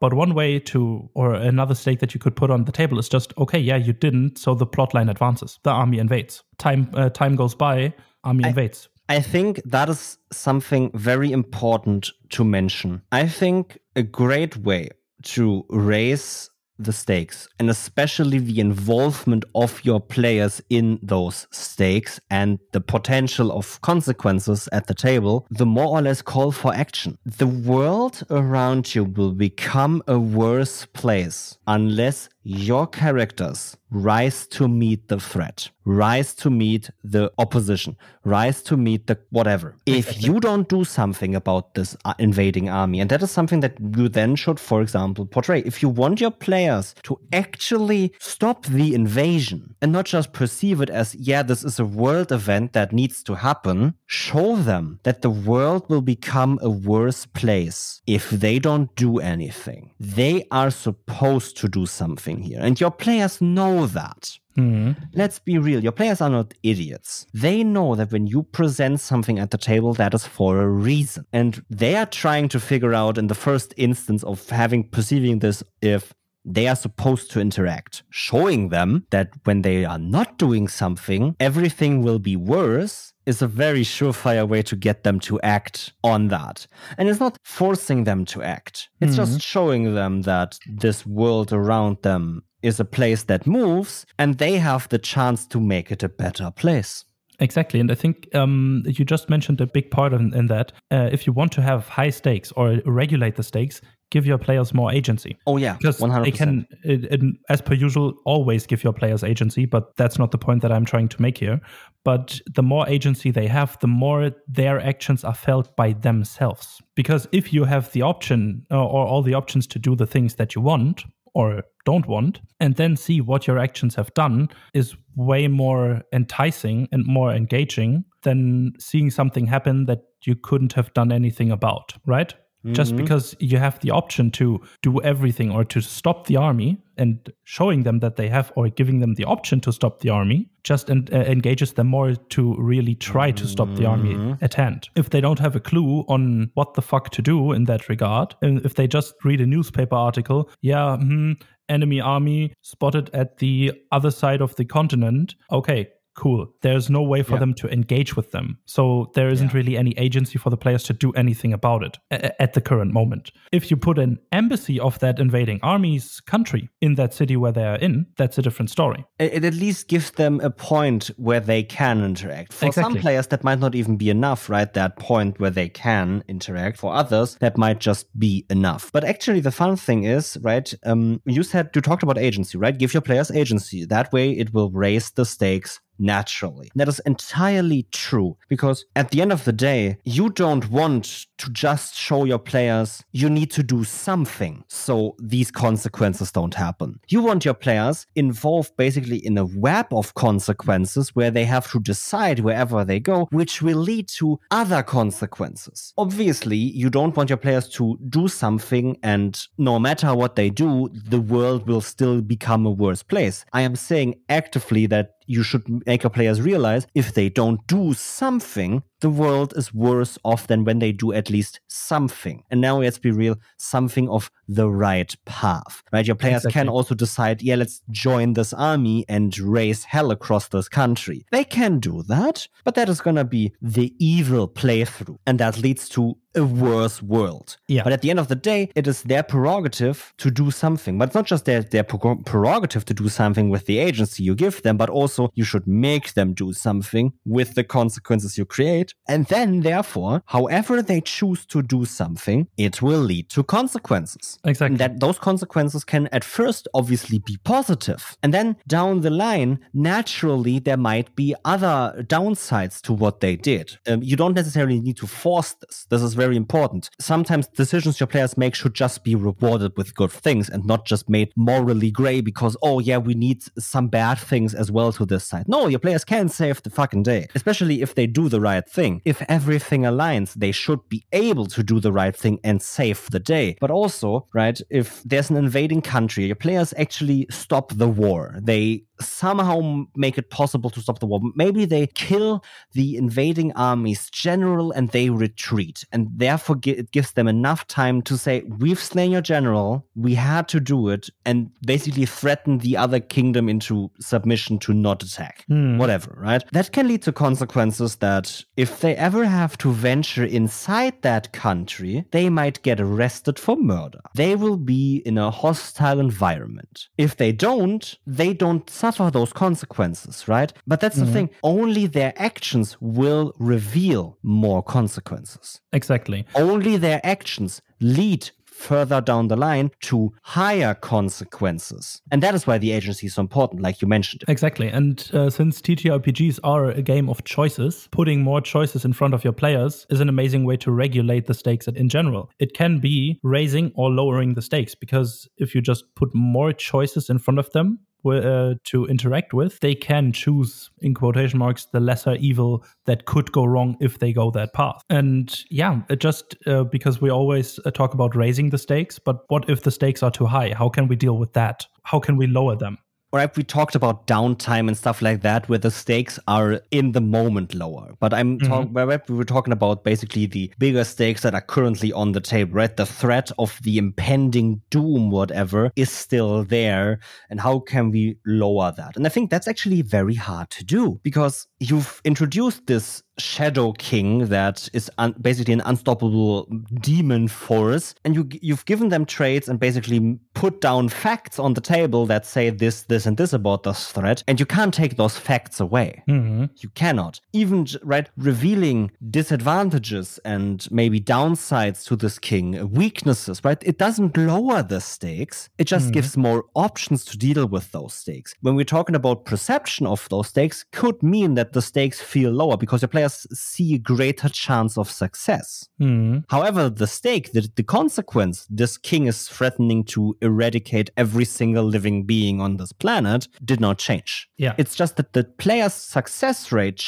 But 0.00 0.14
one 0.14 0.34
way 0.34 0.60
to, 0.60 1.10
or 1.14 1.34
another 1.34 1.74
stake 1.74 1.98
that 2.00 2.14
you 2.14 2.20
could 2.20 2.36
put 2.36 2.50
on 2.50 2.64
the 2.64 2.72
table 2.72 2.98
is 2.98 3.08
just, 3.08 3.36
okay, 3.36 3.58
yeah, 3.58 3.76
you 3.76 3.92
didn't, 3.92 4.38
so 4.38 4.54
the 4.54 4.66
plot 4.66 4.94
line 4.94 5.08
advances. 5.08 5.58
The 5.64 5.70
army 5.70 5.98
invades. 5.98 6.44
Time 6.58 6.88
uh, 6.94 7.10
time 7.10 7.36
goes 7.36 7.54
by, 7.54 7.94
army 8.22 8.44
invades. 8.46 8.88
I 9.08 9.20
think 9.20 9.62
that 9.64 9.88
is 9.88 10.18
something 10.30 10.90
very 10.94 11.32
important 11.32 12.10
to 12.30 12.44
mention. 12.44 13.02
I 13.10 13.26
think 13.26 13.78
a 13.96 14.02
great 14.02 14.56
way 14.58 14.90
to 15.22 15.64
raise 15.70 16.50
the 16.78 16.92
stakes 16.92 17.48
and 17.58 17.68
especially 17.70 18.38
the 18.38 18.60
involvement 18.60 19.44
of 19.54 19.84
your 19.84 20.00
players 20.00 20.62
in 20.70 20.98
those 21.02 21.46
stakes 21.50 22.20
and 22.30 22.58
the 22.72 22.80
potential 22.80 23.52
of 23.52 23.80
consequences 23.80 24.68
at 24.72 24.86
the 24.86 24.94
table, 24.94 25.46
the 25.50 25.66
more 25.66 25.98
or 25.98 26.02
less 26.02 26.22
call 26.22 26.52
for 26.52 26.74
action. 26.74 27.18
The 27.24 27.46
world 27.46 28.22
around 28.30 28.94
you 28.94 29.04
will 29.04 29.32
become 29.32 30.02
a 30.06 30.18
worse 30.18 30.86
place 30.86 31.58
unless 31.66 32.28
your 32.48 32.86
characters 32.86 33.76
rise 33.90 34.46
to 34.46 34.68
meet 34.68 35.08
the 35.08 35.18
threat, 35.18 35.68
rise 35.84 36.34
to 36.34 36.50
meet 36.50 36.90
the 37.04 37.30
opposition, 37.38 37.96
rise 38.24 38.62
to 38.62 38.76
meet 38.76 39.06
the 39.06 39.18
whatever. 39.30 39.76
If 39.86 40.22
you 40.22 40.40
don't 40.40 40.68
do 40.68 40.84
something 40.84 41.34
about 41.34 41.74
this 41.74 41.96
uh, 42.04 42.14
invading 42.18 42.68
army, 42.68 43.00
and 43.00 43.10
that 43.10 43.22
is 43.22 43.30
something 43.30 43.60
that 43.60 43.74
you 43.96 44.08
then 44.08 44.36
should, 44.36 44.60
for 44.60 44.80
example, 44.80 45.26
portray. 45.26 45.60
If 45.60 45.82
you 45.82 45.88
want 45.88 46.20
your 46.20 46.30
players 46.30 46.94
to 47.04 47.18
actually 47.32 48.12
stop 48.18 48.66
the 48.66 48.94
invasion 48.94 49.74
and 49.82 49.92
not 49.92 50.06
just 50.06 50.32
perceive 50.32 50.80
it 50.80 50.90
as, 50.90 51.14
yeah, 51.14 51.42
this 51.42 51.64
is 51.64 51.78
a 51.78 51.84
world 51.84 52.32
event 52.32 52.72
that 52.72 52.92
needs 52.92 53.22
to 53.24 53.34
happen, 53.34 53.94
show 54.06 54.56
them 54.56 55.00
that 55.02 55.22
the 55.22 55.30
world 55.30 55.88
will 55.88 56.02
become 56.02 56.58
a 56.62 56.70
worse 56.70 57.26
place 57.26 58.00
if 58.06 58.30
they 58.30 58.58
don't 58.58 58.94
do 58.96 59.18
anything. 59.18 59.92
They 59.98 60.46
are 60.50 60.70
supposed 60.70 61.56
to 61.58 61.68
do 61.68 61.86
something 61.86 62.37
here. 62.42 62.60
And 62.60 62.80
your 62.80 62.90
players 62.90 63.40
know 63.40 63.86
that. 63.86 64.38
Mm-hmm. 64.56 65.00
Let's 65.14 65.38
be 65.38 65.58
real. 65.58 65.82
Your 65.82 65.92
players 65.92 66.20
are 66.20 66.30
not 66.30 66.52
idiots. 66.62 67.26
They 67.32 67.62
know 67.62 67.94
that 67.94 68.10
when 68.10 68.26
you 68.26 68.42
present 68.42 69.00
something 69.00 69.38
at 69.38 69.52
the 69.52 69.58
table, 69.58 69.94
that 69.94 70.14
is 70.14 70.26
for 70.26 70.60
a 70.60 70.68
reason. 70.68 71.26
And 71.32 71.64
they 71.70 71.94
are 71.94 72.06
trying 72.06 72.48
to 72.50 72.60
figure 72.60 72.92
out 72.92 73.18
in 73.18 73.28
the 73.28 73.34
first 73.34 73.72
instance 73.76 74.24
of 74.24 74.48
having 74.48 74.88
perceiving 74.88 75.38
this 75.38 75.62
if 75.80 76.12
they 76.44 76.66
are 76.66 76.76
supposed 76.76 77.30
to 77.30 77.40
interact, 77.40 78.02
showing 78.10 78.70
them 78.70 79.06
that 79.10 79.30
when 79.44 79.62
they 79.62 79.84
are 79.84 79.98
not 79.98 80.38
doing 80.38 80.66
something, 80.66 81.36
everything 81.38 82.02
will 82.02 82.18
be 82.18 82.36
worse 82.36 83.12
is 83.28 83.42
a 83.42 83.46
very 83.46 83.82
surefire 83.82 84.48
way 84.48 84.62
to 84.62 84.74
get 84.74 85.04
them 85.04 85.20
to 85.20 85.38
act 85.42 85.92
on 86.02 86.28
that. 86.28 86.66
And 86.96 87.10
it's 87.10 87.20
not 87.20 87.36
forcing 87.44 88.04
them 88.04 88.24
to 88.24 88.42
act, 88.42 88.88
it's 89.00 89.16
just 89.16 89.42
showing 89.42 89.94
them 89.94 90.22
that 90.22 90.58
this 90.66 91.04
world 91.04 91.52
around 91.52 91.98
them 92.02 92.42
is 92.62 92.80
a 92.80 92.84
place 92.84 93.24
that 93.24 93.46
moves 93.46 94.06
and 94.18 94.38
they 94.38 94.54
have 94.56 94.88
the 94.88 94.98
chance 94.98 95.46
to 95.46 95.60
make 95.60 95.92
it 95.92 96.02
a 96.02 96.08
better 96.08 96.50
place. 96.50 97.04
Exactly. 97.40 97.78
And 97.78 97.90
I 97.92 97.94
think 97.94 98.34
um, 98.34 98.82
you 98.86 99.04
just 99.04 99.30
mentioned 99.30 99.60
a 99.60 99.66
big 99.66 99.90
part 99.90 100.12
in, 100.12 100.34
in 100.34 100.46
that. 100.46 100.72
Uh, 100.90 101.08
if 101.12 101.26
you 101.26 101.32
want 101.32 101.52
to 101.52 101.62
have 101.62 101.86
high 101.86 102.10
stakes 102.10 102.50
or 102.52 102.80
regulate 102.84 103.36
the 103.36 103.44
stakes, 103.44 103.80
give 104.10 104.24
your 104.26 104.38
players 104.38 104.72
more 104.72 104.90
agency. 104.92 105.36
Oh, 105.46 105.56
yeah, 105.58 105.76
Because 105.76 105.98
100%. 106.00 106.24
they 106.24 106.30
can, 106.30 106.66
it, 106.84 107.04
it- 107.12 107.36
as 107.48 107.60
per 107.60 107.74
usual, 107.74 108.14
always 108.24 108.66
give 108.66 108.82
your 108.82 108.92
players 108.92 109.22
agency, 109.22 109.66
but 109.66 109.96
that's 109.96 110.18
not 110.18 110.30
the 110.30 110.38
point 110.38 110.62
that 110.62 110.72
I'm 110.72 110.84
trying 110.84 111.08
to 111.08 111.22
make 111.22 111.38
here. 111.38 111.60
But 112.04 112.40
the 112.54 112.62
more 112.62 112.88
agency 112.88 113.30
they 113.30 113.46
have, 113.48 113.78
the 113.80 113.86
more 113.86 114.30
their 114.46 114.80
actions 114.80 115.24
are 115.24 115.34
felt 115.34 115.76
by 115.76 115.92
themselves. 115.92 116.80
Because 116.94 117.28
if 117.32 117.52
you 117.52 117.64
have 117.64 117.92
the 117.92 118.02
option 118.02 118.64
uh, 118.70 118.76
or 118.82 119.06
all 119.06 119.22
the 119.22 119.34
options 119.34 119.66
to 119.68 119.78
do 119.78 119.94
the 119.94 120.06
things 120.06 120.36
that 120.36 120.54
you 120.54 120.62
want 120.62 121.04
or 121.34 121.62
don't 121.84 122.06
want, 122.08 122.40
and 122.60 122.74
then 122.76 122.96
see 122.96 123.20
what 123.20 123.46
your 123.46 123.58
actions 123.58 123.94
have 123.94 124.12
done, 124.14 124.48
is 124.74 124.96
way 125.16 125.46
more 125.48 126.02
enticing 126.12 126.88
and 126.92 127.04
more 127.06 127.32
engaging 127.32 128.04
than 128.22 128.72
seeing 128.80 129.10
something 129.10 129.46
happen 129.46 129.84
that 129.86 130.00
you 130.24 130.34
couldn't 130.34 130.72
have 130.72 130.92
done 130.94 131.12
anything 131.12 131.50
about, 131.50 131.94
right? 132.06 132.34
Just 132.72 132.96
because 132.96 133.34
you 133.40 133.58
have 133.58 133.78
the 133.80 133.90
option 133.90 134.30
to 134.32 134.60
do 134.82 135.00
everything 135.02 135.50
or 135.50 135.64
to 135.64 135.80
stop 135.80 136.26
the 136.26 136.36
army 136.36 136.78
and 136.96 137.32
showing 137.44 137.84
them 137.84 138.00
that 138.00 138.16
they 138.16 138.28
have 138.28 138.52
or 138.56 138.68
giving 138.68 139.00
them 139.00 139.14
the 139.14 139.24
option 139.24 139.60
to 139.60 139.72
stop 139.72 140.00
the 140.00 140.10
army 140.10 140.50
just 140.64 140.90
en- 140.90 141.08
uh, 141.12 141.18
engages 141.18 141.72
them 141.74 141.86
more 141.86 142.14
to 142.14 142.54
really 142.58 142.94
try 142.94 143.30
to 143.30 143.46
stop 143.46 143.72
the 143.76 143.86
army 143.86 144.36
at 144.42 144.54
hand. 144.54 144.88
If 144.96 145.10
they 145.10 145.20
don't 145.20 145.38
have 145.38 145.56
a 145.56 145.60
clue 145.60 146.04
on 146.08 146.50
what 146.54 146.74
the 146.74 146.82
fuck 146.82 147.10
to 147.10 147.22
do 147.22 147.52
in 147.52 147.64
that 147.64 147.88
regard, 147.88 148.34
and 148.42 148.64
if 148.66 148.74
they 148.74 148.86
just 148.86 149.14
read 149.24 149.40
a 149.40 149.46
newspaper 149.46 149.94
article, 149.94 150.50
yeah, 150.60 150.96
hmm, 150.96 151.32
enemy 151.68 152.00
army 152.00 152.52
spotted 152.62 153.10
at 153.14 153.38
the 153.38 153.72
other 153.92 154.10
side 154.10 154.40
of 154.40 154.54
the 154.56 154.64
continent, 154.64 155.34
okay, 155.50 155.88
cool. 156.22 156.40
There's 156.66 156.88
no 156.98 157.02
way 157.12 157.22
for 157.22 157.34
Yeah. 157.34 157.40
them 157.44 157.54
to 157.60 157.66
engage 157.78 158.10
with 158.18 158.28
them. 158.36 158.46
So 158.76 158.82
there 159.16 159.28
isn't 159.34 159.52
really 159.58 159.76
any 159.84 159.92
agency 160.06 160.36
for 160.42 160.50
the 160.50 160.56
players 160.64 160.82
to 160.88 160.92
do 160.92 161.08
anything 161.22 161.52
about 161.52 161.80
it 161.88 161.94
a- 162.10 162.42
at 162.44 162.50
the 162.54 162.60
current 162.70 162.92
moment. 163.00 163.24
If 163.52 163.70
you 163.70 163.76
put 163.88 163.98
an 163.98 164.18
embassy 164.32 164.76
of 164.80 164.98
that 164.98 165.18
invading 165.20 165.58
army's 165.62 166.06
country 166.34 166.62
in 166.86 166.96
that 166.96 167.14
city 167.14 167.36
where 167.42 167.52
they 167.58 167.64
are 167.72 167.76
in, 167.86 167.94
that's 168.18 168.38
a 168.38 168.42
different 168.42 168.70
story. 168.70 169.00
it 169.18 169.30
it 169.38 169.44
at 169.44 169.54
least 169.54 169.82
gives 169.94 170.10
them 170.22 170.34
a 170.42 170.50
point 170.50 171.02
where 171.26 171.40
they 171.50 171.62
can 171.78 171.96
interact. 172.10 172.52
For 172.52 172.72
some 172.72 172.94
players, 173.04 173.26
that 173.28 173.42
might 173.48 173.60
not 173.64 173.74
even 173.80 173.94
be 174.04 174.08
enough, 174.18 174.42
right? 174.54 174.70
That 174.82 174.92
point 175.12 175.32
where 175.40 175.54
they 175.58 175.68
can 175.86 176.24
interact. 176.34 176.76
For 176.78 176.90
others, 177.02 177.36
that 177.44 177.54
might 177.64 177.78
just 177.88 178.04
be 178.18 178.32
enough. 178.50 178.90
But 178.92 179.04
actually, 179.04 179.40
the 179.48 179.52
fun 179.62 179.76
thing 179.76 180.00
is, 180.04 180.36
right? 180.50 180.68
Um, 180.90 181.20
you 181.36 181.42
said 181.52 181.64
you 181.74 181.80
talked 181.88 182.02
about 182.02 182.18
agency, 182.18 182.58
right? 182.64 182.76
Give 182.82 182.92
your 182.96 183.02
players 183.02 183.30
agency. 183.42 183.84
That 183.96 184.12
way, 184.12 184.26
it 184.42 184.48
will 184.54 184.70
raise 184.86 185.10
the 185.18 185.24
stakes 185.24 185.80
naturally. 185.98 186.70
That 186.74 186.88
is 186.88 187.00
entirely 187.00 187.86
true 187.92 188.36
because 188.48 188.84
at 188.96 189.10
the 189.10 189.20
end 189.20 189.32
of 189.32 189.44
the 189.44 189.52
day, 189.52 189.98
you 190.04 190.30
don't 190.30 190.70
want 190.70 191.26
to 191.38 191.50
just 191.50 191.94
show 191.94 192.24
your 192.24 192.38
players 192.38 193.02
you 193.12 193.30
need 193.30 193.50
to 193.52 193.62
do 193.62 193.84
something 193.84 194.64
so 194.68 195.14
these 195.18 195.50
consequences 195.50 196.32
don't 196.32 196.54
happen. 196.54 197.00
You 197.08 197.22
want 197.22 197.44
your 197.44 197.54
players 197.54 198.06
involved 198.14 198.76
basically 198.76 199.18
in 199.18 199.38
a 199.38 199.46
web 199.46 199.86
of 199.92 200.14
consequences 200.14 201.14
where 201.14 201.30
they 201.30 201.44
have 201.44 201.70
to 201.72 201.80
decide 201.80 202.40
wherever 202.40 202.84
they 202.84 203.00
go, 203.00 203.28
which 203.30 203.62
will 203.62 203.78
lead 203.78 204.08
to 204.18 204.38
other 204.50 204.82
consequences. 204.82 205.92
Obviously, 205.96 206.56
you 206.56 206.90
don't 206.90 207.16
want 207.16 207.30
your 207.30 207.36
players 207.36 207.68
to 207.70 207.98
do 208.08 208.28
something 208.28 208.96
and 209.02 209.46
no 209.56 209.78
matter 209.78 210.14
what 210.14 210.36
they 210.36 210.50
do, 210.50 210.88
the 210.92 211.20
world 211.20 211.66
will 211.66 211.80
still 211.80 212.20
become 212.20 212.66
a 212.66 212.70
worse 212.70 213.02
place. 213.02 213.44
I 213.52 213.62
am 213.62 213.76
saying 213.76 214.16
actively 214.28 214.86
that 214.86 215.17
you 215.28 215.42
should 215.42 215.86
make 215.86 216.02
your 216.02 216.10
players 216.10 216.40
realize 216.40 216.86
if 216.94 217.14
they 217.14 217.28
don't 217.28 217.64
do 217.66 217.92
something, 217.92 218.82
the 219.00 219.10
world 219.10 219.54
is 219.56 219.72
worse 219.72 220.18
off 220.24 220.46
than 220.46 220.64
when 220.64 220.78
they 220.78 220.92
do 220.92 221.12
at 221.12 221.30
least 221.30 221.60
something. 221.68 222.42
And 222.50 222.60
now 222.60 222.80
let's 222.80 222.98
be 222.98 223.10
real, 223.10 223.36
something 223.56 224.08
of 224.08 224.30
the 224.48 224.68
right 224.68 225.14
path, 225.24 225.82
right? 225.92 226.06
Your 226.06 226.16
players 226.16 226.46
can 226.46 226.68
also 226.68 226.94
decide, 226.94 227.42
yeah, 227.42 227.56
let's 227.56 227.82
join 227.90 228.32
this 228.32 228.52
army 228.52 229.04
and 229.08 229.38
raise 229.38 229.84
hell 229.84 230.10
across 230.10 230.48
this 230.48 230.68
country. 230.68 231.26
They 231.30 231.44
can 231.44 231.78
do 231.78 232.02
that, 232.04 232.48
but 232.64 232.74
that 232.74 232.88
is 232.88 233.00
going 233.00 233.16
to 233.16 233.24
be 233.24 233.52
the 233.60 233.94
evil 233.98 234.48
playthrough. 234.48 235.18
And 235.26 235.38
that 235.38 235.58
leads 235.58 235.88
to 235.90 236.16
a 236.34 236.44
worse 236.44 237.02
world. 237.02 237.56
Yeah. 237.68 237.82
But 237.84 237.92
at 237.92 238.02
the 238.02 238.10
end 238.10 238.18
of 238.18 238.28
the 238.28 238.34
day, 238.34 238.70
it 238.74 238.86
is 238.86 239.02
their 239.02 239.22
prerogative 239.22 240.14
to 240.18 240.30
do 240.30 240.50
something. 240.50 240.98
But 240.98 241.08
it's 241.08 241.14
not 241.14 241.26
just 241.26 241.44
their, 241.44 241.62
their 241.62 241.84
prerogative 241.84 242.84
to 242.86 242.94
do 242.94 243.08
something 243.08 243.50
with 243.50 243.66
the 243.66 243.78
agency 243.78 244.22
you 244.22 244.34
give 244.34 244.62
them, 244.62 244.76
but 244.76 244.90
also 244.90 245.30
you 245.34 245.44
should 245.44 245.66
make 245.66 246.14
them 246.14 246.34
do 246.34 246.52
something 246.52 247.12
with 247.24 247.54
the 247.54 247.64
consequences 247.64 248.38
you 248.38 248.44
create. 248.44 248.87
And 249.06 249.26
then, 249.26 249.60
therefore, 249.60 250.22
however 250.26 250.82
they 250.82 251.00
choose 251.00 251.46
to 251.46 251.62
do 251.62 251.84
something, 251.84 252.48
it 252.56 252.82
will 252.82 253.00
lead 253.00 253.28
to 253.30 253.42
consequences. 253.42 254.38
Exactly. 254.44 254.74
And 254.74 254.78
that 254.78 255.00
those 255.00 255.18
consequences 255.18 255.84
can 255.84 256.08
at 256.12 256.24
first 256.24 256.68
obviously 256.74 257.18
be 257.18 257.38
positive. 257.44 258.16
And 258.22 258.34
then 258.34 258.56
down 258.66 259.00
the 259.00 259.10
line, 259.10 259.60
naturally, 259.72 260.58
there 260.58 260.76
might 260.76 261.14
be 261.16 261.34
other 261.44 262.04
downsides 262.06 262.80
to 262.82 262.92
what 262.92 263.20
they 263.20 263.36
did. 263.36 263.78
Um, 263.86 264.02
you 264.02 264.16
don't 264.16 264.34
necessarily 264.34 264.80
need 264.80 264.96
to 264.98 265.06
force 265.06 265.54
this. 265.54 265.86
This 265.90 266.02
is 266.02 266.14
very 266.14 266.36
important. 266.36 266.90
Sometimes 267.00 267.46
decisions 267.48 268.00
your 268.00 268.06
players 268.06 268.36
make 268.36 268.54
should 268.54 268.74
just 268.74 269.04
be 269.04 269.14
rewarded 269.14 269.76
with 269.76 269.94
good 269.94 270.12
things 270.12 270.48
and 270.48 270.64
not 270.64 270.86
just 270.86 271.08
made 271.08 271.32
morally 271.36 271.90
gray 271.90 272.20
because, 272.20 272.56
oh, 272.62 272.78
yeah, 272.78 272.98
we 272.98 273.14
need 273.14 273.42
some 273.58 273.88
bad 273.88 274.18
things 274.18 274.54
as 274.54 274.70
well 274.70 274.92
to 274.92 275.06
this 275.06 275.24
side. 275.24 275.48
No, 275.48 275.66
your 275.66 275.78
players 275.78 276.04
can 276.04 276.28
save 276.28 276.62
the 276.62 276.70
fucking 276.70 277.02
day, 277.02 277.26
especially 277.34 277.82
if 277.82 277.94
they 277.94 278.06
do 278.06 278.28
the 278.28 278.40
right 278.40 278.68
thing. 278.68 278.77
If 279.04 279.22
everything 279.28 279.82
aligns, 279.82 280.34
they 280.34 280.52
should 280.52 280.88
be 280.88 281.04
able 281.12 281.46
to 281.46 281.62
do 281.62 281.80
the 281.80 281.92
right 281.92 282.16
thing 282.16 282.38
and 282.44 282.62
save 282.62 283.10
the 283.10 283.18
day. 283.18 283.56
But 283.60 283.70
also, 283.70 284.26
right, 284.32 284.60
if 284.70 285.02
there's 285.04 285.30
an 285.30 285.36
invading 285.36 285.82
country, 285.82 286.26
your 286.26 286.36
players 286.36 286.72
actually 286.76 287.26
stop 287.30 287.72
the 287.74 287.88
war. 287.88 288.36
They 288.40 288.84
somehow 289.00 289.84
make 289.96 290.18
it 290.18 290.30
possible 290.30 290.70
to 290.70 290.80
stop 290.80 290.98
the 290.98 291.06
war. 291.06 291.20
Maybe 291.34 291.64
they 291.64 291.86
kill 291.88 292.44
the 292.72 292.96
invading 292.96 293.52
army's 293.52 294.10
general 294.10 294.72
and 294.72 294.90
they 294.90 295.10
retreat. 295.10 295.84
And 295.92 296.08
therefore, 296.14 296.56
it 296.64 296.90
gives 296.90 297.12
them 297.12 297.28
enough 297.28 297.66
time 297.66 298.02
to 298.02 298.16
say, 298.16 298.42
We've 298.58 298.80
slain 298.80 299.10
your 299.10 299.20
general. 299.20 299.86
We 299.94 300.14
had 300.14 300.48
to 300.48 300.60
do 300.60 300.88
it. 300.88 301.10
And 301.24 301.50
basically 301.64 302.06
threaten 302.06 302.58
the 302.58 302.76
other 302.76 303.00
kingdom 303.00 303.48
into 303.48 303.90
submission 304.00 304.58
to 304.60 304.72
not 304.72 305.02
attack. 305.02 305.44
Hmm. 305.48 305.78
Whatever, 305.78 306.14
right? 306.16 306.42
That 306.52 306.72
can 306.72 306.88
lead 306.88 307.02
to 307.02 307.12
consequences 307.12 307.96
that 307.96 308.44
if 308.56 308.80
they 308.80 308.96
ever 308.96 309.24
have 309.24 309.56
to 309.58 309.72
venture 309.72 310.24
inside 310.24 311.02
that 311.02 311.32
country, 311.32 312.04
they 312.10 312.28
might 312.28 312.62
get 312.62 312.80
arrested 312.80 313.38
for 313.38 313.56
murder. 313.56 314.00
They 314.14 314.34
will 314.34 314.56
be 314.56 315.02
in 315.04 315.18
a 315.18 315.30
hostile 315.30 316.00
environment. 316.00 316.88
If 316.96 317.16
they 317.16 317.32
don't, 317.32 317.94
they 318.06 318.32
don't 318.32 318.68
suffer 318.68 318.87
those 318.96 319.32
consequences, 319.32 320.26
right? 320.28 320.52
But 320.66 320.80
that's 320.80 320.96
the 320.96 321.06
thing. 321.06 321.30
Only 321.42 321.86
their 321.86 322.12
actions 322.16 322.76
will 322.80 323.34
reveal 323.38 324.18
more 324.22 324.62
consequences. 324.62 325.60
Exactly. 325.72 326.26
Only 326.34 326.76
their 326.76 327.00
actions 327.04 327.62
lead 327.80 328.30
further 328.58 329.00
down 329.00 329.28
the 329.28 329.36
line 329.36 329.70
to 329.80 330.12
higher 330.22 330.74
consequences. 330.74 332.02
And 332.10 332.22
that 332.22 332.34
is 332.34 332.46
why 332.46 332.58
the 332.58 332.72
agency 332.72 333.06
is 333.06 333.14
so 333.14 333.22
important, 333.22 333.62
like 333.62 333.80
you 333.80 333.88
mentioned. 333.88 334.24
Exactly. 334.26 334.68
And 334.68 335.08
uh, 335.14 335.30
since 335.30 335.62
TTRPGs 335.62 336.40
are 336.42 336.70
a 336.70 336.82
game 336.82 337.08
of 337.08 337.24
choices, 337.24 337.88
putting 337.92 338.20
more 338.20 338.40
choices 338.40 338.84
in 338.84 338.92
front 338.92 339.14
of 339.14 339.22
your 339.22 339.32
players 339.32 339.86
is 339.90 340.00
an 340.00 340.08
amazing 340.08 340.44
way 340.44 340.56
to 340.58 340.72
regulate 340.72 341.26
the 341.26 341.34
stakes 341.34 341.68
in 341.68 341.88
general. 341.88 342.30
It 342.38 342.52
can 342.52 342.80
be 342.80 343.20
raising 343.22 343.70
or 343.76 343.90
lowering 343.90 344.34
the 344.34 344.42
stakes 344.42 344.74
because 344.74 345.28
if 345.38 345.54
you 345.54 345.60
just 345.60 345.84
put 345.94 346.12
more 346.14 346.52
choices 346.52 347.08
in 347.08 347.18
front 347.18 347.38
of 347.38 347.50
them, 347.52 347.78
uh, 348.06 348.54
to 348.64 348.86
interact 348.86 349.32
with, 349.34 349.60
they 349.60 349.74
can 349.74 350.12
choose, 350.12 350.70
in 350.80 350.94
quotation 350.94 351.38
marks, 351.38 351.66
the 351.66 351.80
lesser 351.80 352.14
evil 352.14 352.64
that 352.86 353.04
could 353.04 353.32
go 353.32 353.44
wrong 353.44 353.76
if 353.80 353.98
they 353.98 354.12
go 354.12 354.30
that 354.30 354.52
path. 354.52 354.82
And 354.88 355.36
yeah, 355.50 355.80
it 355.88 356.00
just 356.00 356.36
uh, 356.46 356.64
because 356.64 357.00
we 357.00 357.10
always 357.10 357.58
uh, 357.64 357.70
talk 357.70 357.94
about 357.94 358.16
raising 358.16 358.50
the 358.50 358.58
stakes, 358.58 358.98
but 358.98 359.24
what 359.28 359.48
if 359.48 359.62
the 359.62 359.70
stakes 359.70 360.02
are 360.02 360.10
too 360.10 360.26
high? 360.26 360.54
How 360.54 360.68
can 360.68 360.88
we 360.88 360.96
deal 360.96 361.18
with 361.18 361.32
that? 361.34 361.66
How 361.82 362.00
can 362.00 362.16
we 362.16 362.26
lower 362.26 362.56
them? 362.56 362.78
Right 363.12 363.34
we 363.36 363.42
talked 363.42 363.74
about 363.74 364.06
downtime 364.06 364.68
and 364.68 364.76
stuff 364.76 365.02
like 365.02 365.22
that 365.22 365.48
where 365.48 365.58
the 365.58 365.70
stakes 365.70 366.18
are 366.28 366.60
in 366.70 366.92
the 366.92 367.00
moment 367.00 367.54
lower? 367.54 367.94
But 367.98 368.14
i'm 368.14 368.38
talking 368.38 368.68
mm-hmm. 368.68 368.88
where 368.88 369.02
we 369.08 369.14
were 369.14 369.24
talking 369.24 369.52
about 369.52 369.82
basically 369.82 370.26
the 370.26 370.52
bigger 370.58 370.84
stakes 370.84 371.22
that 371.22 371.34
are 371.34 371.40
currently 371.40 371.92
on 371.92 372.12
the 372.12 372.20
table 372.20 372.54
right? 372.54 372.76
The 372.76 372.86
threat 372.86 373.30
of 373.38 373.58
the 373.62 373.78
impending 373.78 374.62
doom 374.70 375.10
whatever 375.10 375.72
is 375.74 375.90
still 375.90 376.44
there 376.44 377.00
and 377.30 377.40
how 377.40 377.58
can 377.60 377.90
we 377.90 378.18
lower 378.24 378.72
that? 378.76 378.96
And 378.96 379.06
i 379.06 379.08
think 379.08 379.30
that's 379.30 379.48
actually 379.48 379.82
very 379.82 380.14
hard 380.14 380.50
to 380.50 380.64
do 380.64 381.00
because 381.02 381.47
you've 381.60 382.00
introduced 382.04 382.66
this 382.66 383.02
shadow 383.18 383.72
king 383.72 384.26
that 384.26 384.68
is 384.72 384.90
un- 384.98 385.14
basically 385.20 385.52
an 385.52 385.62
unstoppable 385.64 386.44
demon 386.80 387.28
force 387.28 387.94
and 388.04 388.14
you 388.14 388.28
you've 388.40 388.64
given 388.64 388.88
them 388.88 389.04
traits 389.04 389.48
and 389.48 389.58
basically 389.58 390.18
put 390.34 390.60
down 390.60 390.88
facts 390.88 391.38
on 391.38 391.54
the 391.54 391.60
table 391.60 392.06
that 392.06 392.24
say 392.24 392.50
this 392.50 392.82
this 392.82 393.06
and 393.06 393.16
this 393.16 393.32
about 393.32 393.64
this 393.64 393.90
threat 393.90 394.22
and 394.28 394.38
you 394.38 394.46
can't 394.46 394.72
take 394.72 394.96
those 394.96 395.16
facts 395.16 395.60
away. 395.60 396.02
Mm-hmm. 396.08 396.46
You 396.58 396.68
cannot. 396.70 397.20
Even 397.32 397.66
right 397.82 398.08
revealing 398.16 398.90
disadvantages 399.10 400.18
and 400.24 400.66
maybe 400.70 401.00
downsides 401.00 401.84
to 401.86 401.96
this 401.96 402.18
king 402.18 402.70
weaknesses 402.70 403.40
right 403.44 403.62
it 403.64 403.78
doesn't 403.78 404.16
lower 404.16 404.62
the 404.62 404.80
stakes. 404.80 405.48
It 405.58 405.64
just 405.64 405.88
mm. 405.88 405.92
gives 405.92 406.16
more 406.16 406.44
options 406.54 407.04
to 407.06 407.18
deal 407.18 407.46
with 407.46 407.72
those 407.72 407.94
stakes. 407.94 408.34
When 408.40 408.54
we're 408.54 408.64
talking 408.64 408.94
about 408.94 409.24
perception 409.24 409.86
of 409.86 410.08
those 410.08 410.28
stakes 410.28 410.64
could 410.72 411.02
mean 411.02 411.34
that 411.34 411.47
the 411.52 411.62
stakes 411.62 412.00
feel 412.00 412.30
lower 412.30 412.56
because 412.56 412.82
your 412.82 412.88
players 412.88 413.26
see 413.32 413.74
a 413.74 413.78
greater 413.78 414.28
chance 414.28 414.76
of 414.76 414.90
success 414.90 415.68
Hmm. 415.78 416.18
However, 416.28 416.68
the 416.68 416.86
stake, 416.86 417.32
the, 417.32 417.48
the 417.54 417.62
consequence, 417.62 418.46
this 418.50 418.76
king 418.76 419.06
is 419.06 419.28
threatening 419.28 419.84
to 419.84 420.16
eradicate 420.20 420.90
every 420.96 421.24
single 421.24 421.64
living 421.64 422.04
being 422.04 422.40
on 422.40 422.56
this 422.56 422.72
planet, 422.72 423.28
did 423.44 423.60
not 423.60 423.78
change. 423.78 424.28
Yeah. 424.38 424.54
It's 424.58 424.74
just 424.74 424.96
that 424.96 425.12
the 425.12 425.24
player's 425.24 425.74
success 425.74 426.50
rate 426.50 426.80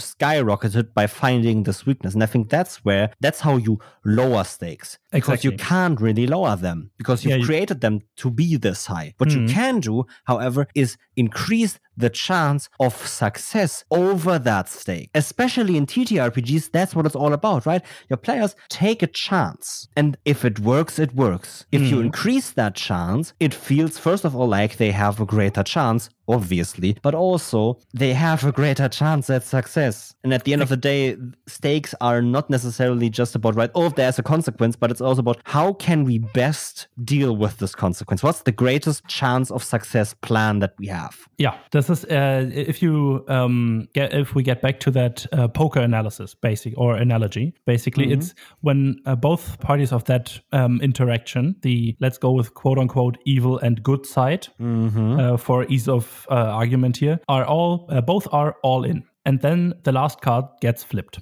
skyrocketed 0.00 0.94
by 0.94 1.06
finding 1.06 1.62
this 1.64 1.86
weakness. 1.86 2.14
And 2.14 2.22
I 2.22 2.26
think 2.26 2.48
that's 2.50 2.84
where, 2.84 3.10
that's 3.20 3.40
how 3.40 3.56
you 3.56 3.78
lower 4.04 4.44
stakes. 4.44 4.98
Because 5.10 5.42
you 5.44 5.52
can't 5.52 6.00
really 6.00 6.26
lower 6.26 6.54
them 6.56 6.90
because 6.98 7.24
you've 7.24 7.30
Yeah, 7.30 7.36
you- 7.38 7.46
created 7.46 7.80
them 7.80 8.00
to 8.16 8.30
be 8.30 8.56
this 8.56 8.86
high. 8.86 9.14
What 9.18 9.30
you 9.30 9.40
Mhm. 9.40 9.48
can 9.50 9.80
do, 9.80 10.04
however, 10.24 10.66
is 10.74 10.96
increase 11.16 11.78
the 11.96 12.10
chance 12.10 12.68
of 12.78 12.94
success 13.06 13.84
over 13.90 14.38
that 14.38 14.68
stake. 14.68 15.10
Especially 15.14 15.76
in 15.76 15.86
TTRPGs, 15.86 16.70
that's 16.70 16.94
what 16.94 17.06
it's 17.06 17.16
all 17.16 17.32
about, 17.32 17.66
right? 17.66 17.82
Your 18.10 18.18
players 18.18 18.54
take 18.68 19.02
a 19.02 19.06
chance. 19.08 19.88
And 19.96 20.16
if 20.24 20.44
it 20.44 20.60
works, 20.60 20.98
it 20.98 21.14
works. 21.14 21.64
If 21.72 21.82
you 21.82 21.96
Mhm. 21.96 22.04
increase 22.06 22.50
that 22.50 22.74
chance, 22.74 23.32
it 23.40 23.54
feels, 23.54 23.98
first 23.98 24.24
of 24.24 24.36
all, 24.36 24.46
like 24.46 24.76
they 24.76 24.92
have 24.92 25.20
a 25.20 25.26
greater 25.26 25.62
chance, 25.64 26.08
obviously, 26.28 26.96
but 27.02 27.14
also 27.14 27.78
they 27.94 28.12
have 28.12 28.44
a 28.44 28.52
greater 28.52 28.88
chance 28.88 29.30
at 29.30 29.42
success. 29.44 30.14
And 30.22 30.32
at 30.34 30.44
the 30.44 30.52
end 30.52 30.62
of 30.62 30.68
the 30.68 30.76
day, 30.76 31.16
stakes 31.46 31.94
are 32.00 32.22
not 32.22 32.50
necessarily 32.50 33.10
just 33.10 33.34
about, 33.34 33.54
right, 33.54 33.70
oh, 33.74 33.88
there's 33.88 34.18
a 34.18 34.22
consequence, 34.22 34.76
but 34.76 34.90
it's 34.90 35.00
also 35.00 35.20
about 35.20 35.40
how 35.44 35.72
can 35.74 36.04
we 36.04 36.18
best 36.18 36.88
deal 37.04 37.36
with 37.36 37.58
this 37.58 37.74
consequence? 37.74 38.22
What's 38.22 38.42
the 38.42 38.52
greatest 38.52 39.06
chance 39.06 39.50
of 39.50 39.64
success 39.64 40.14
plan 40.14 40.58
that 40.60 40.74
we 40.78 40.86
have? 40.88 41.16
Yeah, 41.38 41.56
this 41.70 41.88
is 41.90 42.04
uh, 42.04 42.50
if 42.52 42.82
you 42.82 43.24
um, 43.28 43.88
get 43.94 44.12
if 44.12 44.34
we 44.34 44.42
get 44.42 44.60
back 44.60 44.80
to 44.80 44.90
that 44.92 45.26
uh, 45.32 45.48
poker 45.48 45.80
analysis, 45.80 46.34
basic 46.34 46.74
or 46.76 46.96
analogy. 46.96 47.54
Basically, 47.64 48.12
it's 48.12 48.34
when 48.60 49.00
uh, 49.06 49.14
both 49.14 49.60
parties 49.60 49.92
of 49.92 50.04
that 50.04 50.38
um, 50.52 50.80
interaction, 50.80 51.56
the 51.62 51.96
let's 52.00 52.18
go 52.18 52.32
with 52.32 52.54
quote 52.54 52.78
unquote 52.78 53.18
evil 53.24 53.58
and 53.58 53.82
good 53.82 54.04
side 54.06 54.48
uh, 54.60 55.36
for 55.36 55.64
ease 55.66 55.88
of 55.88 56.17
uh, 56.30 56.34
argument 56.34 56.96
here, 56.96 57.20
are 57.28 57.44
all 57.44 57.86
uh, 57.90 58.00
both 58.00 58.26
are 58.32 58.56
all 58.62 58.84
in. 58.84 59.04
And 59.24 59.42
then 59.42 59.74
the 59.82 59.92
last 59.92 60.22
card 60.22 60.46
gets 60.62 60.82
flipped. 60.82 61.18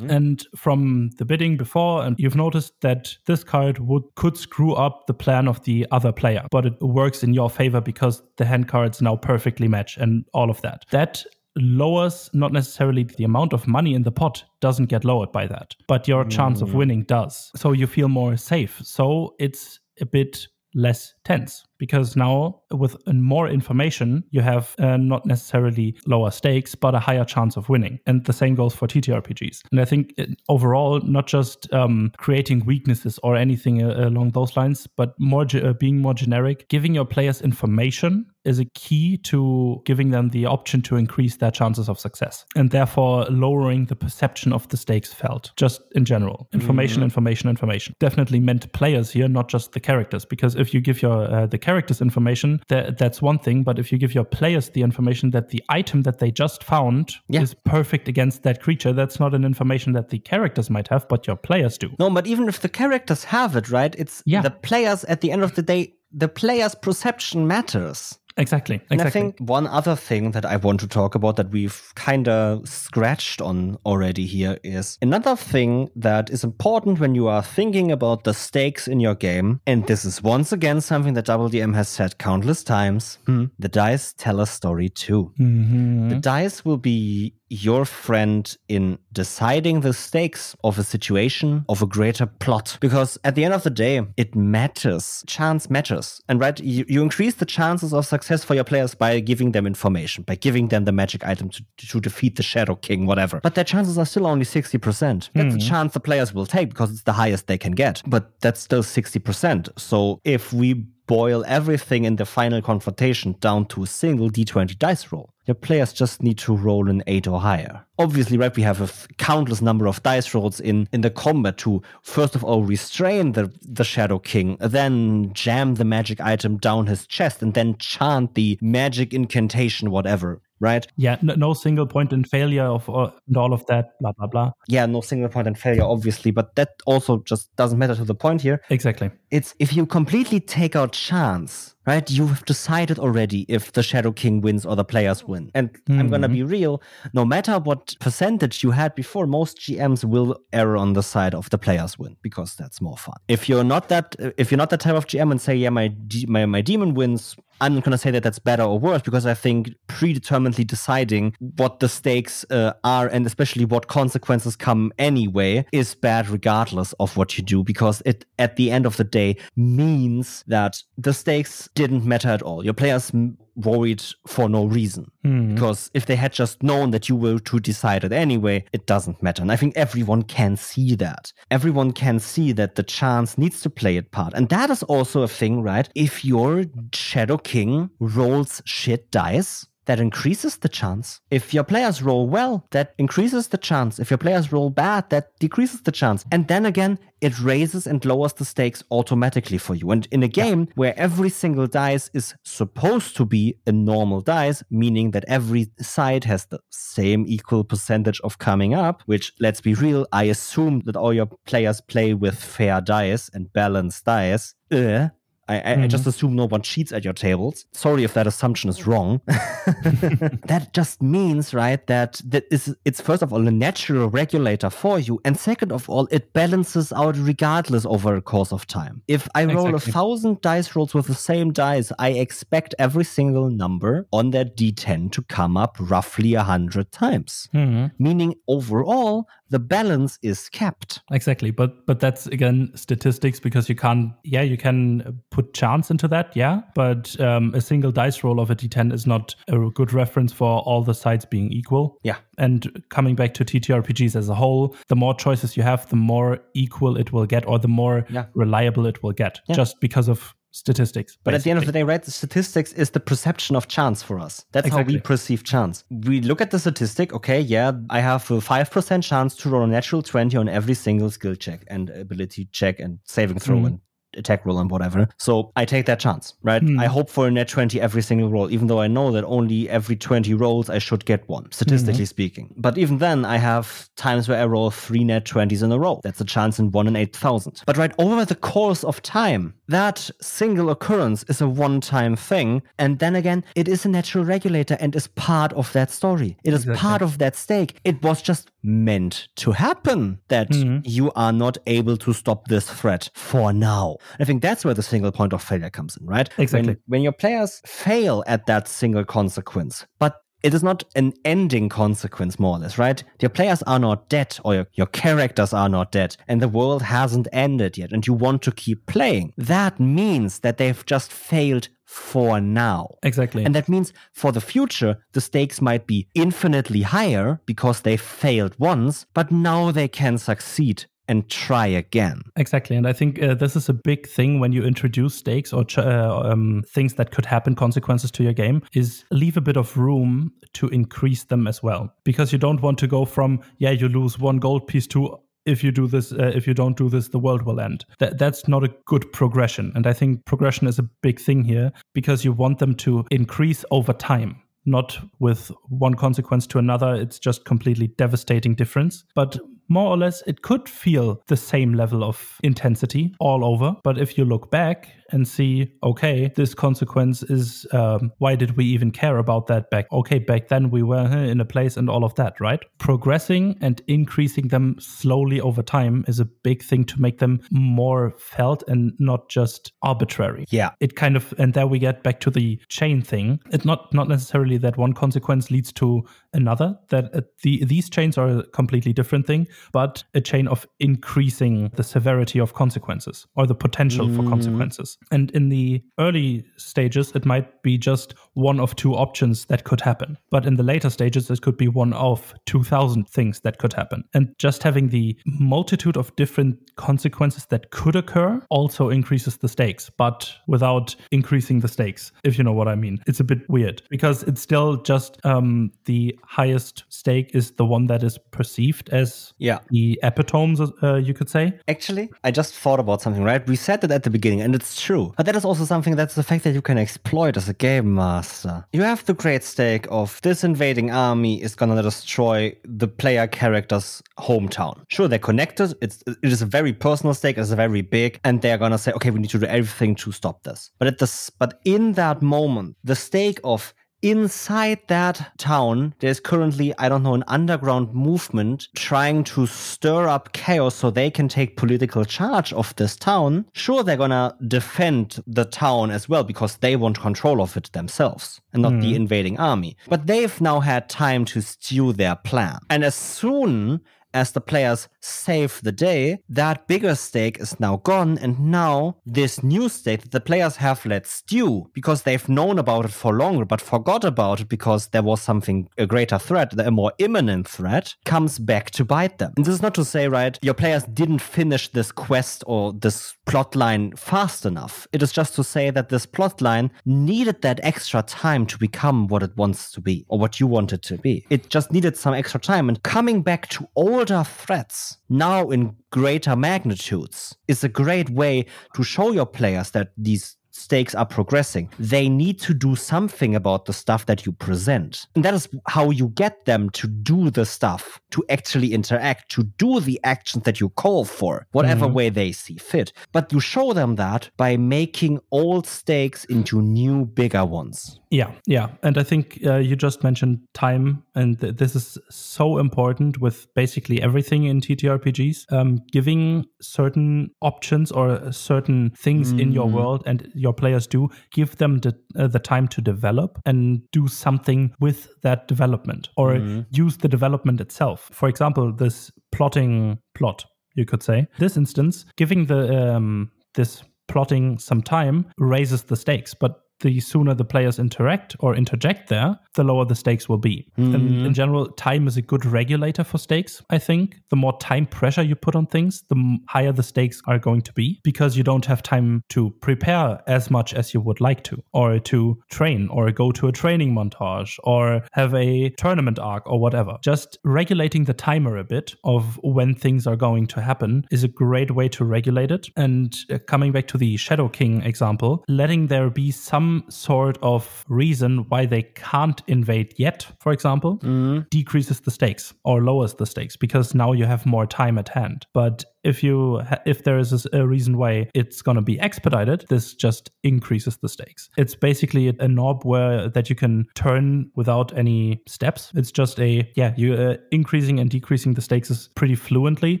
And 0.10 0.44
from 0.56 1.10
the 1.18 1.24
bidding 1.24 1.56
before, 1.56 2.02
and 2.02 2.16
you've 2.18 2.34
noticed 2.34 2.72
that 2.80 3.16
this 3.26 3.44
card 3.44 3.78
would 3.78 4.02
could 4.16 4.36
screw 4.36 4.74
up 4.74 5.06
the 5.06 5.14
plan 5.14 5.46
of 5.46 5.62
the 5.62 5.86
other 5.92 6.10
player, 6.10 6.46
but 6.50 6.66
it 6.66 6.80
works 6.80 7.22
in 7.22 7.32
your 7.32 7.48
favor 7.48 7.80
because 7.80 8.22
the 8.38 8.44
hand 8.44 8.66
cards 8.66 9.00
now 9.00 9.14
perfectly 9.14 9.68
match 9.68 9.96
and 9.98 10.24
all 10.34 10.50
of 10.50 10.60
that. 10.62 10.84
That 10.90 11.24
lowers 11.56 12.30
not 12.32 12.52
necessarily 12.52 13.04
the 13.04 13.24
amount 13.24 13.52
of 13.52 13.66
money 13.68 13.94
in 13.94 14.02
the 14.02 14.12
pot 14.12 14.44
doesn't 14.60 14.86
get 14.86 15.04
lowered 15.04 15.32
by 15.32 15.46
that, 15.46 15.76
but 15.86 16.08
your 16.08 16.24
chance 16.24 16.62
of 16.62 16.74
winning 16.74 17.02
does. 17.04 17.50
So 17.56 17.72
you 17.72 17.86
feel 17.86 18.08
more 18.08 18.36
safe. 18.36 18.80
So 18.82 19.34
it's 19.38 19.80
a 20.00 20.06
bit 20.06 20.46
less 20.74 21.14
tense 21.24 21.64
because 21.78 22.16
now 22.16 22.60
with 22.70 22.96
more 23.12 23.48
information 23.48 24.22
you 24.30 24.40
have 24.40 24.74
uh, 24.78 24.96
not 24.96 25.26
necessarily 25.26 25.96
lower 26.06 26.30
stakes 26.30 26.74
but 26.74 26.94
a 26.94 27.00
higher 27.00 27.24
chance 27.24 27.56
of 27.56 27.68
winning. 27.68 27.98
And 28.06 28.24
the 28.24 28.32
same 28.32 28.54
goes 28.54 28.74
for 28.74 28.86
ttrpgs 28.86 29.62
and 29.70 29.80
i 29.80 29.84
think 29.84 30.14
it, 30.16 30.30
overall 30.48 31.00
not 31.00 31.26
just 31.26 31.72
um, 31.72 32.12
creating 32.16 32.64
weaknesses 32.64 33.18
or 33.22 33.36
anything 33.36 33.82
uh, 33.82 34.08
along 34.08 34.30
those 34.30 34.56
lines 34.56 34.86
but 34.86 35.14
more 35.18 35.44
ge- 35.44 35.56
uh, 35.56 35.72
being 35.74 35.98
more 35.98 36.14
generic 36.14 36.68
giving 36.68 36.94
your 36.94 37.04
players 37.04 37.42
information 37.42 38.26
is 38.44 38.58
a 38.58 38.64
key 38.74 39.16
to 39.18 39.82
giving 39.84 40.10
them 40.10 40.28
the 40.30 40.46
option 40.46 40.80
to 40.82 40.96
increase 40.96 41.36
their 41.36 41.50
chances 41.50 41.88
of 41.88 41.98
success 42.00 42.44
and 42.56 42.70
therefore 42.70 43.24
lowering 43.26 43.86
the 43.86 43.96
perception 43.96 44.52
of 44.52 44.66
the 44.68 44.76
stakes 44.76 45.12
felt 45.12 45.52
just 45.56 45.82
in 45.94 46.04
general 46.04 46.48
information 46.52 47.02
information 47.02 47.48
information 47.50 47.94
definitely 48.00 48.40
meant 48.40 48.72
players 48.72 49.10
here 49.10 49.28
not 49.28 49.48
just 49.48 49.72
the 49.72 49.80
characters 49.80 50.24
because 50.24 50.54
if 50.56 50.72
you 50.72 50.80
give 50.80 51.02
your 51.02 51.30
uh, 51.30 51.46
the 51.46 51.58
characters 51.58 52.00
information 52.00 52.60
that, 52.68 52.96
that's 52.98 53.20
one 53.20 53.38
thing 53.38 53.62
but 53.62 53.78
if 53.78 53.92
you 53.92 53.98
give 53.98 54.14
your 54.14 54.24
players 54.24 54.70
the 54.70 54.82
information 54.82 55.30
that 55.30 55.50
the 55.50 55.62
item 55.68 56.02
that 56.02 56.18
they 56.18 56.30
just 56.30 56.64
found 56.64 57.14
Yeah. 57.28 57.42
is 57.42 57.54
perfect 57.64 58.08
against 58.08 58.42
that 58.44 58.62
creature 58.62 58.92
that's 58.92 59.20
not 59.20 59.34
an 59.34 59.44
information 59.44 59.92
that 59.92 60.08
the 60.08 60.18
characters 60.18 60.70
might 60.70 60.88
have 60.88 61.06
but 61.08 61.26
your 61.26 61.36
players 61.36 61.76
do 61.78 61.90
No, 61.98 62.10
but 62.10 62.26
even 62.26 62.48
if 62.48 62.60
the 62.60 62.68
characters 62.68 63.24
have 63.24 63.56
it, 63.56 63.70
right? 63.70 63.94
It's 63.98 64.22
Yeah. 64.26 64.42
the 64.42 64.50
players 64.50 65.04
at 65.04 65.20
the 65.20 65.30
end 65.32 65.42
of 65.42 65.54
the 65.54 65.62
day, 65.62 65.94
the 66.12 66.28
player's 66.28 66.74
perception 66.74 67.46
matters. 67.46 68.18
exactly 68.36 68.76
exactly 68.76 68.90
And 68.90 69.02
I 69.02 69.10
think 69.10 69.36
one 69.40 69.66
other 69.66 69.96
thing 69.96 70.30
that 70.32 70.44
I 70.46 70.56
want 70.56 70.80
to 70.80 70.86
talk 70.88 71.14
about 71.14 71.36
that 71.36 71.50
we've 71.50 71.92
kind 71.94 72.28
of 72.28 72.66
scratched 72.68 73.40
on 73.42 73.76
already 73.84 74.24
here 74.26 74.56
is 74.64 74.96
another 75.02 75.36
thing 75.36 75.90
that 75.96 76.30
is 76.30 76.42
important 76.44 77.00
when 77.00 77.14
you 77.14 77.28
are 77.28 77.42
thinking 77.42 77.92
about 77.92 78.24
the 78.24 78.32
stakes 78.32 78.88
in 78.88 79.00
your 79.00 79.14
game. 79.14 79.60
And 79.66 79.86
this 79.86 80.04
is 80.04 80.22
once 80.22 80.52
again 80.52 80.80
something 80.80 81.14
that 81.14 81.26
Double 81.26 81.50
DM 81.50 81.74
has 81.74 81.88
said 81.88 82.18
countless 82.18 82.62
times. 82.64 83.18
Hmm, 83.26 83.44
The 83.58 83.68
dice 83.68 84.14
tell 84.16 84.40
a 84.40 84.46
story 84.46 84.88
too. 84.88 85.32
Mhm. 85.38 86.08
The 86.10 86.16
dice 86.16 86.64
will 86.64 86.78
be 86.78 87.34
your 87.50 87.84
friend 87.84 88.56
in 88.68 88.98
deciding 89.12 89.80
the 89.80 89.92
stakes 89.92 90.56
of 90.62 90.78
a 90.78 90.84
situation, 90.84 91.64
of 91.68 91.82
a 91.82 91.86
greater 91.86 92.24
plot. 92.24 92.78
Because 92.80 93.18
at 93.24 93.34
the 93.34 93.44
end 93.44 93.52
of 93.52 93.64
the 93.64 93.70
day, 93.70 94.00
it 94.16 94.34
matters. 94.34 95.24
Chance 95.26 95.68
matters. 95.68 96.22
And 96.28 96.40
right, 96.40 96.58
you, 96.60 96.84
you 96.88 97.02
increase 97.02 97.34
the 97.34 97.44
chances 97.44 97.92
of 97.92 98.06
success 98.06 98.44
for 98.44 98.54
your 98.54 98.64
players 98.64 98.94
by 98.94 99.18
giving 99.18 99.52
them 99.52 99.66
information, 99.66 100.22
by 100.22 100.36
giving 100.36 100.68
them 100.68 100.84
the 100.84 100.92
magic 100.92 101.26
item 101.26 101.50
to, 101.50 101.64
to 101.76 102.00
defeat 102.00 102.36
the 102.36 102.42
Shadow 102.42 102.76
King, 102.76 103.04
whatever. 103.06 103.40
But 103.42 103.56
their 103.56 103.64
chances 103.64 103.98
are 103.98 104.06
still 104.06 104.26
only 104.26 104.44
60%. 104.44 105.30
That's 105.34 105.54
mm. 105.54 105.56
a 105.56 105.58
chance 105.58 105.92
the 105.92 106.00
players 106.00 106.32
will 106.32 106.46
take 106.46 106.70
because 106.70 106.92
it's 106.92 107.02
the 107.02 107.12
highest 107.12 107.48
they 107.48 107.58
can 107.58 107.72
get. 107.72 108.00
But 108.06 108.40
that's 108.40 108.60
still 108.60 108.84
60%. 108.84 109.68
So 109.76 110.20
if 110.24 110.52
we 110.52 110.86
boil 111.10 111.44
everything 111.48 112.04
in 112.04 112.14
the 112.14 112.24
final 112.24 112.62
confrontation 112.62 113.34
down 113.40 113.66
to 113.66 113.82
a 113.82 113.86
single 113.86 114.30
d20 114.30 114.78
dice 114.78 115.10
roll. 115.10 115.34
Your 115.44 115.56
players 115.56 115.92
just 115.92 116.22
need 116.22 116.38
to 116.38 116.54
roll 116.54 116.88
an 116.88 117.02
8 117.08 117.26
or 117.26 117.40
higher. 117.40 117.84
Obviously, 117.98 118.38
right, 118.38 118.54
we 118.54 118.62
have 118.62 118.80
a 118.80 118.84
f- 118.84 119.08
countless 119.18 119.60
number 119.60 119.88
of 119.88 120.00
dice 120.04 120.32
rolls 120.32 120.60
in, 120.60 120.88
in 120.92 121.00
the 121.00 121.10
combat 121.10 121.58
to, 121.58 121.82
first 122.02 122.36
of 122.36 122.44
all, 122.44 122.62
restrain 122.62 123.32
the, 123.32 123.52
the 123.60 123.82
Shadow 123.82 124.20
King, 124.20 124.56
then 124.60 125.32
jam 125.32 125.74
the 125.74 125.84
magic 125.84 126.20
item 126.20 126.58
down 126.58 126.86
his 126.86 127.08
chest, 127.08 127.42
and 127.42 127.54
then 127.54 127.76
chant 127.78 128.36
the 128.36 128.56
magic 128.62 129.12
incantation, 129.12 129.90
whatever 129.90 130.40
right? 130.60 130.86
Yeah, 130.96 131.16
no, 131.22 131.34
no 131.34 131.54
single 131.54 131.86
point 131.86 132.12
in 132.12 132.24
failure 132.24 132.64
of 132.64 132.88
uh, 132.88 133.10
and 133.26 133.36
all 133.36 133.52
of 133.52 133.64
that, 133.66 133.98
blah 134.00 134.12
blah 134.12 134.26
blah. 134.26 134.52
Yeah, 134.68 134.86
no 134.86 135.00
single 135.00 135.28
point 135.28 135.46
in 135.46 135.54
failure, 135.54 135.82
obviously, 135.82 136.30
but 136.30 136.54
that 136.56 136.70
also 136.86 137.18
just 137.26 137.54
doesn't 137.56 137.78
matter 137.78 137.94
to 137.96 138.04
the 138.04 138.14
point 138.14 138.42
here. 138.42 138.60
Exactly. 138.70 139.10
It's 139.30 139.54
if 139.58 139.74
you 139.74 139.86
completely 139.86 140.40
take 140.40 140.76
out 140.76 140.92
chance, 140.92 141.74
right? 141.86 142.08
You 142.10 142.26
have 142.26 142.44
decided 142.44 142.98
already 142.98 143.46
if 143.48 143.72
the 143.72 143.82
Shadow 143.82 144.12
King 144.12 144.40
wins 144.40 144.66
or 144.66 144.76
the 144.76 144.84
players 144.84 145.24
win. 145.24 145.50
And 145.54 145.72
mm-hmm. 145.72 145.98
I'm 145.98 146.10
gonna 146.10 146.28
be 146.28 146.42
real, 146.42 146.82
no 147.12 147.24
matter 147.24 147.58
what 147.58 147.94
percentage 148.00 148.62
you 148.62 148.72
had 148.72 148.94
before, 148.94 149.26
most 149.26 149.58
GMs 149.58 150.04
will 150.04 150.38
err 150.52 150.76
on 150.76 150.92
the 150.92 151.02
side 151.02 151.34
of 151.34 151.48
the 151.50 151.58
players 151.58 151.98
win 151.98 152.16
because 152.22 152.54
that's 152.54 152.80
more 152.80 152.96
fun. 152.96 153.16
If 153.28 153.48
you're 153.48 153.64
not 153.64 153.88
that, 153.88 154.14
if 154.36 154.50
you're 154.50 154.58
not 154.58 154.70
that 154.70 154.80
type 154.80 154.94
of 154.94 155.06
GM 155.06 155.30
and 155.30 155.40
say, 155.40 155.54
yeah, 155.54 155.70
my 155.70 155.94
my 156.26 156.44
my 156.46 156.60
demon 156.60 156.94
wins, 156.94 157.36
I'm 157.60 157.74
not 157.74 157.84
going 157.84 157.92
to 157.92 157.98
say 157.98 158.10
that 158.10 158.22
that's 158.22 158.38
better 158.38 158.62
or 158.62 158.78
worse 158.78 159.02
because 159.02 159.26
I 159.26 159.34
think 159.34 159.70
predeterminedly 159.86 160.64
deciding 160.64 161.34
what 161.56 161.80
the 161.80 161.88
stakes 161.88 162.44
uh, 162.50 162.72
are 162.84 163.06
and 163.08 163.26
especially 163.26 163.64
what 163.64 163.88
consequences 163.88 164.56
come 164.56 164.92
anyway 164.98 165.66
is 165.72 165.94
bad 165.94 166.28
regardless 166.28 166.92
of 166.94 167.16
what 167.16 167.36
you 167.36 167.44
do 167.44 167.62
because 167.62 168.02
it 168.06 168.24
at 168.38 168.56
the 168.56 168.70
end 168.70 168.86
of 168.86 168.96
the 168.96 169.04
day 169.04 169.36
means 169.56 170.44
that 170.46 170.82
the 170.96 171.12
stakes 171.12 171.68
didn't 171.74 172.04
matter 172.04 172.28
at 172.28 172.42
all. 172.42 172.64
Your 172.64 172.74
players 172.74 173.12
worried 173.54 174.02
for 174.26 174.48
no 174.48 174.64
reason. 174.64 175.10
Mm. 175.24 175.54
Because 175.54 175.90
if 175.94 176.06
they 176.06 176.16
had 176.16 176.32
just 176.32 176.62
known 176.62 176.90
that 176.90 177.08
you 177.08 177.16
were 177.16 177.38
to 177.38 177.60
decide 177.60 178.04
it 178.04 178.12
anyway, 178.12 178.64
it 178.72 178.86
doesn't 178.86 179.22
matter. 179.22 179.42
And 179.42 179.52
I 179.52 179.56
think 179.56 179.76
everyone 179.76 180.22
can 180.22 180.56
see 180.56 180.94
that. 180.96 181.32
Everyone 181.50 181.92
can 181.92 182.18
see 182.18 182.52
that 182.52 182.74
the 182.74 182.82
chance 182.82 183.36
needs 183.36 183.60
to 183.62 183.70
play 183.70 183.96
its 183.96 184.08
part. 184.10 184.32
And 184.34 184.48
that 184.48 184.70
is 184.70 184.82
also 184.84 185.22
a 185.22 185.28
thing, 185.28 185.62
right? 185.62 185.88
If 185.94 186.24
your 186.24 186.64
Shadow 186.92 187.38
King 187.38 187.90
rolls 187.98 188.62
shit 188.64 189.10
dice, 189.10 189.66
that 189.90 189.98
increases 189.98 190.58
the 190.58 190.68
chance. 190.68 191.20
If 191.32 191.52
your 191.52 191.64
players 191.64 192.00
roll 192.00 192.28
well, 192.28 192.64
that 192.70 192.94
increases 192.96 193.48
the 193.48 193.58
chance. 193.58 193.98
If 193.98 194.08
your 194.08 194.18
players 194.18 194.52
roll 194.52 194.70
bad, 194.70 195.10
that 195.10 195.36
decreases 195.40 195.82
the 195.82 195.90
chance. 195.90 196.24
And 196.30 196.46
then 196.46 196.64
again, 196.64 196.96
it 197.20 197.40
raises 197.40 197.88
and 197.88 198.04
lowers 198.04 198.32
the 198.34 198.44
stakes 198.44 198.84
automatically 198.92 199.58
for 199.58 199.74
you. 199.74 199.90
And 199.90 200.06
in 200.12 200.22
a 200.22 200.28
game 200.28 200.60
yeah. 200.60 200.72
where 200.76 200.94
every 200.96 201.28
single 201.28 201.66
dice 201.66 202.08
is 202.14 202.36
supposed 202.44 203.16
to 203.16 203.24
be 203.24 203.56
a 203.66 203.72
normal 203.72 204.20
dice, 204.20 204.62
meaning 204.70 205.10
that 205.10 205.24
every 205.26 205.72
side 205.80 206.22
has 206.22 206.44
the 206.44 206.60
same 206.70 207.24
equal 207.26 207.64
percentage 207.64 208.20
of 208.20 208.38
coming 208.38 208.74
up, 208.74 209.02
which 209.06 209.32
let's 209.40 209.60
be 209.60 209.74
real, 209.74 210.06
I 210.12 210.24
assume 210.24 210.82
that 210.84 210.94
all 210.94 211.12
your 211.12 211.26
players 211.46 211.80
play 211.80 212.14
with 212.14 212.38
fair 212.38 212.80
dice 212.80 213.28
and 213.34 213.52
balanced 213.52 214.04
dice. 214.04 214.54
Uh, 214.70 215.08
I, 215.50 215.56
I, 215.56 215.60
mm-hmm. 215.60 215.82
I, 215.82 215.86
just 215.88 216.06
assume 216.06 216.36
no 216.36 216.46
one 216.46 216.62
cheats 216.62 216.92
at 216.92 217.04
your 217.04 217.12
tables. 217.12 217.66
Sorry 217.72 218.04
if 218.04 218.14
that 218.14 218.28
assumption 218.28 218.70
is 218.70 218.86
wrong. 218.86 219.20
that 219.26 220.68
just 220.72 221.02
means, 221.02 221.52
right, 221.52 221.84
that 221.88 222.20
that 222.26 222.44
is 222.52 222.76
it's 222.84 223.00
first 223.00 223.22
of 223.22 223.32
all 223.32 223.46
a 223.46 223.50
natural 223.50 224.08
regulator 224.08 224.70
for 224.70 225.00
you, 225.00 225.20
and 225.24 225.36
second 225.36 225.72
of 225.72 225.90
all, 225.90 226.06
it 226.12 226.32
balances 226.32 226.92
out 226.92 227.16
regardless 227.18 227.84
over 227.84 228.14
a 228.14 228.22
course 228.22 228.52
of 228.52 228.66
time. 228.68 229.02
If 229.08 229.28
I 229.34 229.44
roll 229.44 229.74
exactly. 229.74 229.90
a 229.90 229.92
thousand 229.92 230.40
dice 230.40 230.76
rolls 230.76 230.94
with 230.94 231.06
the 231.06 231.14
same 231.14 231.52
dice, 231.52 231.90
I 231.98 232.10
expect 232.10 232.76
every 232.78 233.04
single 233.04 233.50
number 233.50 234.06
on 234.12 234.30
that 234.30 234.56
d10 234.56 235.10
to 235.12 235.22
come 235.22 235.56
up 235.56 235.76
roughly 235.80 236.34
a 236.34 236.44
hundred 236.44 236.92
times. 236.92 237.48
Mm-hmm. 237.52 237.86
Meaning 237.98 238.36
overall, 238.46 239.26
the 239.50 239.58
balance 239.58 240.18
is 240.22 240.48
kept. 240.48 241.00
Exactly, 241.10 241.50
but 241.50 241.86
but 241.86 242.00
that's 242.00 242.26
again 242.28 242.70
statistics 242.74 243.40
because 243.40 243.68
you 243.68 243.74
can't. 243.74 244.12
Yeah, 244.24 244.42
you 244.42 244.56
can 244.56 245.20
put 245.30 245.54
chance 245.54 245.90
into 245.90 246.08
that. 246.08 246.34
Yeah, 246.34 246.62
but 246.74 247.20
um, 247.20 247.52
a 247.54 247.60
single 247.60 247.92
dice 247.92 248.22
roll 248.24 248.40
of 248.40 248.50
a 248.50 248.56
d10 248.56 248.92
is 248.92 249.06
not 249.06 249.34
a 249.48 249.58
good 249.70 249.92
reference 249.92 250.32
for 250.32 250.60
all 250.60 250.82
the 250.82 250.94
sides 250.94 251.24
being 251.24 251.52
equal. 251.52 251.98
Yeah, 252.02 252.16
and 252.38 252.82
coming 252.88 253.14
back 253.14 253.34
to 253.34 253.44
TTRPGs 253.44 254.16
as 254.16 254.28
a 254.28 254.34
whole, 254.34 254.76
the 254.88 254.96
more 254.96 255.14
choices 255.14 255.56
you 255.56 255.62
have, 255.62 255.88
the 255.88 255.96
more 255.96 256.40
equal 256.54 256.96
it 256.96 257.12
will 257.12 257.26
get, 257.26 257.46
or 257.46 257.58
the 257.58 257.68
more 257.68 258.06
yeah. 258.08 258.26
reliable 258.34 258.86
it 258.86 259.02
will 259.02 259.12
get, 259.12 259.40
yeah. 259.48 259.56
just 259.56 259.80
because 259.80 260.08
of 260.08 260.34
statistics. 260.50 261.16
But 261.22 261.34
at 261.34 261.44
the 261.44 261.50
end 261.50 261.58
of 261.58 261.66
the 261.66 261.72
day, 261.72 261.82
right, 261.82 262.02
the 262.02 262.10
statistics 262.10 262.72
is 262.72 262.90
the 262.90 263.00
perception 263.00 263.56
of 263.56 263.68
chance 263.68 264.02
for 264.02 264.18
us. 264.18 264.44
That's 264.52 264.66
exactly. 264.66 264.94
how 264.94 264.98
we 264.98 265.00
perceive 265.00 265.44
chance. 265.44 265.84
We 265.90 266.20
look 266.20 266.40
at 266.40 266.50
the 266.50 266.58
statistic, 266.58 267.12
okay, 267.12 267.40
yeah, 267.40 267.72
I 267.88 268.00
have 268.00 268.30
a 268.30 268.38
5% 268.38 269.02
chance 269.02 269.36
to 269.36 269.48
roll 269.48 269.64
a 269.64 269.66
natural 269.66 270.02
20 270.02 270.36
on 270.36 270.48
every 270.48 270.74
single 270.74 271.10
skill 271.10 271.34
check 271.34 271.64
and 271.68 271.90
ability 271.90 272.48
check 272.52 272.80
and 272.80 272.98
saving 273.04 273.38
throw 273.38 273.56
mm. 273.56 273.66
and 273.66 273.80
attack 274.16 274.44
roll 274.44 274.58
and 274.58 274.70
whatever. 274.70 275.08
So 275.18 275.52
I 275.56 275.64
take 275.64 275.86
that 275.86 276.00
chance, 276.00 276.34
right? 276.42 276.62
Mm. 276.62 276.80
I 276.80 276.86
hope 276.86 277.10
for 277.10 277.26
a 277.26 277.30
nat 277.30 277.48
20 277.48 277.80
every 277.80 278.02
single 278.02 278.28
roll, 278.28 278.50
even 278.50 278.66
though 278.66 278.80
I 278.80 278.88
know 278.88 279.10
that 279.12 279.24
only 279.24 279.68
every 279.68 279.96
20 279.96 280.34
rolls 280.34 280.70
I 280.70 280.78
should 280.78 281.04
get 281.04 281.28
one, 281.28 281.50
statistically 281.52 282.04
mm-hmm. 282.04 282.04
speaking. 282.04 282.54
But 282.56 282.78
even 282.78 282.98
then, 282.98 283.24
I 283.24 283.36
have 283.36 283.88
times 283.96 284.28
where 284.28 284.40
I 284.40 284.46
roll 284.46 284.70
three 284.70 285.04
nat 285.04 285.24
20s 285.24 285.62
in 285.62 285.72
a 285.72 285.78
row. 285.78 286.00
That's 286.02 286.20
a 286.20 286.24
chance 286.24 286.58
in 286.58 286.70
one 286.70 286.86
in 286.86 286.96
8,000. 286.96 287.62
But 287.66 287.76
right 287.76 287.92
over 287.98 288.24
the 288.24 288.34
course 288.34 288.84
of 288.84 289.02
time, 289.02 289.54
that 289.68 290.10
single 290.20 290.70
occurrence 290.70 291.24
is 291.24 291.40
a 291.40 291.48
one 291.48 291.80
time 291.80 292.16
thing. 292.16 292.62
And 292.78 292.98
then 292.98 293.16
again, 293.16 293.44
it 293.54 293.68
is 293.68 293.84
a 293.84 293.88
natural 293.88 294.24
regulator 294.24 294.76
and 294.80 294.94
is 294.94 295.06
part 295.08 295.52
of 295.52 295.72
that 295.72 295.90
story. 295.90 296.36
It 296.44 296.52
is 296.52 296.62
exactly. 296.62 296.80
part 296.80 297.02
of 297.02 297.18
that 297.18 297.36
stake. 297.36 297.78
It 297.84 298.02
was 298.02 298.22
just 298.22 298.50
meant 298.62 299.28
to 299.36 299.52
happen 299.52 300.18
that 300.28 300.50
mm-hmm. 300.50 300.78
you 300.84 301.10
are 301.12 301.32
not 301.32 301.58
able 301.66 301.96
to 301.98 302.12
stop 302.12 302.48
this 302.48 302.70
threat 302.70 303.10
for 303.14 303.52
now. 303.52 303.96
I 304.18 304.24
think 304.24 304.42
that's 304.42 304.64
where 304.64 304.74
the 304.74 304.82
single 304.82 305.12
point 305.12 305.32
of 305.32 305.42
failure 305.42 305.70
comes 305.70 305.96
in, 305.96 306.06
right? 306.06 306.28
Exactly. 306.38 306.74
When, 306.74 306.82
when 306.86 307.02
your 307.02 307.12
players 307.12 307.60
fail 307.66 308.22
at 308.26 308.46
that 308.46 308.68
single 308.68 309.04
consequence, 309.04 309.86
but 309.98 310.16
it 310.42 310.54
is 310.54 310.62
not 310.62 310.84
an 310.94 311.12
ending 311.24 311.68
consequence, 311.68 312.38
more 312.38 312.56
or 312.56 312.60
less, 312.60 312.78
right? 312.78 313.02
Your 313.20 313.28
players 313.28 313.62
are 313.62 313.78
not 313.78 314.08
dead, 314.08 314.38
or 314.44 314.54
your, 314.54 314.66
your, 314.74 314.86
characters 314.86 315.52
are 315.52 315.68
not 315.68 315.92
dead, 315.92 316.16
and 316.28 316.40
the 316.40 316.48
world 316.48 316.82
hasn't 316.82 317.28
ended 317.32 317.76
yet, 317.78 317.92
and 317.92 318.06
you 318.06 318.14
want 318.14 318.42
to 318.42 318.52
keep 318.52 318.86
playing. 318.86 319.32
That 319.36 319.78
means 319.78 320.40
that 320.40 320.58
they've 320.58 320.86
just 320.86 321.12
failed 321.12 321.68
for 321.84 322.40
now. 322.40 322.94
Exactly. 323.02 323.44
And 323.44 323.54
that 323.54 323.68
means 323.68 323.92
for 324.12 324.30
the 324.30 324.40
future, 324.40 325.04
the 325.12 325.20
stakes 325.20 325.60
might 325.60 325.86
be 325.86 326.08
infinitely 326.14 326.82
higher 326.82 327.40
because 327.46 327.80
they 327.80 327.96
failed 327.96 328.54
once, 328.58 329.06
but 329.12 329.32
now 329.32 329.72
they 329.72 329.88
can 329.88 330.16
succeed 330.16 330.84
and 331.10 331.28
try 331.28 331.66
again. 331.66 332.22
Exactly. 332.36 332.76
And 332.76 332.86
I 332.86 332.92
think 332.92 333.20
uh, 333.20 333.34
this 333.34 333.56
is 333.56 333.68
a 333.68 333.74
big 333.74 334.06
thing 334.06 334.38
when 334.38 334.52
you 334.52 334.62
introduce 334.62 335.16
stakes 335.16 335.52
or 335.52 335.64
ch- 335.64 335.78
uh, 335.78 336.22
um, 336.24 336.62
things 336.68 336.94
that 336.94 337.10
could 337.10 337.26
happen, 337.26 337.56
consequences 337.56 338.12
to 338.12 338.22
your 338.22 338.32
game, 338.32 338.62
is 338.74 339.04
leave 339.10 339.36
a 339.36 339.40
bit 339.40 339.56
of 339.56 339.76
room 339.76 340.32
to 340.52 340.68
increase 340.68 341.24
them 341.24 341.48
as 341.48 341.64
well. 341.64 341.92
Because 342.04 342.32
you 342.32 342.38
don't 342.38 342.62
want 342.62 342.78
to 342.78 342.86
go 342.86 343.04
from, 343.04 343.40
yeah, 343.58 343.72
you 343.72 343.88
lose 343.88 344.20
one 344.20 344.38
gold 344.38 344.68
piece 344.68 344.86
to, 344.86 345.18
if 345.46 345.64
you 345.64 345.72
do 345.72 345.88
this 345.88 346.12
uh, 346.12 346.30
if 346.34 346.46
you 346.46 346.52
don't 346.52 346.76
do 346.76 346.90
this 346.90 347.08
the 347.08 347.18
world 347.18 347.42
will 347.42 347.60
end 347.60 347.86
that 347.98 348.18
that's 348.18 348.46
not 348.46 348.62
a 348.62 348.68
good 348.84 349.10
progression 349.10 349.72
and 349.74 349.86
i 349.86 349.92
think 349.92 350.22
progression 350.26 350.66
is 350.66 350.78
a 350.78 350.82
big 351.00 351.18
thing 351.18 351.42
here 351.42 351.72
because 351.94 352.26
you 352.26 352.30
want 352.30 352.58
them 352.58 352.74
to 352.74 353.06
increase 353.10 353.64
over 353.70 353.94
time 353.94 354.36
not 354.66 354.98
with 355.18 355.50
one 355.70 355.94
consequence 355.94 356.46
to 356.46 356.58
another 356.58 356.94
it's 356.94 357.18
just 357.18 357.46
completely 357.46 357.86
devastating 357.96 358.54
difference 358.54 359.02
but 359.14 359.38
more 359.70 359.88
or 359.88 359.96
less 359.96 360.22
it 360.26 360.42
could 360.42 360.68
feel 360.68 361.22
the 361.28 361.36
same 361.36 361.72
level 361.72 362.04
of 362.04 362.38
intensity 362.42 363.14
all 363.18 363.44
over. 363.44 363.76
But 363.82 363.98
if 363.98 364.18
you 364.18 364.24
look 364.26 364.50
back 364.50 364.92
and 365.12 365.26
see, 365.26 365.72
okay, 365.82 366.32
this 366.36 366.54
consequence 366.54 367.22
is 367.22 367.66
um, 367.72 368.12
why 368.18 368.36
did 368.36 368.56
we 368.56 368.64
even 368.66 368.90
care 368.90 369.18
about 369.18 369.46
that 369.48 369.70
back? 369.70 369.86
Okay, 369.92 370.18
back 370.18 370.48
then 370.48 370.70
we 370.70 370.82
were 370.82 371.06
in 371.06 371.40
a 371.40 371.44
place 371.44 371.76
and 371.76 371.88
all 371.88 372.04
of 372.04 372.14
that, 372.16 372.40
right? 372.40 372.60
Progressing 372.78 373.56
and 373.60 373.82
increasing 373.86 374.48
them 374.48 374.76
slowly 374.78 375.40
over 375.40 375.62
time 375.62 376.04
is 376.08 376.20
a 376.20 376.24
big 376.24 376.62
thing 376.62 376.84
to 376.84 377.00
make 377.00 377.18
them 377.18 377.40
more 377.50 378.14
felt 378.18 378.62
and 378.68 378.92
not 378.98 379.28
just 379.28 379.72
arbitrary. 379.82 380.46
Yeah. 380.50 380.70
It 380.80 380.96
kind 380.96 381.16
of, 381.16 381.34
and 381.38 381.54
there 381.54 381.66
we 381.66 381.78
get 381.78 382.02
back 382.02 382.20
to 382.20 382.30
the 382.30 382.60
chain 382.68 383.02
thing. 383.02 383.40
It's 383.50 383.64
not 383.64 383.92
not 383.92 384.08
necessarily 384.08 384.58
that 384.58 384.76
one 384.76 384.92
consequence 384.92 385.50
leads 385.50 385.72
to 385.74 386.04
another. 386.32 386.78
That 386.88 387.14
uh, 387.14 387.22
the 387.42 387.64
these 387.64 387.90
chains 387.90 388.18
are 388.18 388.28
a 388.28 388.42
completely 388.48 388.92
different 388.92 389.26
thing, 389.26 389.48
but 389.72 390.04
a 390.14 390.20
chain 390.20 390.48
of 390.48 390.66
increasing 390.78 391.70
the 391.74 391.82
severity 391.82 392.38
of 392.38 392.54
consequences 392.54 393.26
or 393.36 393.46
the 393.46 393.54
potential 393.54 394.06
mm. 394.06 394.16
for 394.16 394.28
consequences. 394.28 394.98
And 395.10 395.30
in 395.32 395.48
the 395.48 395.82
early 395.98 396.44
stages, 396.56 397.12
it 397.14 397.24
might 397.24 397.62
be 397.62 397.76
just 397.76 398.14
one 398.34 398.60
of 398.60 398.76
two 398.76 398.94
options 398.94 399.44
that 399.46 399.64
could 399.64 399.80
happen. 399.80 400.16
But 400.30 400.46
in 400.46 400.56
the 400.56 400.62
later 400.62 400.90
stages, 400.90 401.30
it 401.30 401.42
could 401.42 401.56
be 401.56 401.68
one 401.68 401.92
of 401.94 402.34
2,000 402.46 403.08
things 403.08 403.40
that 403.40 403.58
could 403.58 403.72
happen. 403.72 404.04
And 404.14 404.34
just 404.38 404.62
having 404.62 404.88
the 404.88 405.16
multitude 405.26 405.96
of 405.96 406.14
different 406.16 406.58
consequences 406.76 407.46
that 407.46 407.70
could 407.70 407.96
occur 407.96 408.40
also 408.50 408.88
increases 408.88 409.36
the 409.36 409.48
stakes, 409.48 409.90
but 409.90 410.32
without 410.46 410.94
increasing 411.10 411.60
the 411.60 411.68
stakes, 411.68 412.12
if 412.24 412.38
you 412.38 412.44
know 412.44 412.52
what 412.52 412.68
I 412.68 412.74
mean. 412.74 413.02
It's 413.06 413.20
a 413.20 413.24
bit 413.24 413.48
weird 413.48 413.82
because 413.90 414.22
it's 414.24 414.40
still 414.40 414.76
just 414.76 415.18
um, 415.24 415.72
the 415.84 416.18
highest 416.24 416.84
stake 416.88 417.30
is 417.34 417.52
the 417.52 417.64
one 417.64 417.86
that 417.88 418.02
is 418.02 418.18
perceived 418.30 418.88
as 418.90 419.32
yeah. 419.38 419.58
the 419.70 419.98
epitomes, 420.02 420.60
uh, 420.82 420.96
you 420.96 421.14
could 421.14 421.28
say. 421.28 421.58
Actually, 421.68 422.10
I 422.24 422.30
just 422.30 422.54
thought 422.54 422.80
about 422.80 423.02
something, 423.02 423.22
right? 423.24 423.46
We 423.46 423.56
said 423.56 423.84
it 423.84 423.90
at 423.90 424.02
the 424.02 424.10
beginning, 424.10 424.40
and 424.40 424.54
it's 424.54 424.80
true. 424.90 425.14
But 425.16 425.26
that 425.26 425.36
is 425.36 425.44
also 425.44 425.64
something 425.64 425.94
that's 425.94 426.16
the 426.16 426.24
fact 426.24 426.42
that 426.44 426.52
you 426.52 426.62
can 426.62 426.76
exploit 426.76 427.36
as 427.36 427.48
a 427.48 427.54
game 427.54 427.94
master. 427.94 428.64
You 428.72 428.82
have 428.82 429.04
the 429.04 429.14
great 429.14 429.44
stake 429.44 429.86
of 429.88 430.20
this 430.22 430.42
invading 430.42 430.90
army 430.90 431.40
is 431.40 431.54
gonna 431.54 431.80
destroy 431.80 432.56
the 432.64 432.88
player 432.88 433.28
character's 433.28 434.02
hometown. 434.18 434.82
Sure, 434.88 435.06
they're 435.06 435.20
connected. 435.20 435.74
It's 435.80 436.02
it 436.06 436.32
is 436.36 436.42
a 436.42 436.46
very 436.46 436.72
personal 436.72 437.14
stake. 437.14 437.38
It's 437.38 437.50
very 437.50 437.82
big, 437.82 438.18
and 438.24 438.42
they're 438.42 438.58
gonna 438.58 438.78
say, 438.78 438.90
okay, 438.92 439.10
we 439.10 439.20
need 439.20 439.30
to 439.30 439.38
do 439.38 439.46
everything 439.46 439.94
to 439.96 440.10
stop 440.10 440.42
this. 440.42 440.72
But 440.80 440.88
at 440.88 440.98
this, 440.98 441.30
but 441.30 441.60
in 441.64 441.92
that 441.92 442.20
moment, 442.20 442.76
the 442.82 442.96
stake 442.96 443.38
of 443.44 443.72
inside 444.02 444.80
that 444.88 445.32
town, 445.38 445.94
there's 446.00 446.20
currently, 446.20 446.72
I 446.78 446.88
don't 446.88 447.02
know, 447.02 447.14
an 447.14 447.24
underground 447.26 447.94
movement 447.94 448.68
trying 448.74 449.24
to 449.24 449.46
stir 449.46 450.08
up 450.08 450.32
chaos 450.32 450.74
so 450.74 450.90
they 450.90 451.10
can 451.10 451.28
take 451.28 451.56
political 451.56 452.04
charge 452.04 452.52
of 452.52 452.74
this 452.76 452.96
town. 452.96 453.46
Sure, 453.52 453.82
they're 453.82 453.96
gonna 453.96 454.34
defend 454.46 455.22
the 455.26 455.44
town 455.44 455.90
as 455.90 456.08
well 456.08 456.24
because 456.24 456.56
they 456.58 456.76
want 456.76 457.00
control 457.00 457.42
of 457.42 457.56
it 457.56 457.70
themselves 457.72 458.40
and 458.52 458.62
not 458.62 458.72
mm. 458.72 458.80
the 458.80 458.90
hmm. 458.90 458.96
invading 458.96 459.38
army. 459.38 459.76
But 459.88 460.06
they've 460.06 460.40
now 460.40 460.60
had 460.60 460.88
time 460.88 461.24
to 461.26 461.40
stew 461.40 461.92
their 461.92 462.16
plan. 462.16 462.58
And 462.68 462.84
as 462.84 462.94
soon 462.94 463.80
as 464.12 464.32
the 464.32 464.40
players 464.40 464.88
save 465.00 465.60
the 465.62 465.72
day, 465.72 466.20
that 466.28 466.66
bigger 466.66 466.94
stake 466.94 467.40
is 467.40 467.58
now 467.60 467.76
gone, 467.76 468.18
and 468.18 468.38
now 468.38 468.96
this 469.06 469.42
new 469.42 469.68
stake 469.68 470.02
that 470.02 470.12
the 470.12 470.20
players 470.20 470.56
have 470.56 470.84
let 470.86 471.06
stew 471.06 471.70
because 471.72 472.02
they've 472.02 472.28
known 472.28 472.58
about 472.58 472.84
it 472.84 472.92
for 472.92 473.12
longer 473.12 473.44
but 473.44 473.60
forgot 473.60 474.04
about 474.04 474.40
it 474.40 474.48
because 474.48 474.88
there 474.88 475.02
was 475.02 475.20
something, 475.20 475.68
a 475.78 475.86
greater 475.86 476.18
threat, 476.18 476.58
a 476.58 476.70
more 476.70 476.92
imminent 476.98 477.48
threat, 477.48 477.94
comes 478.04 478.38
back 478.38 478.70
to 478.70 478.84
bite 478.84 479.18
them. 479.18 479.32
And 479.36 479.44
this 479.46 479.54
is 479.54 479.62
not 479.62 479.74
to 479.74 479.84
say, 479.84 480.08
right, 480.08 480.38
your 480.42 480.54
players 480.54 480.84
didn't 480.84 481.20
finish 481.20 481.68
this 481.68 481.92
quest 481.92 482.44
or 482.46 482.72
this 482.72 483.14
plot 483.26 483.54
line 483.54 483.92
fast 483.96 484.44
enough. 484.44 484.86
It 484.92 485.02
is 485.02 485.12
just 485.12 485.34
to 485.36 485.44
say 485.44 485.70
that 485.70 485.88
this 485.88 486.06
plot 486.06 486.40
line 486.40 486.70
needed 486.84 487.42
that 487.42 487.60
extra 487.62 488.02
time 488.02 488.46
to 488.46 488.58
become 488.58 489.08
what 489.08 489.22
it 489.22 489.36
wants 489.36 489.70
to 489.72 489.80
be 489.80 490.04
or 490.08 490.18
what 490.18 490.40
you 490.40 490.46
want 490.46 490.72
it 490.72 490.82
to 490.82 490.98
be. 490.98 491.24
It 491.30 491.48
just 491.48 491.72
needed 491.72 491.96
some 491.96 492.14
extra 492.14 492.40
time. 492.40 492.68
And 492.68 492.82
coming 492.82 493.22
back 493.22 493.48
to 493.50 493.68
older 493.76 494.24
threats 494.24 494.89
now 495.08 495.50
in 495.50 495.76
greater 495.90 496.36
magnitudes. 496.36 497.36
Is 497.48 497.64
a 497.64 497.68
great 497.68 498.10
way 498.10 498.46
to 498.74 498.82
show 498.82 499.12
your 499.12 499.26
players 499.26 499.70
that 499.72 499.92
these 499.96 500.36
stakes 500.60 500.94
are 500.94 501.06
progressing. 501.06 501.70
They 501.78 502.08
need 502.08 502.38
to 502.40 502.54
do 502.54 502.76
something 502.76 503.34
about 503.34 503.64
the 503.64 503.72
stuff 503.72 504.06
that 504.06 504.26
you 504.26 504.32
present. 504.32 505.06
And 505.14 505.24
that 505.24 505.34
is 505.34 505.48
how 505.66 505.90
you 505.90 506.08
get 506.08 506.44
them 506.44 506.70
to 506.70 506.86
do 506.86 507.30
the 507.30 507.46
stuff, 507.46 508.00
to 508.10 508.24
actually 508.28 508.72
interact, 508.74 509.30
to 509.32 509.44
do 509.44 509.80
the 509.80 509.98
actions 510.04 510.44
that 510.44 510.60
you 510.60 510.68
call 510.70 511.04
for, 511.04 511.46
whatever 511.52 511.86
mm-hmm. 511.86 511.94
way 511.94 512.08
they 512.10 512.32
see 512.32 512.56
fit. 512.56 512.92
But 513.12 513.32
you 513.32 513.40
show 513.40 513.72
them 513.72 513.96
that 513.96 514.30
by 514.36 514.56
making 514.56 515.20
old 515.30 515.66
stakes 515.66 516.24
into 516.26 516.60
new, 516.60 517.06
bigger 517.06 517.44
ones. 517.44 518.00
Yeah, 518.10 518.32
yeah. 518.46 518.70
And 518.82 518.98
I 518.98 519.04
think 519.04 519.38
uh, 519.46 519.56
you 519.56 519.76
just 519.76 520.02
mentioned 520.02 520.40
time, 520.52 521.04
and 521.14 521.40
th- 521.40 521.56
this 521.56 521.76
is 521.76 521.96
so 522.10 522.58
important 522.58 523.20
with 523.20 523.46
basically 523.54 524.02
everything 524.02 524.44
in 524.44 524.60
TTRPGs. 524.60 525.52
Um, 525.52 525.80
giving 525.92 526.46
certain 526.60 527.30
options 527.40 527.92
or 527.92 528.32
certain 528.32 528.90
things 528.96 529.32
mm. 529.32 529.40
in 529.40 529.52
your 529.52 529.68
mm. 529.68 529.72
world 529.72 530.02
and 530.06 530.28
your 530.34 530.49
players 530.52 530.86
do, 530.86 531.08
give 531.32 531.56
them 531.56 531.78
the, 531.78 531.96
uh, 532.16 532.26
the 532.26 532.38
time 532.38 532.68
to 532.68 532.80
develop 532.80 533.40
and 533.46 533.82
do 533.92 534.08
something 534.08 534.72
with 534.80 535.08
that 535.22 535.48
development 535.48 536.08
or 536.16 536.34
mm. 536.34 536.66
use 536.70 536.96
the 536.96 537.08
development 537.08 537.60
itself. 537.60 538.08
For 538.12 538.28
example, 538.28 538.72
this 538.72 539.10
plotting 539.32 539.98
plot, 540.14 540.44
you 540.74 540.84
could 540.84 541.02
say. 541.02 541.26
This 541.38 541.56
instance, 541.56 542.04
giving 542.16 542.46
the 542.46 542.94
um, 542.94 543.30
this 543.54 543.82
plotting 544.08 544.58
some 544.58 544.82
time 544.82 545.26
raises 545.38 545.84
the 545.84 545.96
stakes, 545.96 546.34
but 546.34 546.60
the 546.80 547.00
sooner 547.00 547.34
the 547.34 547.44
players 547.44 547.78
interact 547.78 548.36
or 548.40 548.54
interject 548.54 549.08
there, 549.08 549.38
the 549.54 549.64
lower 549.64 549.84
the 549.84 549.94
stakes 549.94 550.28
will 550.28 550.38
be. 550.38 550.68
Mm-hmm. 550.78 550.94
And 550.94 551.26
in 551.26 551.34
general, 551.34 551.68
time 551.72 552.06
is 552.06 552.16
a 552.16 552.22
good 552.22 552.44
regulator 552.44 553.04
for 553.04 553.18
stakes, 553.18 553.62
I 553.70 553.78
think. 553.78 554.16
The 554.30 554.36
more 554.36 554.56
time 554.58 554.86
pressure 554.86 555.22
you 555.22 555.34
put 555.34 555.56
on 555.56 555.66
things, 555.66 556.02
the 556.08 556.38
higher 556.48 556.72
the 556.72 556.82
stakes 556.82 557.20
are 557.26 557.38
going 557.38 557.62
to 557.62 557.72
be 557.72 558.00
because 558.04 558.36
you 558.36 558.42
don't 558.42 558.66
have 558.66 558.82
time 558.82 559.22
to 559.30 559.50
prepare 559.60 560.20
as 560.26 560.50
much 560.50 560.74
as 560.74 560.94
you 560.94 561.00
would 561.00 561.20
like 561.20 561.44
to, 561.44 561.62
or 561.72 561.98
to 561.98 562.38
train, 562.50 562.88
or 562.88 563.10
go 563.10 563.32
to 563.32 563.48
a 563.48 563.52
training 563.52 563.94
montage, 563.94 564.58
or 564.64 565.02
have 565.12 565.34
a 565.34 565.70
tournament 565.70 566.18
arc, 566.18 566.46
or 566.46 566.60
whatever. 566.60 566.98
Just 567.02 567.38
regulating 567.44 568.04
the 568.04 568.14
timer 568.14 568.56
a 568.56 568.64
bit 568.64 568.94
of 569.04 569.38
when 569.42 569.74
things 569.74 570.06
are 570.06 570.16
going 570.16 570.46
to 570.48 570.60
happen 570.60 571.04
is 571.10 571.24
a 571.24 571.28
great 571.28 571.70
way 571.70 571.88
to 571.88 572.04
regulate 572.04 572.50
it. 572.50 572.68
And 572.76 573.14
uh, 573.30 573.38
coming 573.46 573.72
back 573.72 573.86
to 573.88 573.98
the 573.98 574.16
Shadow 574.16 574.48
King 574.48 574.82
example, 574.82 575.44
letting 575.48 575.88
there 575.88 576.10
be 576.10 576.30
some 576.30 576.69
sort 576.88 577.38
of 577.42 577.84
reason 577.88 578.46
why 578.48 578.66
they 578.66 578.82
can't 578.82 579.42
invade 579.46 579.94
yet, 579.96 580.26
for 580.40 580.52
example, 580.52 580.98
mm. 580.98 581.48
decreases 581.50 582.00
the 582.00 582.10
stakes 582.10 582.54
or 582.64 582.82
lowers 582.82 583.14
the 583.14 583.26
stakes 583.26 583.56
because 583.56 583.94
now 583.94 584.12
you 584.12 584.24
have 584.24 584.46
more 584.46 584.66
time 584.66 584.98
at 584.98 585.08
hand. 585.08 585.46
But 585.52 585.84
if 586.04 586.22
you 586.22 586.62
if 586.86 587.04
there 587.04 587.18
is 587.18 587.46
a 587.52 587.66
reason 587.66 587.96
why 587.96 588.28
it's 588.34 588.62
going 588.62 588.76
to 588.76 588.82
be 588.82 588.98
expedited 589.00 589.64
this 589.68 589.94
just 589.94 590.30
increases 590.42 590.96
the 590.98 591.08
stakes. 591.08 591.50
It's 591.56 591.74
basically 591.74 592.28
a 592.28 592.48
knob 592.48 592.84
where 592.84 593.28
that 593.28 593.50
you 593.50 593.56
can 593.56 593.86
turn 593.94 594.50
without 594.54 594.96
any 594.96 595.42
steps. 595.46 595.92
It's 595.94 596.10
just 596.10 596.40
a 596.40 596.70
yeah 596.76 596.94
you 596.96 597.14
uh, 597.14 597.36
increasing 597.50 598.00
and 598.00 598.10
decreasing 598.10 598.54
the 598.54 598.62
stakes 598.62 598.90
is 598.90 599.08
pretty 599.14 599.34
fluently 599.34 600.00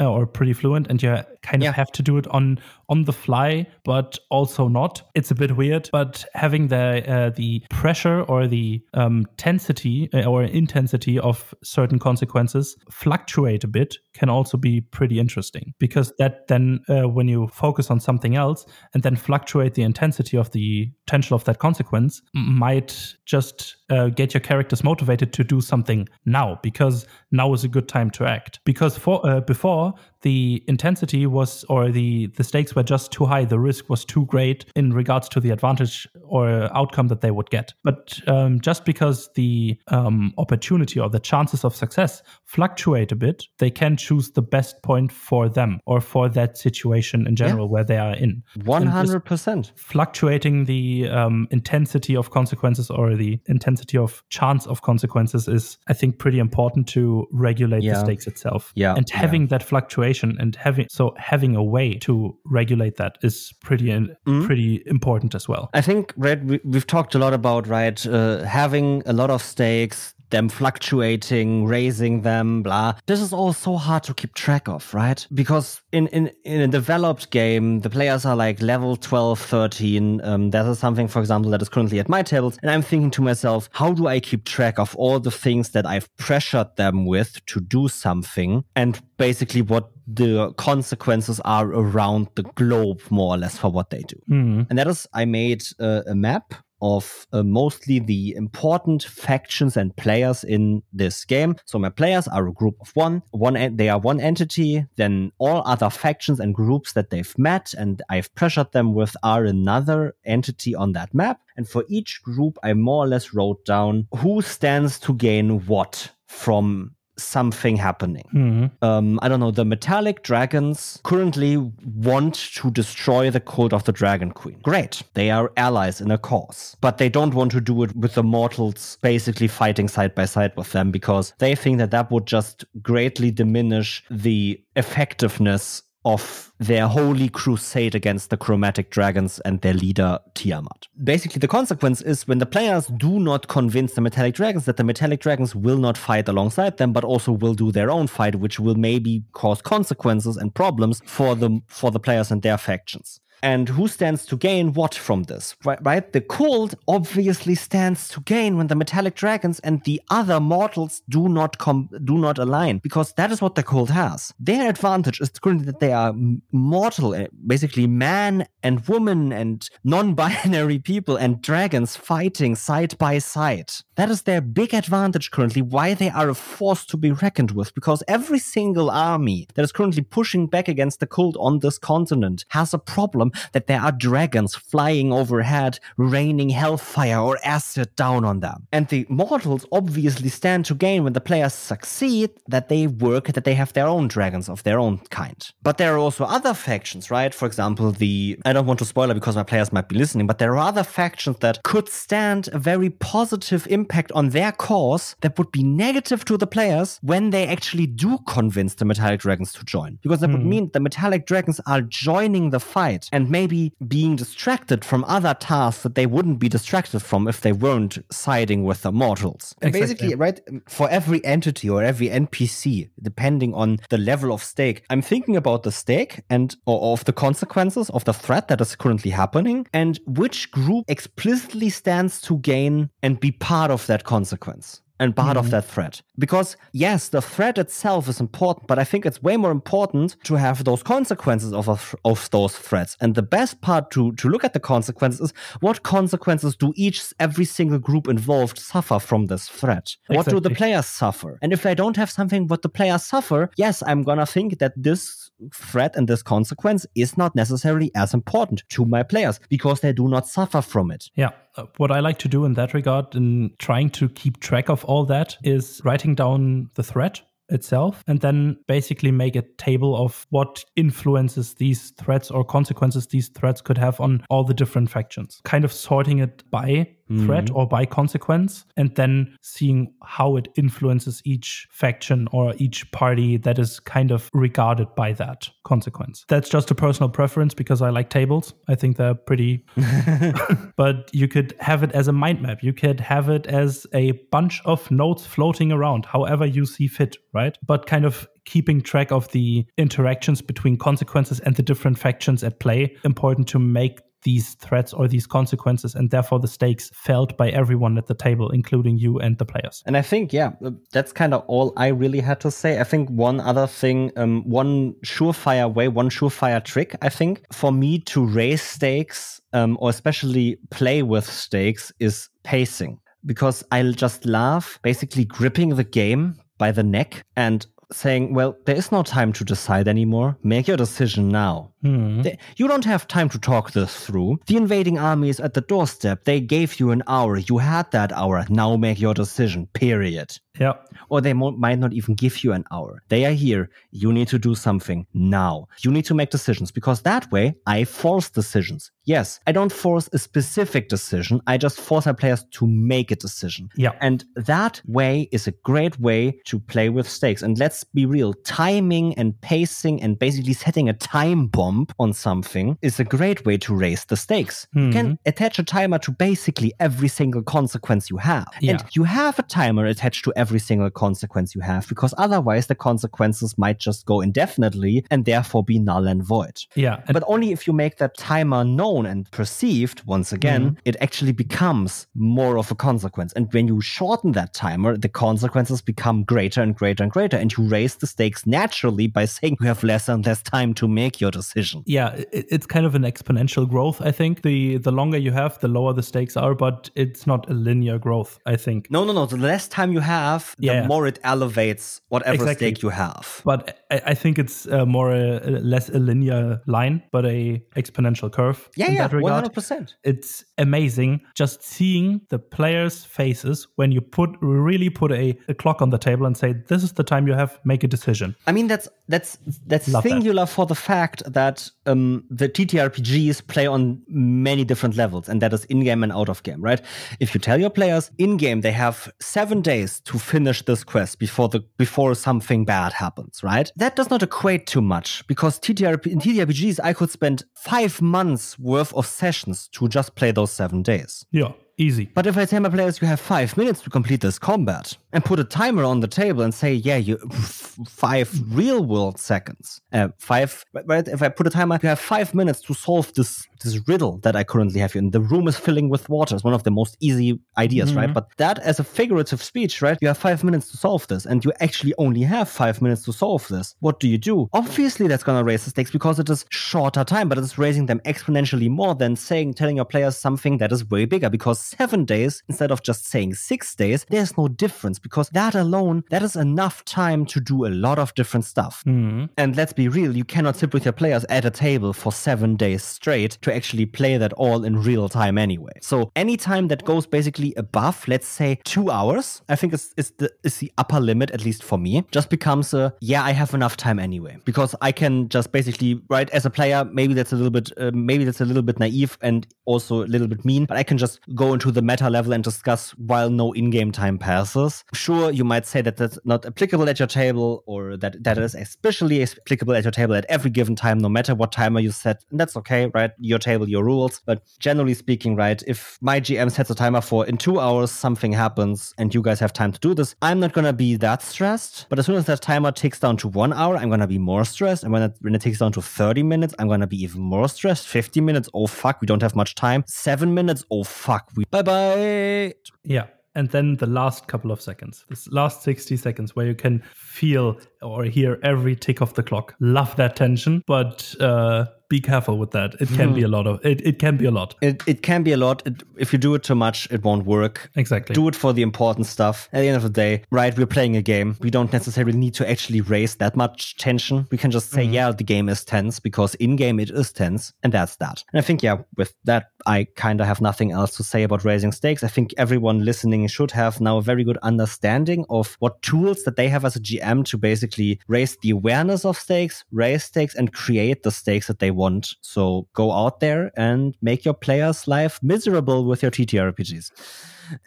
uh, 0.00 0.10
or 0.10 0.26
pretty 0.26 0.52
fluent 0.52 0.88
and 0.88 1.02
you 1.02 1.16
kind 1.42 1.62
of 1.62 1.68
yeah. 1.68 1.72
have 1.72 1.92
to 1.92 2.02
do 2.02 2.18
it 2.18 2.26
on 2.28 2.58
on 2.88 3.04
the 3.04 3.12
fly 3.12 3.66
but 3.84 4.18
also 4.30 4.68
not. 4.68 5.02
It's 5.14 5.30
a 5.30 5.34
bit 5.34 5.56
weird 5.56 5.88
but 5.92 6.24
having 6.34 6.68
the 6.68 7.04
uh, 7.08 7.30
the 7.30 7.62
pressure 7.70 8.22
or 8.22 8.46
the 8.46 8.82
um, 8.94 9.26
tensity 9.36 10.12
uh, 10.14 10.28
or 10.28 10.44
intensity 10.44 11.18
of 11.18 11.54
certain 11.62 11.98
consequences 11.98 12.76
fluctuate 12.90 13.64
a 13.64 13.68
bit 13.68 13.96
can 14.14 14.28
also 14.28 14.56
be 14.56 14.80
pretty 14.80 15.18
interesting 15.18 15.74
because 15.78 16.12
that 16.18 16.46
then 16.48 16.80
uh, 16.88 17.08
when 17.08 17.28
you 17.28 17.48
focus 17.48 17.90
on 17.90 18.00
something 18.00 18.36
else 18.36 18.66
and 18.94 19.02
then 19.02 19.16
fluctuate 19.16 19.74
the 19.74 19.82
intensity 19.82 20.36
of 20.36 20.50
the 20.50 20.90
potential 21.08 21.34
of 21.34 21.44
that 21.44 21.58
consequence 21.58 22.20
might 22.34 23.14
just 23.24 23.76
uh, 23.88 24.08
get 24.08 24.34
your 24.34 24.42
characters 24.42 24.84
motivated 24.84 25.32
to 25.32 25.42
do 25.42 25.60
something 25.60 26.06
now 26.26 26.60
because 26.62 27.06
now 27.30 27.54
is 27.54 27.64
a 27.64 27.68
good 27.68 27.88
time 27.88 28.10
to 28.10 28.26
act. 28.26 28.60
Because 28.64 28.98
for 28.98 29.26
uh, 29.26 29.40
before 29.40 29.94
the 30.22 30.62
intensity 30.66 31.26
was 31.26 31.64
or 31.68 31.90
the 31.90 32.26
the 32.36 32.44
stakes 32.44 32.74
were 32.74 32.82
just 32.82 33.12
too 33.12 33.24
high 33.24 33.44
the 33.44 33.58
risk 33.58 33.88
was 33.88 34.04
too 34.04 34.26
great 34.26 34.64
in 34.74 34.92
regards 34.92 35.28
to 35.28 35.40
the 35.40 35.50
advantage 35.50 36.08
or 36.24 36.68
outcome 36.76 37.08
that 37.08 37.20
they 37.20 37.30
would 37.30 37.48
get. 37.50 37.72
But 37.84 38.20
um, 38.26 38.60
just 38.60 38.84
because 38.84 39.30
the 39.34 39.78
um, 39.88 40.34
opportunity 40.36 41.00
or 41.00 41.08
the 41.08 41.20
chances 41.20 41.64
of 41.64 41.74
success 41.74 42.22
fluctuate 42.44 43.12
a 43.12 43.16
bit 43.16 43.44
they 43.58 43.70
can 43.70 43.96
choose 43.96 44.30
the 44.32 44.42
best 44.42 44.82
point 44.82 45.12
for 45.12 45.48
them 45.48 45.80
or 45.86 46.00
for 46.00 46.28
that 46.28 46.58
situation 46.58 47.26
in 47.26 47.36
general 47.36 47.66
yeah. 47.66 47.72
where 47.72 47.84
they 47.84 47.98
are 47.98 48.14
in. 48.14 48.42
100% 48.58 49.70
fluctuating 49.76 50.64
the 50.64 50.97
the 51.02 51.10
um, 51.10 51.46
intensity 51.50 52.16
of 52.16 52.30
consequences 52.30 52.90
or 52.90 53.14
the 53.16 53.38
intensity 53.46 53.98
of 53.98 54.22
chance 54.30 54.66
of 54.66 54.82
consequences 54.82 55.48
is, 55.48 55.78
I 55.88 55.92
think, 55.94 56.18
pretty 56.18 56.38
important 56.38 56.86
to 56.88 57.26
regulate 57.32 57.82
Yeah. 57.82 57.94
the 57.94 58.00
stakes 58.04 58.26
itself. 58.26 58.72
Yeah, 58.74 58.94
and 58.96 59.06
yeah. 59.10 59.18
having 59.20 59.48
that 59.48 59.62
fluctuation 59.62 60.36
and 60.40 60.56
having 60.56 60.86
so 60.90 61.14
having 61.18 61.56
a 61.56 61.62
way 61.62 61.94
to 62.00 62.36
regulate 62.44 62.96
that 62.96 63.18
is 63.22 63.52
pretty 63.62 63.88
Mm-hmm. 63.88 64.46
pretty 64.46 64.82
important 64.86 65.34
as 65.34 65.48
well. 65.48 65.70
I 65.74 65.80
think, 65.80 66.12
right, 66.16 66.42
we, 66.44 66.60
we've 66.64 66.86
talked 66.86 67.14
a 67.14 67.18
lot 67.18 67.32
about, 67.32 67.66
right, 67.66 68.04
uh, 68.06 68.42
having 68.44 69.02
a 69.06 69.12
lot 69.12 69.30
of 69.30 69.42
stakes, 69.42 70.14
them 70.30 70.48
fluctuating, 70.48 71.66
raising 71.66 72.22
them, 72.22 72.62
blah. 72.62 72.94
This 73.06 73.20
is 73.20 73.32
all 73.32 73.52
so 73.52 73.76
hard 73.76 74.02
to 74.04 74.14
keep 74.14 74.34
track 74.34 74.68
of, 74.68 74.92
right? 74.94 75.26
Because 75.32 75.82
in, 75.92 76.06
in, 76.08 76.30
in 76.44 76.60
a 76.60 76.68
developed 76.68 77.30
game, 77.30 77.80
the 77.80 77.90
players 77.90 78.24
are 78.24 78.36
like 78.36 78.60
level 78.62 78.96
12, 78.96 79.38
13. 79.38 80.20
Um, 80.22 80.50
that 80.50 80.66
is 80.66 80.78
something, 80.78 81.08
for 81.08 81.20
example, 81.20 81.50
that 81.50 81.62
is 81.62 81.68
currently 81.68 81.98
at 81.98 82.08
my 82.08 82.22
tables. 82.22 82.58
And 82.62 82.70
I'm 82.70 82.82
thinking 82.82 83.10
to 83.12 83.22
myself, 83.22 83.68
how 83.72 83.92
do 83.92 84.06
I 84.06 84.20
keep 84.20 84.44
track 84.44 84.78
of 84.78 84.94
all 84.96 85.20
the 85.20 85.30
things 85.30 85.70
that 85.70 85.86
I've 85.86 86.14
pressured 86.16 86.76
them 86.76 87.06
with 87.06 87.44
to 87.46 87.60
do 87.60 87.88
something? 87.88 88.64
And 88.76 89.00
basically 89.16 89.62
what 89.62 89.90
the 90.06 90.52
consequences 90.56 91.38
are 91.40 91.66
around 91.66 92.28
the 92.34 92.42
globe, 92.42 93.02
more 93.10 93.34
or 93.34 93.38
less, 93.38 93.58
for 93.58 93.70
what 93.70 93.90
they 93.90 94.00
do. 94.02 94.16
Mhm. 94.30 94.66
And 94.70 94.78
that 94.78 94.86
is, 94.86 95.06
I 95.12 95.26
made 95.26 95.62
uh, 95.78 96.02
a 96.06 96.14
map 96.14 96.54
of 96.80 97.26
uh, 97.32 97.42
mostly 97.42 97.98
the 97.98 98.34
important 98.34 99.02
factions 99.02 99.76
and 99.76 99.96
players 99.96 100.44
in 100.44 100.82
this 100.92 101.24
game. 101.24 101.56
So 101.64 101.78
my 101.78 101.90
players 101.90 102.28
are 102.28 102.46
a 102.46 102.52
group 102.52 102.76
of 102.80 102.90
one. 102.94 103.22
One 103.30 103.76
they 103.76 103.88
are 103.88 103.98
one 103.98 104.20
entity. 104.20 104.86
Then 104.96 105.32
all 105.38 105.62
other 105.66 105.90
factions 105.90 106.40
and 106.40 106.54
groups 106.54 106.92
that 106.92 107.10
they've 107.10 107.38
met 107.38 107.74
and 107.74 108.02
I've 108.08 108.34
pressured 108.34 108.72
them 108.72 108.94
with 108.94 109.16
are 109.22 109.44
another 109.44 110.14
entity 110.24 110.74
on 110.74 110.92
that 110.92 111.14
map. 111.14 111.40
And 111.56 111.68
for 111.68 111.84
each 111.88 112.22
group, 112.22 112.58
I 112.62 112.72
more 112.74 113.04
or 113.04 113.08
less 113.08 113.34
wrote 113.34 113.64
down 113.64 114.06
who 114.16 114.42
stands 114.42 114.98
to 115.00 115.14
gain 115.14 115.66
what 115.66 116.12
from 116.26 116.94
something 117.18 117.76
happening 117.76 118.24
Mhm. 118.34 118.70
um, 118.82 119.18
I 119.22 119.28
don't 119.28 119.40
know, 119.40 119.50
the 119.50 119.64
metallic 119.64 120.22
dragons 120.22 120.98
currently 121.02 121.56
want 121.84 122.34
to 122.56 122.70
destroy 122.70 123.30
the 123.30 123.40
cult 123.40 123.72
of 123.72 123.84
the 123.84 123.92
Dragon 123.92 124.30
Queen. 124.32 124.58
Great. 124.62 125.02
They 125.14 125.30
are 125.30 125.50
allies 125.56 126.00
in 126.00 126.10
a 126.10 126.18
cause. 126.18 126.76
But 126.80 126.98
they 126.98 127.08
don't 127.08 127.34
want 127.34 127.52
to 127.52 127.60
do 127.60 127.82
it 127.82 127.94
with 127.96 128.14
the 128.14 128.22
mortals 128.22 128.98
basically 129.02 129.48
fighting 129.48 129.88
side 129.88 130.14
by 130.14 130.26
side 130.26 130.52
with 130.56 130.72
them 130.72 130.90
because 130.90 131.32
they 131.38 131.54
think 131.54 131.78
that 131.78 131.90
that 131.90 132.10
would 132.10 132.26
just 132.26 132.64
greatly 132.82 133.30
diminish 133.30 134.04
the 134.10 134.60
effectiveness 134.76 135.82
of 136.04 136.52
their 136.58 136.86
holy 136.86 137.28
crusade 137.28 137.94
against 137.94 138.30
the 138.30 138.36
chromatic 138.36 138.90
dragons 138.90 139.40
and 139.40 139.60
their 139.60 139.74
leader 139.74 140.18
Tiamat. 140.34 140.86
Basically, 141.02 141.38
the 141.38 141.48
consequence 141.48 142.00
is 142.00 142.26
when 142.26 142.38
the 142.38 142.46
players 142.46 142.86
do 142.86 143.18
not 143.18 143.48
convince 143.48 143.94
the 143.94 144.00
metallic 144.00 144.34
dragons 144.34 144.64
that 144.64 144.76
the 144.76 144.84
metallic 144.84 145.20
dragons 145.20 145.54
will 145.54 145.78
not 145.78 145.98
fight 145.98 146.28
alongside 146.28 146.76
them, 146.78 146.92
but 146.92 147.04
also 147.04 147.32
will 147.32 147.54
do 147.54 147.72
their 147.72 147.90
own 147.90 148.06
fight, 148.06 148.36
which 148.36 148.58
will 148.58 148.74
maybe 148.74 149.24
cause 149.32 149.60
consequences 149.60 150.36
and 150.36 150.54
problems 150.54 151.02
for 151.04 151.34
the 151.34 151.60
for 151.66 151.90
the 151.90 152.00
players 152.00 152.30
and 152.30 152.42
their 152.42 152.58
factions. 152.58 153.20
And 153.42 153.68
who 153.68 153.88
stands 153.88 154.26
to 154.26 154.36
gain 154.36 154.72
what 154.72 154.94
from 154.94 155.24
this? 155.24 155.56
Right? 155.64 156.12
The 156.12 156.20
cult 156.20 156.74
obviously 156.86 157.54
stands 157.54 158.08
to 158.08 158.20
gain 158.20 158.56
when 158.56 158.66
the 158.66 158.74
metallic 158.74 159.14
dragons 159.14 159.60
and 159.60 159.82
the 159.84 160.00
other 160.10 160.40
mortals 160.40 161.02
do 161.08 161.28
not 161.28 161.56
do 162.04 162.18
not 162.18 162.38
align, 162.38 162.78
because 162.78 163.12
that 163.14 163.30
is 163.30 163.40
what 163.40 163.54
the 163.54 163.62
cult 163.62 163.90
has. 163.90 164.32
Their 164.38 164.68
advantage 164.68 165.20
is 165.20 165.30
currently 165.30 165.66
that 165.66 165.80
they 165.80 165.92
are 165.92 166.14
mortal, 166.52 167.14
eh, 167.14 167.28
basically 167.46 167.86
man 167.86 168.46
and 168.62 168.86
woman 168.88 169.32
and 169.32 169.68
non-binary 169.84 170.78
people 170.90 171.16
and 171.16 171.40
dragons 171.42 171.96
fighting 171.96 172.54
side 172.56 172.96
by 172.98 173.18
side. 173.18 173.70
That 173.96 174.10
is 174.10 174.22
their 174.22 174.40
big 174.40 174.74
advantage 174.74 175.30
currently. 175.30 175.62
Why 175.62 175.94
they 175.94 176.10
are 176.10 176.28
a 176.28 176.34
force 176.34 176.84
to 176.86 176.96
be 176.96 177.12
reckoned 177.12 177.52
with, 177.52 177.74
because 177.74 178.02
every 178.08 178.38
single 178.38 178.90
army 178.90 179.46
that 179.54 179.62
is 179.62 179.72
currently 179.72 180.02
pushing 180.02 180.46
back 180.46 180.68
against 180.68 181.00
the 181.00 181.06
cult 181.06 181.36
on 181.38 181.60
this 181.60 181.78
continent 181.78 182.44
has 182.50 182.74
a 182.74 182.78
problem 182.78 183.27
that 183.52 183.66
there 183.66 183.80
are 183.80 183.92
dragons 183.92 184.54
flying 184.54 185.12
overhead, 185.12 185.78
raining 185.96 186.50
hellfire 186.50 187.18
or 187.18 187.38
acid 187.44 187.94
down 187.96 188.24
on 188.24 188.40
them. 188.40 188.66
And 188.72 188.88
the 188.88 189.06
mortals 189.08 189.66
obviously 189.72 190.28
stand 190.28 190.64
to 190.66 190.74
gain 190.74 191.04
when 191.04 191.12
the 191.12 191.20
players 191.20 191.54
succeed 191.54 192.30
that 192.48 192.68
they 192.68 192.86
work, 192.86 193.26
that 193.32 193.44
they 193.44 193.54
have 193.54 193.72
their 193.72 193.86
own 193.86 194.08
dragons 194.08 194.48
of 194.48 194.62
their 194.62 194.78
own 194.78 194.98
kind. 195.10 195.48
But 195.62 195.78
there 195.78 195.94
are 195.94 195.98
also 195.98 196.24
other 196.24 196.54
factions, 196.54 197.10
right? 197.10 197.34
For 197.34 197.46
example, 197.46 197.92
the, 197.92 198.38
I 198.44 198.52
don't 198.52 198.66
want 198.66 198.78
to 198.80 198.84
spoil 198.84 199.10
it 199.10 199.14
because 199.14 199.36
my 199.36 199.42
players 199.42 199.72
might 199.72 199.88
be 199.88 199.96
listening, 199.96 200.26
but 200.26 200.38
there 200.38 200.52
are 200.54 200.68
other 200.68 200.84
factions 200.84 201.38
that 201.38 201.62
could 201.62 201.88
stand 201.88 202.48
a 202.52 202.58
very 202.58 202.90
positive 202.90 203.66
impact 203.68 204.12
on 204.12 204.30
their 204.30 204.52
cause 204.52 205.16
that 205.20 205.38
would 205.38 205.52
be 205.52 205.62
negative 205.62 206.24
to 206.26 206.36
the 206.36 206.46
players 206.46 206.98
when 207.02 207.30
they 207.30 207.46
actually 207.46 207.86
do 207.86 208.18
convince 208.28 208.74
the 208.74 208.84
metallic 208.84 209.20
dragons 209.20 209.52
to 209.52 209.64
join. 209.64 209.98
Because 210.02 210.20
that 210.20 210.30
would 210.30 210.42
hmm. 210.42 210.48
mean 210.48 210.70
the 210.72 210.80
metallic 210.80 211.26
dragons 211.26 211.60
are 211.66 211.82
joining 211.82 212.50
the 212.50 212.60
fight 212.60 213.08
and 213.18 213.28
maybe 213.28 213.72
being 213.88 214.14
distracted 214.14 214.84
from 214.84 215.02
other 215.16 215.34
tasks 215.34 215.82
that 215.82 215.96
they 215.96 216.06
wouldn't 216.06 216.38
be 216.38 216.48
distracted 216.48 217.00
from 217.00 217.26
if 217.26 217.40
they 217.40 217.52
weren't 217.52 217.98
siding 218.12 218.62
with 218.62 218.82
the 218.82 218.92
mortals. 218.92 219.56
And 219.60 219.74
Exactly. 219.74 220.10
basically, 220.10 220.14
right, 220.14 220.40
for 220.68 220.88
every 220.88 221.20
entity 221.24 221.68
or 221.68 221.82
every 221.82 222.08
NPC, 222.08 222.90
depending 223.02 223.54
on 223.54 223.80
the 223.90 223.98
level 223.98 224.32
of 224.32 224.40
stake, 224.44 224.84
I'm 224.88 225.02
thinking 225.02 225.36
about 225.36 225.64
the 225.64 225.72
stake 225.72 226.20
and 226.30 226.54
or 226.64 226.92
of 226.92 227.04
the 227.06 227.12
consequences 227.12 227.90
of 227.90 228.04
the 228.04 228.14
threat 228.14 228.46
that 228.48 228.60
is 228.60 228.76
currently 228.76 229.10
happening 229.10 229.66
and 229.72 229.98
which 230.06 230.52
group 230.52 230.84
explicitly 230.86 231.70
stands 231.70 232.20
to 232.20 232.38
gain 232.38 232.90
and 233.02 233.18
be 233.18 233.32
part 233.32 233.72
of 233.72 233.84
that 233.88 234.04
consequence 234.04 234.80
and 234.98 235.14
part 235.14 235.36
of 235.36 235.46
mm-hmm. 235.46 235.52
that 235.52 235.64
threat. 235.64 236.02
Because 236.18 236.56
yes, 236.72 237.08
the 237.08 237.22
threat 237.22 237.58
itself 237.58 238.08
is 238.08 238.20
important, 238.20 238.66
but 238.66 238.78
I 238.78 238.84
think 238.84 239.06
it's 239.06 239.22
way 239.22 239.36
more 239.36 239.50
important 239.50 240.16
to 240.24 240.34
have 240.34 240.64
those 240.64 240.82
consequences 240.82 241.52
of 241.52 241.68
of, 241.68 241.94
of 242.04 242.28
those 242.30 242.56
threats. 242.56 242.96
And 243.00 243.14
the 243.14 243.22
best 243.22 243.60
part 243.60 243.90
to 243.92 244.12
to 244.12 244.28
look 244.28 244.44
at 244.44 244.52
the 244.52 244.60
consequences 244.60 245.20
is 245.20 245.32
what 245.60 245.82
consequences 245.82 246.56
do 246.56 246.72
each 246.76 247.12
every 247.20 247.44
single 247.44 247.78
group 247.78 248.08
involved 248.08 248.58
suffer 248.58 248.98
from 248.98 249.26
this 249.26 249.48
threat? 249.48 249.96
What 250.08 250.26
do 250.26 250.40
the 250.40 250.50
players 250.50 250.86
suffer? 250.86 251.38
And 251.42 251.52
if 251.52 251.66
I 251.66 251.74
don't 251.74 251.96
have 251.96 252.10
something 252.10 252.46
what 252.46 252.62
the 252.62 252.68
players 252.68 253.04
suffer, 253.04 253.50
yes, 253.56 253.82
I'm 253.86 254.02
gonna 254.02 254.26
think 254.26 254.58
that 254.58 254.72
this 254.76 255.30
threat 255.52 255.94
and 255.96 256.08
this 256.08 256.22
consequence 256.22 256.86
is 256.94 257.16
not 257.16 257.34
necessarily 257.34 257.90
as 257.94 258.14
important 258.14 258.62
to 258.70 258.84
my 258.84 259.02
players 259.02 259.38
because 259.48 259.80
they 259.80 259.92
do 259.92 260.08
not 260.08 260.26
suffer 260.26 260.60
from 260.60 260.90
it. 260.90 261.10
Yeah. 261.14 261.30
What 261.76 261.90
I 261.90 262.00
like 262.00 262.18
to 262.18 262.28
do 262.28 262.44
in 262.44 262.54
that 262.54 262.74
regard, 262.74 263.14
in 263.14 263.52
trying 263.58 263.90
to 263.90 264.08
keep 264.08 264.40
track 264.40 264.68
of 264.68 264.84
all 264.84 265.04
that, 265.06 265.36
is 265.42 265.80
writing 265.84 266.14
down 266.14 266.70
the 266.74 266.82
threat 266.82 267.20
itself 267.50 268.04
and 268.06 268.20
then 268.20 268.58
basically 268.66 269.10
make 269.10 269.34
a 269.34 269.42
table 269.56 269.96
of 269.96 270.26
what 270.30 270.64
influences 270.76 271.54
these 271.54 271.90
threats 271.92 272.30
or 272.30 272.44
consequences 272.44 273.06
these 273.06 273.28
threats 273.28 273.60
could 273.60 273.78
have 273.78 274.00
on 274.00 274.24
all 274.28 274.44
the 274.44 274.54
different 274.54 274.90
factions. 274.90 275.40
Kind 275.44 275.64
of 275.64 275.72
sorting 275.72 276.18
it 276.18 276.44
by 276.50 276.94
threat 277.08 277.46
mm-hmm. 277.46 277.56
or 277.56 277.66
by 277.66 277.86
consequence 277.86 278.64
and 278.76 278.94
then 278.96 279.36
seeing 279.40 279.92
how 280.02 280.36
it 280.36 280.48
influences 280.56 281.22
each 281.24 281.66
faction 281.70 282.28
or 282.32 282.54
each 282.58 282.90
party 282.92 283.36
that 283.38 283.58
is 283.58 283.80
kind 283.80 284.10
of 284.10 284.28
regarded 284.34 284.94
by 284.94 285.12
that 285.12 285.48
consequence. 285.64 286.24
That's 286.28 286.48
just 286.48 286.70
a 286.70 286.74
personal 286.74 287.08
preference 287.08 287.54
because 287.54 287.80
I 287.80 287.90
like 287.90 288.10
tables. 288.10 288.54
I 288.68 288.74
think 288.74 288.96
they're 288.96 289.14
pretty 289.14 289.64
but 290.76 291.10
you 291.12 291.28
could 291.28 291.54
have 291.60 291.82
it 291.82 291.92
as 291.92 292.08
a 292.08 292.12
mind 292.12 292.42
map. 292.42 292.62
You 292.62 292.72
could 292.72 293.00
have 293.00 293.28
it 293.28 293.46
as 293.46 293.86
a 293.92 294.12
bunch 294.30 294.60
of 294.64 294.90
notes 294.90 295.26
floating 295.26 295.72
around, 295.72 296.06
however 296.06 296.46
you 296.46 296.66
see 296.66 296.88
fit, 296.88 297.16
right? 297.32 297.56
But 297.66 297.86
kind 297.86 298.04
of 298.04 298.28
keeping 298.44 298.80
track 298.80 299.12
of 299.12 299.30
the 299.32 299.66
interactions 299.76 300.40
between 300.40 300.76
consequences 300.76 301.38
and 301.40 301.54
the 301.56 301.62
different 301.62 301.98
factions 301.98 302.42
at 302.42 302.60
play, 302.60 302.96
important 303.04 303.46
to 303.48 303.58
make 303.58 304.00
these 304.22 304.54
threats 304.54 304.92
or 304.92 305.08
these 305.08 305.26
consequences 305.26 305.94
and 305.94 306.10
therefore 306.10 306.40
the 306.40 306.48
stakes 306.48 306.90
felt 306.94 307.36
by 307.36 307.50
everyone 307.50 307.98
at 307.98 308.06
the 308.06 308.14
table, 308.14 308.50
including 308.50 308.98
you 308.98 309.18
and 309.18 309.38
the 309.38 309.44
players. 309.44 309.82
And 309.86 309.96
I 309.96 310.02
think, 310.02 310.32
yeah, 310.32 310.52
that's 310.92 311.12
kind 311.12 311.34
of 311.34 311.44
all 311.46 311.72
I 311.76 311.88
really 311.88 312.20
had 312.20 312.40
to 312.40 312.50
say. 312.50 312.80
I 312.80 312.84
think 312.84 313.08
one 313.10 313.40
other 313.40 313.66
thing, 313.66 314.12
um, 314.16 314.42
one 314.48 314.94
surefire 315.04 315.72
way, 315.72 315.88
one 315.88 316.10
surefire 316.10 316.62
trick, 316.64 316.96
I 317.02 317.08
think, 317.08 317.42
for 317.52 317.72
me 317.72 318.00
to 318.00 318.26
raise 318.26 318.62
stakes 318.62 319.40
um, 319.52 319.76
or 319.80 319.90
especially 319.90 320.58
play 320.70 321.02
with 321.02 321.26
stakes 321.26 321.92
is 321.98 322.28
pacing. 322.44 322.98
Because 323.26 323.64
I'll 323.72 323.92
just 323.92 324.24
love 324.24 324.78
basically 324.82 325.24
gripping 325.24 325.70
the 325.70 325.84
game 325.84 326.36
by 326.56 326.70
the 326.72 326.84
neck 326.84 327.24
and 327.36 327.66
saying, 327.92 328.34
well, 328.34 328.56
there 328.66 328.76
is 328.76 328.92
no 328.92 329.02
time 329.02 329.32
to 329.32 329.44
decide 329.44 329.88
anymore. 329.88 330.36
Make 330.42 330.68
your 330.68 330.76
decision 330.76 331.28
now. 331.28 331.72
Hmm. 331.82 332.22
They- 332.22 332.38
you 332.56 332.68
don't 332.68 332.84
have 332.84 333.06
time 333.08 333.28
to 333.30 333.38
talk 333.38 333.72
this 333.72 333.94
through. 334.04 334.40
The 334.46 334.56
invading 334.56 334.98
army 334.98 335.28
is 335.30 335.40
at 335.40 335.54
the 335.54 335.60
doorstep. 335.62 336.24
They 336.24 336.40
gave 336.40 336.78
you 336.80 336.90
an 336.90 337.02
hour. 337.06 337.38
You 337.38 337.58
had 337.58 337.90
that 337.92 338.12
hour. 338.12 338.44
Now 338.50 338.76
make 338.76 339.00
your 339.00 339.14
decision. 339.14 339.68
Period. 339.72 340.36
Yeah. 340.58 340.72
Or 341.08 341.20
they 341.20 341.32
mo- 341.34 341.52
might 341.52 341.78
not 341.78 341.92
even 341.92 342.14
give 342.14 342.42
you 342.42 342.52
an 342.52 342.64
hour. 342.72 343.02
They 343.08 343.24
are 343.24 343.32
here. 343.32 343.70
You 343.92 344.12
need 344.12 344.28
to 344.28 344.38
do 344.38 344.54
something 344.56 345.06
now. 345.14 345.68
You 345.84 345.92
need 345.92 346.04
to 346.06 346.14
make 346.14 346.30
decisions 346.30 346.72
because 346.72 347.02
that 347.02 347.30
way 347.30 347.54
I 347.66 347.84
force 347.84 348.28
decisions. 348.28 348.90
Yes, 349.08 349.40
I 349.46 349.52
don't 349.52 349.72
force 349.72 350.06
a 350.12 350.18
specific 350.18 350.90
decision. 350.90 351.40
I 351.46 351.56
just 351.56 351.80
force 351.80 352.04
my 352.04 352.12
players 352.12 352.44
to 352.50 352.66
make 352.66 353.10
a 353.10 353.16
decision. 353.16 353.70
Yeah. 353.74 353.92
And 354.02 354.22
that 354.36 354.82
way 354.84 355.30
is 355.32 355.46
a 355.46 355.52
great 355.64 355.98
way 355.98 356.38
to 356.44 356.60
play 356.60 356.90
with 356.90 357.08
stakes. 357.08 357.40
And 357.40 357.58
let's 357.58 357.84
be 357.84 358.04
real 358.04 358.34
timing 358.44 359.14
and 359.14 359.40
pacing 359.40 360.02
and 360.02 360.18
basically 360.18 360.52
setting 360.52 360.90
a 360.90 360.92
time 360.92 361.46
bomb 361.46 361.86
on 361.98 362.12
something 362.12 362.76
is 362.82 363.00
a 363.00 363.04
great 363.04 363.46
way 363.46 363.56
to 363.56 363.74
raise 363.74 364.04
the 364.04 364.16
stakes. 364.16 364.66
You 364.74 364.90
can 364.90 365.06
mm-hmm. 365.06 365.28
attach 365.28 365.58
a 365.58 365.64
timer 365.64 365.98
to 366.00 366.10
basically 366.10 366.74
every 366.78 367.08
single 367.08 367.42
consequence 367.42 368.10
you 368.10 368.18
have. 368.18 368.48
Yeah. 368.60 368.72
And 368.72 368.84
you 368.92 369.04
have 369.04 369.38
a 369.38 369.42
timer 369.42 369.86
attached 369.86 370.22
to 370.24 370.34
every 370.36 370.58
single 370.58 370.90
consequence 370.90 371.54
you 371.54 371.62
have 371.62 371.88
because 371.88 372.12
otherwise 372.18 372.66
the 372.66 372.74
consequences 372.74 373.56
might 373.56 373.78
just 373.78 374.04
go 374.04 374.20
indefinitely 374.20 375.06
and 375.10 375.24
therefore 375.24 375.64
be 375.64 375.78
null 375.78 376.06
and 376.06 376.22
void. 376.22 376.58
Yeah. 376.74 377.00
And 377.06 377.14
But 377.14 377.24
only 377.26 377.52
if 377.52 377.66
you 377.66 377.72
make 377.72 377.96
that 377.96 378.14
timer 378.18 378.64
known 378.64 378.97
and 379.06 379.30
perceived, 379.30 380.02
once 380.06 380.32
again, 380.32 380.48
Mm-hmm. 380.58 380.78
it 380.84 380.96
actually 381.00 381.32
becomes 381.32 382.06
more 382.14 382.58
of 382.58 382.70
a 382.70 382.74
consequence. 382.74 383.32
And 383.34 383.52
when 383.52 383.68
you 383.68 383.80
shorten 383.80 384.32
that 384.32 384.54
timer, 384.54 384.96
the 384.96 385.08
consequences 385.08 385.82
become 385.82 386.24
greater 386.24 386.62
and 386.62 386.74
greater 386.74 387.02
and 387.02 387.12
greater. 387.12 387.36
And 387.36 387.52
you 387.56 387.64
raise 387.68 387.96
the 387.96 388.06
stakes 388.06 388.46
naturally 388.46 389.06
by 389.06 389.24
saying 389.26 389.56
you 389.60 389.66
have 389.66 389.82
less 389.82 390.08
and 390.08 390.24
less 390.26 390.42
time 390.42 390.74
to 390.74 390.88
make 390.88 391.20
your 391.20 391.30
decision. 391.30 391.82
yeah, 391.86 392.10
it's 392.32 392.66
kind 392.66 392.86
of 392.86 392.94
an 392.94 393.02
exponential 393.02 393.68
growth. 393.68 394.00
I 394.00 394.10
think 394.12 394.42
the 394.42 394.78
the 394.78 394.92
longer 394.92 395.18
you 395.18 395.32
have, 395.32 395.58
the 395.60 395.68
lower 395.68 395.92
the 395.92 396.02
stakes 396.02 396.36
are, 396.36 396.54
but 396.54 396.90
it's 396.94 397.26
not 397.26 397.48
a 397.50 397.54
linear 397.54 397.98
growth. 397.98 398.38
I 398.46 398.56
think. 398.56 398.90
No, 398.90 399.04
no, 399.04 399.12
no. 399.12 399.26
The 399.26 399.36
less 399.36 399.68
time 399.68 399.92
you 399.92 400.00
have, 400.00 400.54
the 400.58 400.66
Yeah. 400.66 400.86
more 400.86 401.06
it 401.08 401.18
elevates 401.24 402.00
whatever 402.08 402.34
Exactly. 402.34 402.66
stake 402.68 402.82
you 402.82 402.90
have. 402.90 403.42
But 403.44 403.78
I, 403.90 404.00
I 404.12 404.14
think 404.14 404.38
it's 404.38 404.66
uh, 404.66 404.86
more 404.86 405.10
a, 405.12 405.38
a 405.44 405.50
less 405.72 405.88
a 405.88 405.98
linear 405.98 406.60
line, 406.66 407.02
but 407.12 407.24
a 407.26 407.62
exponential 407.76 408.30
curve. 408.30 408.68
Yeah, 408.76 408.87
in 408.88 408.94
yeah, 408.94 409.06
that 409.06 409.16
regard. 409.16 409.44
100%. 409.44 409.94
It's 410.04 410.44
amazing 410.56 411.20
just 411.34 411.62
seeing 411.62 412.20
the 412.28 412.38
players' 412.38 413.04
faces 413.04 413.68
when 413.76 413.92
you 413.92 414.00
put 414.00 414.30
really 414.40 414.90
put 414.90 415.12
a, 415.12 415.38
a 415.48 415.54
clock 415.54 415.82
on 415.82 415.90
the 415.90 415.98
table 415.98 416.26
and 416.26 416.36
say, 416.36 416.52
"This 416.52 416.82
is 416.82 416.92
the 416.92 417.04
time 417.04 417.26
you 417.26 417.34
have. 417.34 417.58
Make 417.64 417.84
a 417.84 417.88
decision." 417.88 418.34
I 418.46 418.52
mean, 418.52 418.66
that's 418.66 418.88
that's 419.08 419.38
that's 419.66 419.88
Love 419.88 420.04
that. 420.04 420.08
singular 420.10 420.46
for 420.46 420.66
the 420.66 420.74
fact 420.74 421.22
that 421.26 421.70
um, 421.86 422.24
the 422.30 422.48
TTRPGs 422.48 423.46
play 423.46 423.66
on 423.66 424.02
many 424.08 424.64
different 424.64 424.96
levels, 424.96 425.28
and 425.28 425.40
that 425.42 425.52
is 425.52 425.64
in 425.66 425.80
game 425.80 426.02
and 426.02 426.12
out 426.12 426.28
of 426.28 426.42
game, 426.42 426.60
right? 426.60 426.80
If 427.20 427.34
you 427.34 427.40
tell 427.40 427.60
your 427.60 427.70
players 427.70 428.10
in 428.18 428.36
game 428.36 428.60
they 428.60 428.72
have 428.72 429.12
seven 429.20 429.62
days 429.62 430.00
to 430.00 430.18
finish 430.18 430.62
this 430.62 430.84
quest 430.84 431.18
before 431.18 431.48
the 431.48 431.60
before 431.76 432.14
something 432.14 432.64
bad 432.64 432.92
happens, 432.92 433.42
right? 433.42 433.70
That 433.76 433.96
does 433.96 434.10
not 434.10 434.22
equate 434.22 434.66
too 434.66 434.80
much 434.80 435.26
because 435.26 435.58
TTRP, 435.58 436.06
in 436.06 436.20
TTRPGs 436.20 436.80
I 436.82 436.92
could 436.92 437.10
spend 437.10 437.44
five 437.54 438.00
months 438.00 438.58
worth 438.68 438.92
of 438.94 439.06
sessions 439.06 439.68
to 439.72 439.88
just 439.88 440.14
play 440.14 440.30
those 440.30 440.52
seven 440.52 440.82
days. 440.82 441.24
Yeah, 441.32 441.52
easy. 441.78 442.10
But 442.14 442.26
if 442.26 442.36
I 442.36 442.44
tell 442.44 442.60
my 442.60 442.68
players 442.68 443.00
you 443.00 443.08
have 443.08 443.20
five 443.20 443.56
minutes 443.56 443.80
to 443.82 443.90
complete 443.90 444.20
this 444.20 444.38
combat 444.38 444.96
and 445.12 445.24
put 445.24 445.40
a 445.40 445.44
timer 445.44 445.84
on 445.84 446.00
the 446.00 446.08
table 446.08 446.42
and 446.42 446.52
say, 446.54 446.74
yeah, 446.74 446.96
you 446.96 447.18
f- 447.32 447.78
five 447.88 448.28
real 448.54 448.84
world 448.84 449.18
seconds, 449.18 449.80
uh, 449.92 450.08
five, 450.18 450.64
right? 450.84 451.08
If 451.08 451.22
I 451.22 451.28
put 451.30 451.46
a 451.46 451.50
timer, 451.50 451.78
you 451.82 451.88
have 451.88 451.98
five 451.98 452.34
minutes 452.34 452.60
to 452.62 452.74
solve 452.74 453.12
this 453.14 453.47
this 453.60 453.86
riddle 453.88 454.18
that 454.18 454.36
I 454.36 454.44
currently 454.44 454.80
have 454.80 454.92
here. 454.92 455.02
And 455.02 455.12
the 455.12 455.20
room 455.20 455.48
is 455.48 455.56
filling 455.56 455.88
with 455.88 456.08
water. 456.08 456.34
It's 456.34 456.44
one 456.44 456.54
of 456.54 456.62
the 456.62 456.70
most 456.70 456.96
easy 457.00 457.40
ideas, 457.56 457.94
right? 457.94 458.12
But 458.12 458.28
that 458.38 458.58
as 458.60 458.78
a 458.78 458.84
figurative 458.84 459.42
speech, 459.42 459.82
right? 459.82 459.98
You 460.00 460.08
have 460.08 460.18
five 460.18 460.44
minutes 460.44 460.70
to 460.70 460.76
solve 460.76 461.06
this, 461.08 461.26
and 461.26 461.44
you 461.44 461.52
actually 461.60 461.94
only 461.98 462.22
have 462.22 462.48
five 462.48 462.80
minutes 462.82 463.02
to 463.04 463.12
solve 463.12 463.46
this. 463.48 463.74
What 463.80 464.00
do 464.00 464.08
you 464.08 464.18
do? 464.18 464.48
Obviously, 464.52 465.06
that's 465.06 465.22
going 465.24 465.38
to 465.38 465.44
raise 465.44 465.64
the 465.64 465.70
stakes 465.70 465.90
because 465.90 466.18
it 466.18 466.28
is 466.30 466.44
shorter 466.50 467.04
time, 467.04 467.28
but 467.28 467.38
it's 467.38 467.58
raising 467.58 467.86
them 467.86 468.00
exponentially 468.00 468.68
more 468.68 468.94
than 468.94 469.16
saying, 469.16 469.54
telling 469.54 469.76
your 469.76 469.84
players 469.84 470.16
something 470.16 470.58
that 470.58 470.72
is 470.72 470.88
way 470.90 471.04
bigger 471.04 471.30
because 471.30 471.60
seven 471.60 472.04
days 472.04 472.42
instead 472.48 472.70
of 472.70 472.82
just 472.82 473.06
saying 473.06 473.34
six 473.34 473.74
days, 473.74 474.06
there's 474.10 474.36
no 474.36 474.48
difference 474.48 474.98
because 474.98 475.28
that 475.30 475.54
alone, 475.54 476.04
that 476.10 476.22
is 476.22 476.36
enough 476.36 476.84
time 476.84 477.24
to 477.26 477.40
do 477.40 477.66
a 477.66 477.68
lot 477.68 477.98
of 477.98 478.14
different 478.14 478.44
stuff. 478.44 478.82
Mhm. 478.86 479.28
And 479.36 479.56
let's 479.56 479.72
be 479.72 479.88
real, 479.88 480.16
you 480.16 480.24
cannot 480.24 480.56
sit 480.56 480.72
with 480.72 480.84
your 480.84 480.92
players 480.92 481.24
at 481.28 481.44
a 481.44 481.50
table 481.50 481.92
for 481.92 482.12
seven 482.12 482.56
days 482.56 482.82
straight 482.82 483.38
to 483.48 483.54
actually 483.54 483.86
play 483.86 484.16
that 484.16 484.32
all 484.34 484.64
in 484.64 484.82
real 484.82 485.08
time 485.08 485.38
anyway. 485.38 485.72
So 485.80 486.10
any 486.16 486.36
time 486.36 486.68
that 486.68 486.84
goes 486.84 487.06
basically 487.06 487.54
above, 487.56 488.06
let's 488.06 488.26
say 488.26 488.60
two 488.64 488.90
hours, 488.90 489.42
I 489.48 489.56
think 489.56 489.72
is, 489.72 489.92
the 490.18 490.30
the 490.58 490.72
upper 490.78 491.00
limit, 491.00 491.30
at 491.30 491.44
least 491.44 491.62
for 491.62 491.78
me, 491.78 492.04
just 492.10 492.30
becomes 492.30 492.74
a 492.74 492.94
yeah, 493.00 493.22
I 493.24 493.32
have 493.32 493.54
enough 493.54 493.76
time 493.76 493.98
anyway. 493.98 494.38
Because 494.44 494.74
I 494.80 494.92
can 494.92 495.28
just 495.28 495.52
basically 495.52 496.00
right 496.08 496.28
as 496.30 496.46
a 496.46 496.50
player, 496.50 496.84
maybe 496.84 497.14
that's 497.14 497.32
a 497.32 497.36
little 497.36 497.50
bit 497.50 497.70
uh, 497.78 497.90
maybe 497.94 498.24
that's 498.24 498.40
a 498.40 498.44
little 498.44 498.62
bit 498.62 498.78
naive 498.78 499.18
and 499.20 499.46
also 499.64 500.04
a 500.04 500.08
little 500.08 500.28
bit 500.28 500.44
mean, 500.44 500.64
but 500.64 500.76
I 500.76 500.82
can 500.82 500.98
just 500.98 501.20
go 501.34 501.52
into 501.52 501.70
the 501.70 501.82
meta 501.82 502.08
level 502.08 502.32
and 502.32 502.42
discuss 502.42 502.90
while 502.92 503.30
no 503.30 503.52
in-game 503.52 503.92
time 503.92 504.18
passes. 504.18 504.84
Sure, 504.94 505.30
you 505.30 505.44
might 505.44 505.66
say 505.66 505.82
that 505.82 505.96
that's 505.96 506.18
not 506.24 506.46
applicable 506.46 506.88
at 506.88 506.98
your 506.98 507.08
table 507.08 507.62
or 507.66 507.96
that 507.96 508.22
that 508.24 508.38
is 508.38 508.54
especially 508.54 509.22
applicable 509.22 509.74
at 509.74 509.84
your 509.84 509.92
table 509.92 510.14
at 510.14 510.24
every 510.28 510.50
given 510.50 510.74
time, 510.74 510.98
no 510.98 511.08
matter 511.08 511.34
what 511.34 511.52
timer 511.52 511.80
you 511.80 511.90
set. 511.90 512.24
And 512.30 512.40
that's 512.40 512.56
okay, 512.56 512.86
right? 512.94 513.10
Your 513.18 513.37
table, 513.38 513.68
your 513.68 513.84
rules. 513.84 514.20
But 514.24 514.42
generally 514.58 514.94
speaking, 514.94 515.36
right, 515.36 515.62
if 515.66 515.98
my 516.00 516.20
GM 516.20 516.50
sets 516.50 516.70
a 516.70 516.74
timer 516.74 517.00
for 517.00 517.26
in 517.26 517.36
two 517.36 517.60
hours 517.60 517.90
something 517.90 518.32
happens 518.32 518.94
and 518.98 519.14
you 519.14 519.22
guys 519.22 519.40
have 519.40 519.52
time 519.52 519.72
to 519.72 519.80
do 519.80 519.94
this, 519.94 520.14
I'm 520.22 520.40
not 520.40 520.52
gonna 520.52 520.72
be 520.72 520.96
that 520.96 521.22
stressed. 521.22 521.86
But 521.88 521.98
as 521.98 522.06
soon 522.06 522.16
as 522.16 522.26
that 522.26 522.40
timer 522.42 522.72
ticks 522.72 523.00
down 523.00 523.16
to 523.18 523.28
one 523.28 523.52
hour, 523.52 523.76
I'm 523.76 523.90
gonna 523.90 524.06
be 524.06 524.18
more 524.18 524.44
stressed. 524.44 524.84
And 524.84 524.92
when 524.92 525.02
it 525.02 525.16
when 525.20 525.34
it 525.34 525.40
takes 525.40 525.58
down 525.58 525.72
to 525.72 525.82
30 525.82 526.22
minutes, 526.22 526.54
I'm 526.58 526.68
gonna 526.68 526.86
be 526.86 527.02
even 527.02 527.20
more 527.20 527.48
stressed. 527.48 527.86
50 527.88 528.20
minutes, 528.20 528.48
oh 528.54 528.66
fuck, 528.66 529.00
we 529.00 529.06
don't 529.06 529.22
have 529.22 529.36
much 529.36 529.54
time. 529.54 529.84
Seven 529.86 530.34
minutes, 530.34 530.64
oh 530.70 530.84
fuck, 530.84 531.30
we 531.36 531.44
bye 531.50 531.62
bye. 531.62 532.54
Yeah. 532.84 533.06
And 533.34 533.48
then 533.50 533.76
the 533.76 533.86
last 533.86 534.26
couple 534.26 534.50
of 534.50 534.60
seconds, 534.60 535.04
this 535.08 535.28
last 535.28 535.62
60 535.62 535.96
seconds 535.96 536.34
where 536.34 536.46
you 536.46 536.56
can 536.56 536.82
feel 536.92 537.60
or 537.82 538.04
hear 538.04 538.38
every 538.42 538.76
tick 538.76 539.00
of 539.00 539.14
the 539.14 539.22
clock. 539.22 539.54
Love 539.60 539.94
that 539.96 540.16
tension, 540.16 540.62
but 540.66 541.14
uh, 541.20 541.66
be 541.88 542.00
careful 542.00 542.38
with 542.38 542.50
that. 542.50 542.74
It 542.80 542.88
can 542.90 543.14
be 543.14 543.22
a 543.22 543.28
lot 543.28 543.46
of 543.46 543.64
it, 543.64 543.80
it 543.80 543.98
can 543.98 544.16
be 544.16 544.26
a 544.26 544.30
lot. 544.30 544.54
It, 544.60 544.82
it 544.86 545.02
can 545.02 545.22
be 545.22 545.32
a 545.32 545.36
lot. 545.36 545.66
It, 545.66 545.82
if 545.96 546.12
you 546.12 546.18
do 546.18 546.34
it 546.34 546.42
too 546.42 546.54
much, 546.54 546.86
it 546.90 547.02
won't 547.02 547.24
work. 547.24 547.70
Exactly. 547.76 548.14
Do 548.14 548.28
it 548.28 548.36
for 548.36 548.52
the 548.52 548.62
important 548.62 549.06
stuff. 549.06 549.48
At 549.52 549.60
the 549.60 549.68
end 549.68 549.76
of 549.76 549.82
the 549.82 549.88
day, 549.88 550.22
right, 550.30 550.56
we're 550.56 550.66
playing 550.66 550.96
a 550.96 551.02
game. 551.02 551.36
We 551.40 551.50
don't 551.50 551.72
necessarily 551.72 552.16
need 552.16 552.34
to 552.34 552.48
actually 552.48 552.82
raise 552.82 553.16
that 553.16 553.36
much 553.36 553.76
tension. 553.76 554.26
We 554.30 554.38
can 554.38 554.50
just 554.50 554.70
say, 554.70 554.84
yeah, 554.84 555.10
the 555.12 555.24
game 555.24 555.48
is 555.48 555.64
tense 555.64 555.98
because 555.98 556.34
in 556.36 556.56
game 556.56 556.78
it 556.78 556.90
is 556.90 557.12
tense, 557.12 557.52
and 557.62 557.72
that's 557.72 557.96
that. 557.96 558.22
And 558.32 558.38
I 558.38 558.42
think, 558.42 558.62
yeah, 558.62 558.78
with 558.96 559.14
that, 559.24 559.50
I 559.66 559.86
kind 559.96 560.20
of 560.20 560.26
have 560.26 560.40
nothing 560.40 560.72
else 560.72 560.96
to 560.96 561.02
say 561.02 561.22
about 561.22 561.44
raising 561.44 561.72
stakes. 561.72 562.04
I 562.04 562.08
think 562.08 562.34
everyone 562.36 562.84
listening 562.84 563.26
should 563.28 563.50
have 563.52 563.80
now 563.80 563.98
a 563.98 564.02
very 564.02 564.24
good 564.24 564.38
understanding 564.38 565.24
of 565.30 565.56
what 565.58 565.80
tools 565.82 566.24
that 566.24 566.36
they 566.36 566.48
have 566.48 566.64
as 566.64 566.76
a 566.76 566.80
GM 566.80 567.24
to 567.26 567.38
basically 567.38 567.67
raise 568.06 568.36
the 568.38 568.50
awareness 568.50 569.04
of 569.04 569.18
stakes, 569.18 569.64
raise 569.72 570.04
stakes, 570.04 570.34
and 570.34 570.52
create 570.52 571.02
the 571.02 571.10
stakes 571.10 571.46
that 571.48 571.58
they 571.58 571.70
want. 571.70 572.14
So 572.20 572.68
go 572.74 572.92
out 572.92 573.20
there 573.20 573.50
and 573.56 573.96
make 574.00 574.24
your 574.24 574.34
players' 574.34 574.88
life 574.88 575.18
miserable 575.22 575.84
with 575.84 576.02
your 576.02 576.10
TTRPGs. 576.10 576.90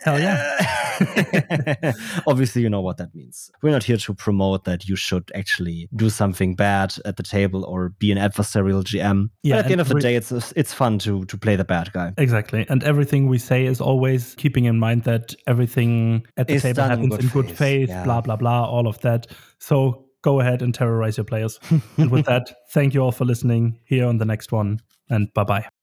Hell 0.03 0.19
yeah. 0.19 1.93
Obviously, 2.27 2.61
you 2.61 2.69
know 2.69 2.81
what 2.81 2.97
that 2.97 3.13
means. 3.15 3.51
We're 3.61 3.71
not 3.71 3.83
here 3.83 3.97
to 3.97 4.13
promote 4.13 4.65
that 4.65 4.87
you 4.87 4.95
should 4.95 5.31
actually 5.33 5.89
do 5.95 6.09
something 6.09 6.55
bad 6.55 6.93
at 7.05 7.17
the 7.17 7.23
table 7.23 7.63
or 7.65 7.89
be 7.89 8.11
an 8.11 8.17
adversarial 8.17 8.83
GM. 8.83 9.29
Yeah, 9.43 9.55
but 9.55 9.59
at 9.59 9.65
the 9.65 9.71
end 9.71 9.81
of 9.81 9.87
the 9.89 9.95
re- 9.95 10.01
day, 10.01 10.15
it's 10.15 10.31
it's 10.55 10.73
fun 10.73 10.99
to 10.99 11.25
to 11.25 11.37
play 11.37 11.55
the 11.55 11.65
bad 11.65 11.91
guy. 11.93 12.13
Exactly. 12.17 12.65
And 12.69 12.83
everything 12.83 13.27
we 13.27 13.37
say 13.37 13.65
is 13.65 13.81
always 13.81 14.35
keeping 14.35 14.65
in 14.65 14.77
mind 14.79 15.03
that 15.03 15.35
everything 15.47 16.25
at 16.37 16.47
the 16.47 16.55
Is 16.55 16.61
table 16.63 16.75
done 16.75 16.91
in 16.91 16.97
happens 16.97 17.15
good 17.15 17.23
in 17.23 17.29
good 17.29 17.47
faith, 17.47 17.57
faith, 17.57 17.89
yeah. 17.89 18.03
blah, 18.03 18.21
blah, 18.21 18.35
blah, 18.35 18.65
all 18.65 18.87
of 18.87 18.99
that. 19.01 19.27
So 19.59 20.05
go 20.21 20.39
ahead 20.39 20.61
and 20.61 20.73
terrorize 20.73 21.17
your 21.17 21.25
players. 21.25 21.59
and 21.97 22.11
with 22.11 22.25
that, 22.31 22.53
thank 22.71 22.93
you 22.93 23.01
all 23.01 23.11
for 23.11 23.25
listening. 23.25 23.79
Here 23.85 24.05
on 24.05 24.17
the 24.17 24.25
next 24.25 24.51
one, 24.51 24.79
and 25.09 25.33
bye 25.33 25.43
bye. 25.43 25.80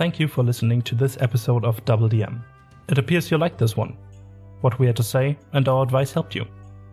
Thank 0.00 0.18
you 0.18 0.28
for 0.28 0.42
listening 0.42 0.80
to 0.82 0.94
this 0.94 1.18
episode 1.20 1.62
of 1.62 1.84
Double 1.84 2.08
DM. 2.08 2.40
It 2.88 2.96
appears 2.96 3.30
you 3.30 3.36
liked 3.36 3.58
this 3.58 3.76
one. 3.76 3.98
What 4.62 4.78
we 4.78 4.86
had 4.86 4.96
to 4.96 5.02
say 5.02 5.36
and 5.52 5.68
our 5.68 5.82
advice 5.82 6.10
helped 6.10 6.34
you. 6.34 6.46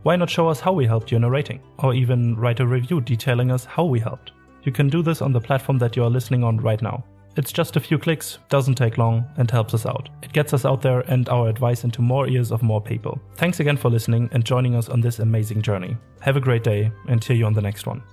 Why 0.03 0.17
not 0.17 0.29
show 0.29 0.49
us 0.49 0.59
how 0.59 0.73
we 0.73 0.85
helped 0.85 1.09
you 1.09 1.15
in 1.15 1.23
a 1.23 1.29
rating, 1.29 1.61
or 1.79 1.93
even 1.93 2.35
write 2.35 2.59
a 2.59 2.67
review 2.67 2.99
detailing 2.99 3.49
us 3.49 3.63
how 3.63 3.85
we 3.85 4.01
helped? 4.01 4.33
You 4.63 4.73
can 4.73 4.89
do 4.89 5.01
this 5.01 5.21
on 5.21 5.31
the 5.31 5.39
platform 5.39 5.77
that 5.77 5.95
you 5.95 6.03
are 6.03 6.09
listening 6.09 6.43
on 6.43 6.57
right 6.57 6.81
now. 6.81 7.05
It's 7.37 7.53
just 7.53 7.77
a 7.77 7.79
few 7.79 7.97
clicks, 7.97 8.39
doesn't 8.49 8.75
take 8.75 8.97
long, 8.97 9.23
and 9.37 9.49
helps 9.49 9.73
us 9.73 9.85
out. 9.85 10.09
It 10.21 10.33
gets 10.33 10.53
us 10.53 10.65
out 10.65 10.81
there 10.81 10.99
and 11.09 11.29
our 11.29 11.47
advice 11.47 11.85
into 11.85 12.01
more 12.01 12.27
ears 12.27 12.51
of 12.51 12.61
more 12.61 12.81
people. 12.81 13.21
Thanks 13.35 13.61
again 13.61 13.77
for 13.77 13.89
listening 13.89 14.27
and 14.33 14.43
joining 14.43 14.75
us 14.75 14.89
on 14.89 14.99
this 14.99 15.19
amazing 15.19 15.61
journey. 15.61 15.95
Have 16.19 16.35
a 16.35 16.41
great 16.41 16.65
day, 16.65 16.91
and 17.07 17.23
hear 17.23 17.37
you 17.37 17.45
on 17.45 17.53
the 17.53 17.61
next 17.61 17.87
one. 17.87 18.03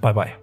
Bye 0.00 0.12
bye. 0.12 0.39